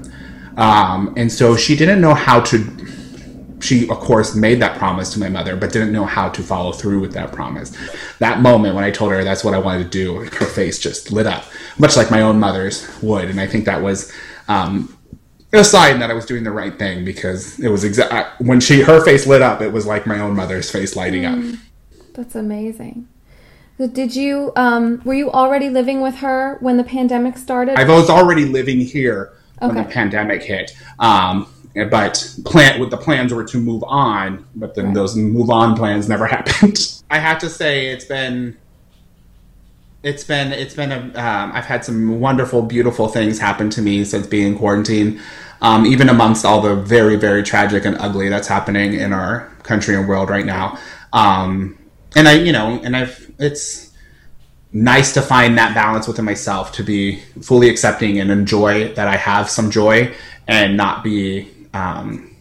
Um, 0.57 1.13
and 1.15 1.31
so 1.31 1.55
she 1.55 1.75
didn't 1.75 2.01
know 2.01 2.13
how 2.13 2.41
to. 2.41 2.85
She 3.59 3.89
of 3.89 3.97
course 3.97 4.35
made 4.35 4.61
that 4.61 4.77
promise 4.77 5.11
to 5.13 5.19
my 5.19 5.29
mother, 5.29 5.55
but 5.55 5.71
didn't 5.71 5.91
know 5.91 6.05
how 6.05 6.29
to 6.29 6.43
follow 6.43 6.71
through 6.71 6.99
with 6.99 7.13
that 7.13 7.31
promise. 7.31 7.75
That 8.19 8.41
moment 8.41 8.75
when 8.75 8.83
I 8.83 8.91
told 8.91 9.11
her 9.11 9.23
that's 9.23 9.43
what 9.43 9.53
I 9.53 9.59
wanted 9.59 9.83
to 9.85 9.89
do, 9.89 10.19
her 10.19 10.45
face 10.45 10.77
just 10.77 11.11
lit 11.11 11.25
up, 11.25 11.43
much 11.79 11.97
like 11.97 12.11
my 12.11 12.21
own 12.21 12.39
mother's 12.39 12.87
would. 13.01 13.29
And 13.29 13.41
I 13.41 13.47
think 13.47 13.65
that 13.65 13.81
was 13.81 14.11
um, 14.47 14.96
a 15.53 15.63
sign 15.63 15.99
that 15.99 16.11
I 16.11 16.13
was 16.13 16.25
doing 16.25 16.43
the 16.43 16.51
right 16.51 16.77
thing 16.77 17.05
because 17.05 17.59
it 17.59 17.69
was 17.69 17.83
exact 17.83 18.41
when 18.41 18.59
she 18.59 18.81
her 18.81 19.03
face 19.03 19.25
lit 19.25 19.41
up, 19.41 19.61
it 19.61 19.71
was 19.71 19.85
like 19.85 20.05
my 20.05 20.19
own 20.19 20.35
mother's 20.35 20.69
face 20.69 20.95
lighting 20.95 21.25
up. 21.25 21.39
That's 22.13 22.35
amazing. 22.35 23.07
Did 23.77 24.15
you 24.15 24.51
um 24.55 25.01
were 25.05 25.13
you 25.13 25.31
already 25.31 25.69
living 25.69 26.01
with 26.01 26.15
her 26.15 26.57
when 26.59 26.77
the 26.77 26.83
pandemic 26.83 27.37
started? 27.37 27.77
I 27.77 27.87
was 27.87 28.09
already 28.09 28.45
living 28.45 28.81
here 28.81 29.33
when 29.59 29.75
the 29.75 29.83
pandemic 29.83 30.43
hit. 30.43 30.75
Um, 30.99 31.47
but 31.91 32.35
plan 32.43 32.79
with 32.79 32.89
the 32.89 32.97
plans 32.97 33.33
were 33.33 33.43
to 33.43 33.59
move 33.59 33.83
on, 33.83 34.47
but 34.55 34.73
then 34.73 34.93
those 34.93 35.15
move 35.15 35.49
on 35.51 35.75
plans 35.75 36.09
never 36.09 36.25
happened. 36.37 37.01
I 37.09 37.19
have 37.19 37.37
to 37.39 37.49
say 37.49 37.87
it's 37.87 38.05
been 38.05 38.57
it's 40.03 40.23
been 40.23 40.51
it's 40.51 40.75
been 40.75 40.91
a 40.91 40.99
um, 41.19 41.51
I've 41.53 41.65
had 41.65 41.83
some 41.83 42.19
wonderful 42.19 42.61
beautiful 42.61 43.07
things 43.07 43.39
happen 43.39 43.69
to 43.71 43.81
me 43.81 44.03
since 44.03 44.27
being 44.27 44.53
in 44.53 44.57
quarantine. 44.57 45.19
Um, 45.59 45.87
even 45.87 46.07
amongst 46.07 46.45
all 46.45 46.61
the 46.61 46.75
very 46.75 47.15
very 47.15 47.41
tragic 47.43 47.83
and 47.85 47.97
ugly 47.97 48.29
that's 48.29 48.47
happening 48.47 48.93
in 48.93 49.11
our 49.11 49.49
country 49.63 49.95
and 49.95 50.07
world 50.07 50.29
right 50.29 50.45
now. 50.45 50.77
Um, 51.13 51.77
and 52.15 52.27
I 52.27 52.33
you 52.33 52.51
know 52.51 52.79
and 52.83 52.95
I've 52.95 53.31
it's 53.39 53.91
nice 54.71 55.13
to 55.13 55.21
find 55.21 55.57
that 55.57 55.73
balance 55.73 56.07
within 56.07 56.25
myself 56.25 56.71
to 56.73 56.83
be 56.83 57.19
fully 57.41 57.69
accepting 57.69 58.19
and 58.19 58.29
enjoy 58.29 58.93
that 58.93 59.07
I 59.07 59.15
have 59.15 59.49
some 59.49 59.71
joy 59.71 60.13
and 60.47 60.77
not 60.77 61.03
be 61.03 61.49
um, 61.73 62.35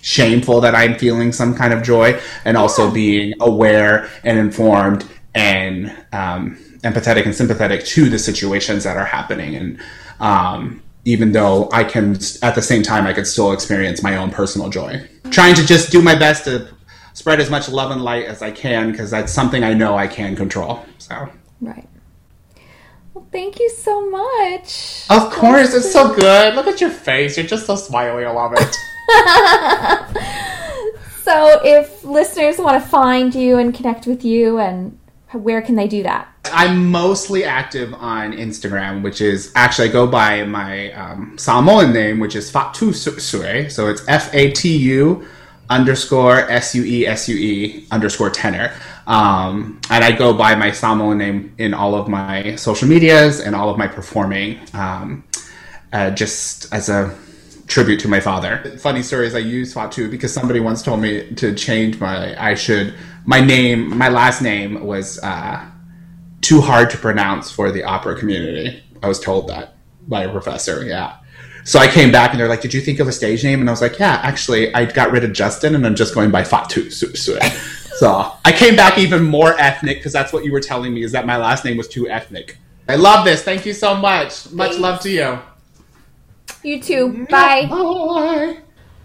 shameful 0.00 0.60
that 0.60 0.74
I'm 0.74 0.96
feeling 0.96 1.32
some 1.32 1.54
kind 1.54 1.72
of 1.72 1.82
joy 1.82 2.20
and 2.44 2.56
also 2.56 2.90
being 2.90 3.34
aware 3.40 4.08
and 4.22 4.38
informed 4.38 5.08
and 5.34 5.94
um, 6.12 6.58
empathetic 6.82 7.24
and 7.24 7.34
sympathetic 7.34 7.84
to 7.84 8.08
the 8.08 8.18
situations 8.18 8.84
that 8.84 8.96
are 8.96 9.04
happening 9.04 9.54
and 9.54 9.80
um, 10.20 10.82
even 11.04 11.32
though 11.32 11.68
I 11.72 11.84
can 11.84 12.16
at 12.42 12.54
the 12.54 12.62
same 12.62 12.82
time 12.82 13.06
I 13.06 13.12
could 13.12 13.26
still 13.26 13.52
experience 13.52 14.02
my 14.02 14.16
own 14.16 14.30
personal 14.30 14.68
joy 14.70 15.06
trying 15.30 15.54
to 15.54 15.66
just 15.66 15.90
do 15.90 16.02
my 16.02 16.14
best 16.14 16.44
to 16.44 16.68
spread 17.14 17.40
as 17.40 17.50
much 17.50 17.68
love 17.68 17.90
and 17.90 18.02
light 18.02 18.26
as 18.26 18.42
I 18.42 18.50
can 18.50 18.92
because 18.92 19.10
that's 19.10 19.32
something 19.32 19.64
I 19.64 19.74
know 19.74 19.96
I 19.96 20.06
can 20.06 20.36
control 20.36 20.84
so 20.98 21.28
Right. 21.60 21.88
Well, 23.14 23.26
thank 23.32 23.58
you 23.58 23.68
so 23.68 24.08
much. 24.08 25.06
Of 25.10 25.32
course, 25.32 25.74
it's 25.74 25.92
so 25.92 26.14
good. 26.14 26.54
Look 26.54 26.68
at 26.68 26.80
your 26.80 26.90
face. 26.90 27.36
You're 27.36 27.46
just 27.46 27.66
so 27.66 27.74
smiley. 27.74 28.24
I 28.24 28.30
love 28.30 28.54
it. 28.56 28.76
So, 31.28 31.60
if 31.62 32.04
listeners 32.04 32.56
want 32.56 32.82
to 32.82 32.88
find 32.88 33.34
you 33.34 33.58
and 33.58 33.74
connect 33.74 34.06
with 34.06 34.24
you, 34.24 34.58
and 34.60 34.98
where 35.32 35.60
can 35.60 35.74
they 35.74 35.86
do 35.86 36.02
that? 36.02 36.28
I'm 36.46 36.90
mostly 36.90 37.44
active 37.44 37.92
on 37.94 38.32
Instagram, 38.32 39.02
which 39.02 39.20
is 39.20 39.52
actually 39.54 39.90
I 39.90 39.92
go 39.92 40.06
by 40.06 40.44
my 40.44 40.92
um, 40.92 41.36
Samoan 41.36 41.92
name, 41.92 42.18
which 42.18 42.34
is 42.34 42.50
Fatu 42.50 42.92
Sue. 42.92 43.68
So 43.68 43.88
it's 43.88 44.02
F 44.08 44.32
A 44.34 44.50
T 44.52 44.76
U 44.76 45.26
underscore 45.70 46.38
S 46.50 46.74
U 46.74 46.82
E 46.84 47.06
S 47.06 47.28
U 47.28 47.36
E 47.36 47.86
underscore 47.90 48.30
tenor. 48.30 48.72
Um, 49.06 49.80
and 49.90 50.04
I 50.04 50.12
go 50.12 50.32
by 50.32 50.54
my 50.54 50.70
Samoan 50.70 51.18
name 51.18 51.54
in 51.58 51.74
all 51.74 51.94
of 51.94 52.08
my 52.08 52.56
social 52.56 52.88
medias 52.88 53.40
and 53.40 53.54
all 53.54 53.68
of 53.68 53.78
my 53.78 53.86
performing, 53.86 54.58
um, 54.72 55.24
uh, 55.92 56.10
just 56.10 56.72
as 56.72 56.88
a 56.88 57.16
tribute 57.66 58.00
to 58.00 58.08
my 58.08 58.20
father. 58.20 58.78
Funny 58.78 59.02
story 59.02 59.26
is 59.26 59.34
I 59.34 59.38
use 59.40 59.74
Fatu 59.74 60.10
because 60.10 60.32
somebody 60.32 60.60
once 60.60 60.82
told 60.82 61.00
me 61.00 61.34
to 61.34 61.54
change 61.54 62.00
my, 62.00 62.34
I 62.42 62.54
should, 62.54 62.94
my 63.28 63.40
name, 63.40 63.94
my 63.98 64.08
last 64.08 64.40
name 64.40 64.82
was, 64.82 65.18
uh, 65.18 65.62
too 66.40 66.62
hard 66.62 66.88
to 66.88 66.96
pronounce 66.96 67.50
for 67.50 67.70
the 67.70 67.84
opera 67.84 68.18
community. 68.18 68.82
I 69.02 69.06
was 69.06 69.20
told 69.20 69.48
that 69.48 69.74
by 70.08 70.24
a 70.24 70.32
professor, 70.32 70.82
yeah. 70.82 71.18
So 71.64 71.78
I 71.78 71.88
came 71.88 72.10
back 72.10 72.30
and 72.30 72.40
they're 72.40 72.48
like, 72.48 72.62
Did 72.62 72.72
you 72.72 72.80
think 72.80 73.00
of 73.00 73.06
a 73.06 73.12
stage 73.12 73.44
name? 73.44 73.60
And 73.60 73.68
I 73.68 73.72
was 73.72 73.82
like, 73.82 73.98
Yeah, 73.98 74.18
actually, 74.22 74.74
I 74.74 74.86
got 74.86 75.10
rid 75.10 75.24
of 75.24 75.34
Justin 75.34 75.74
and 75.74 75.86
I'm 75.86 75.94
just 75.94 76.14
going 76.14 76.30
by 76.30 76.42
Fatu 76.42 76.88
Su- 76.88 77.14
Sue. 77.14 77.38
So 77.96 78.32
I 78.46 78.52
came 78.52 78.76
back 78.76 78.96
even 78.96 79.24
more 79.24 79.60
ethnic 79.60 79.98
because 79.98 80.14
that's 80.14 80.32
what 80.32 80.46
you 80.46 80.52
were 80.52 80.60
telling 80.60 80.94
me 80.94 81.02
is 81.02 81.12
that 81.12 81.26
my 81.26 81.36
last 81.36 81.66
name 81.66 81.76
was 81.76 81.88
too 81.88 82.08
ethnic. 82.08 82.56
I 82.88 82.94
love 82.94 83.26
this. 83.26 83.42
Thank 83.42 83.66
you 83.66 83.74
so 83.74 83.94
much. 83.94 84.50
Much 84.52 84.70
Thanks. 84.70 84.78
love 84.78 85.00
to 85.00 85.10
you. 85.10 85.38
You 86.62 86.80
too. 86.80 87.26
Bye. 87.28 87.66
Bye. 87.66 88.60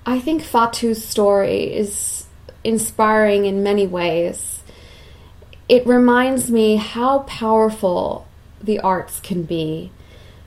I 0.06 0.20
think 0.22 0.44
Fatu's 0.44 1.04
story 1.04 1.74
is 1.74 2.28
inspiring 2.64 3.46
in 3.46 3.64
many 3.64 3.88
ways. 3.88 4.64
It 5.70 5.86
reminds 5.88 6.52
me 6.52 6.76
how 6.78 7.20
powerful 7.20 8.28
the 8.62 8.80
arts 8.80 9.20
can 9.20 9.44
be, 9.44 9.92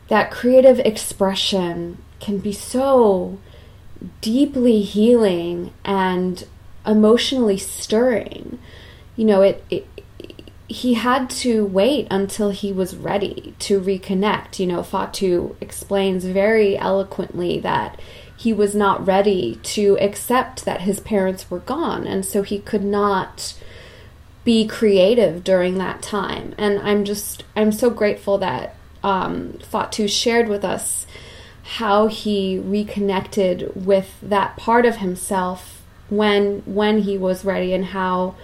that 0.08 0.30
creative 0.30 0.78
expression 0.80 1.98
can 2.20 2.38
be 2.38 2.52
so 2.52 3.38
deeply 4.20 4.82
healing 4.82 5.72
and 5.84 6.46
emotionally 6.86 7.58
stirring. 7.58 8.58
You 9.16 9.24
know, 9.24 9.42
it, 9.42 9.64
it 9.70 9.86
he 10.68 10.94
had 10.94 11.30
to 11.30 11.64
wait 11.64 12.08
until 12.10 12.50
he 12.50 12.72
was 12.72 12.96
ready 12.96 13.54
to 13.60 13.80
reconnect. 13.80 14.58
You 14.58 14.66
know, 14.66 14.82
Fatu 14.82 15.56
explains 15.60 16.24
very 16.24 16.76
eloquently 16.76 17.60
that 17.60 18.00
he 18.36 18.52
was 18.52 18.74
not 18.74 19.06
ready 19.06 19.58
to 19.62 19.96
accept 19.98 20.64
that 20.64 20.82
his 20.82 21.00
parents 21.00 21.50
were 21.50 21.60
gone, 21.60 22.06
and 22.06 22.24
so 22.24 22.42
he 22.42 22.58
could 22.58 22.84
not 22.84 23.54
be 24.44 24.66
creative 24.66 25.42
during 25.42 25.78
that 25.78 26.02
time. 26.02 26.54
And 26.56 26.78
I'm 26.80 27.04
just, 27.04 27.44
I'm 27.56 27.72
so 27.72 27.90
grateful 27.90 28.38
that 28.38 28.76
um, 29.02 29.58
Fatu 29.62 30.06
shared 30.06 30.48
with 30.48 30.64
us 30.64 31.06
how 31.62 32.06
he 32.06 32.58
reconnected 32.58 33.72
with 33.74 34.14
that 34.22 34.56
part 34.56 34.86
of 34.86 34.96
himself 34.96 35.82
when 36.08 36.60
when 36.64 37.02
he 37.02 37.18
was 37.18 37.44
ready 37.44 37.72
and 37.72 37.86
how 37.86 38.36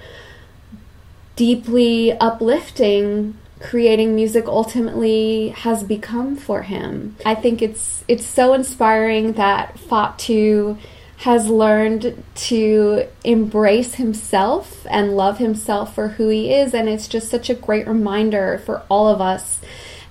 deeply 1.37 2.13
uplifting 2.19 3.39
creating 3.63 4.15
music 4.15 4.47
ultimately 4.47 5.51
has 5.51 5.85
become 5.85 6.37
for 6.37 6.63
him. 6.63 7.17
I 7.25 7.35
think 7.35 7.63
it's 7.63 8.05
it's 8.09 8.27
so 8.27 8.55
inspiring 8.55 9.35
that 9.35 9.79
Fatu 9.79 10.77
has 11.19 11.49
learned 11.49 12.23
to 12.35 13.07
embrace 13.23 13.95
himself 13.95 14.85
and 14.91 15.17
love 15.17 15.39
himself 15.39 15.95
for 15.95 16.09
who 16.09 16.29
he 16.29 16.53
is 16.53 16.75
and 16.75 16.89
it's 16.89 17.07
just 17.07 17.29
such 17.29 17.49
a 17.49 17.55
great 17.55 17.87
reminder 17.87 18.61
for 18.67 18.83
all 18.89 19.07
of 19.07 19.21
us 19.21 19.61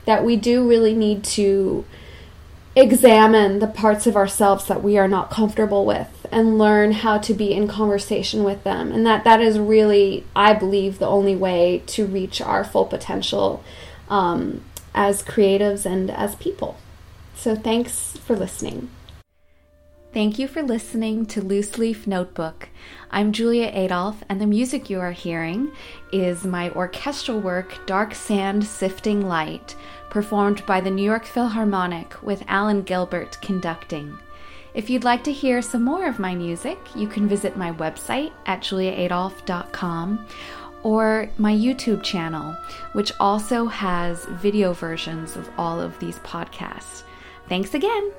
that 0.06 0.24
we 0.24 0.38
do 0.38 0.68
really 0.68 0.94
need 0.94 1.22
to 1.22 1.84
examine 2.78 3.60
the 3.60 3.68
parts 3.68 4.08
of 4.08 4.16
ourselves 4.16 4.68
that 4.68 4.82
we 4.82 4.98
are 4.98 5.10
not 5.10 5.30
comfortable 5.30 5.86
with 5.86 6.21
and 6.32 6.58
learn 6.58 6.92
how 6.92 7.18
to 7.18 7.34
be 7.34 7.54
in 7.54 7.68
conversation 7.68 8.44
with 8.44 8.64
them 8.64 8.92
and 8.92 9.06
that 9.06 9.24
that 9.24 9.42
is 9.42 9.60
really 9.60 10.26
i 10.36 10.54
believe 10.54 11.00
the 11.00 11.08
only 11.08 11.36
way 11.36 11.82
to 11.86 12.06
reach 12.06 12.42
our 12.42 12.64
full 12.64 12.86
potential 12.86 13.64
um, 14.10 14.64
as 14.94 15.24
creatives 15.24 15.86
and 15.86 16.10
as 16.10 16.36
people 16.36 16.78
so 17.36 17.56
thanks 17.56 18.18
for 18.18 18.36
listening 18.36 18.90
Thank 20.14 20.38
you 20.38 20.50
for 20.50 20.62
listening 20.62 21.26
to 21.28 21.42
Loose 21.42 21.78
Leaf 21.78 22.06
Notebook. 22.06 22.68
I'm 23.12 23.32
Julia 23.32 23.72
Adolphe, 23.74 24.26
and 24.28 24.42
the 24.42 24.46
music 24.46 24.90
you 24.90 25.00
are 25.00 25.14
hearing 25.14 25.72
is 26.12 26.44
my 26.44 26.70
orchestral 26.72 27.40
work, 27.40 27.78
Dark 27.86 28.14
Sand 28.14 28.66
Sifting 28.66 29.26
Light, 29.26 29.74
performed 30.10 30.66
by 30.66 30.82
the 30.82 30.92
New 30.92 31.02
York 31.06 31.24
Philharmonic 31.24 32.22
with 32.22 32.44
Alan 32.50 32.82
Gilbert 32.82 33.38
conducting. 33.42 34.20
If 34.74 34.90
you'd 34.90 35.04
like 35.04 35.24
to 35.26 35.34
hear 35.34 35.62
some 35.62 35.84
more 35.84 36.06
of 36.06 36.20
my 36.20 36.34
music, 36.34 36.78
you 36.96 37.08
can 37.08 37.28
visit 37.28 37.58
my 37.58 37.74
website 37.74 38.32
at 38.46 38.62
juliaadolphe.com 38.62 40.26
or 40.84 41.30
my 41.38 41.54
YouTube 41.54 42.04
channel, 42.04 42.56
which 42.94 43.12
also 43.20 43.66
has 43.66 44.26
video 44.26 44.74
versions 44.74 45.36
of 45.36 45.50
all 45.58 45.80
of 45.80 45.98
these 46.00 46.20
podcasts. 46.20 47.04
Thanks 47.48 47.74
again. 47.74 48.12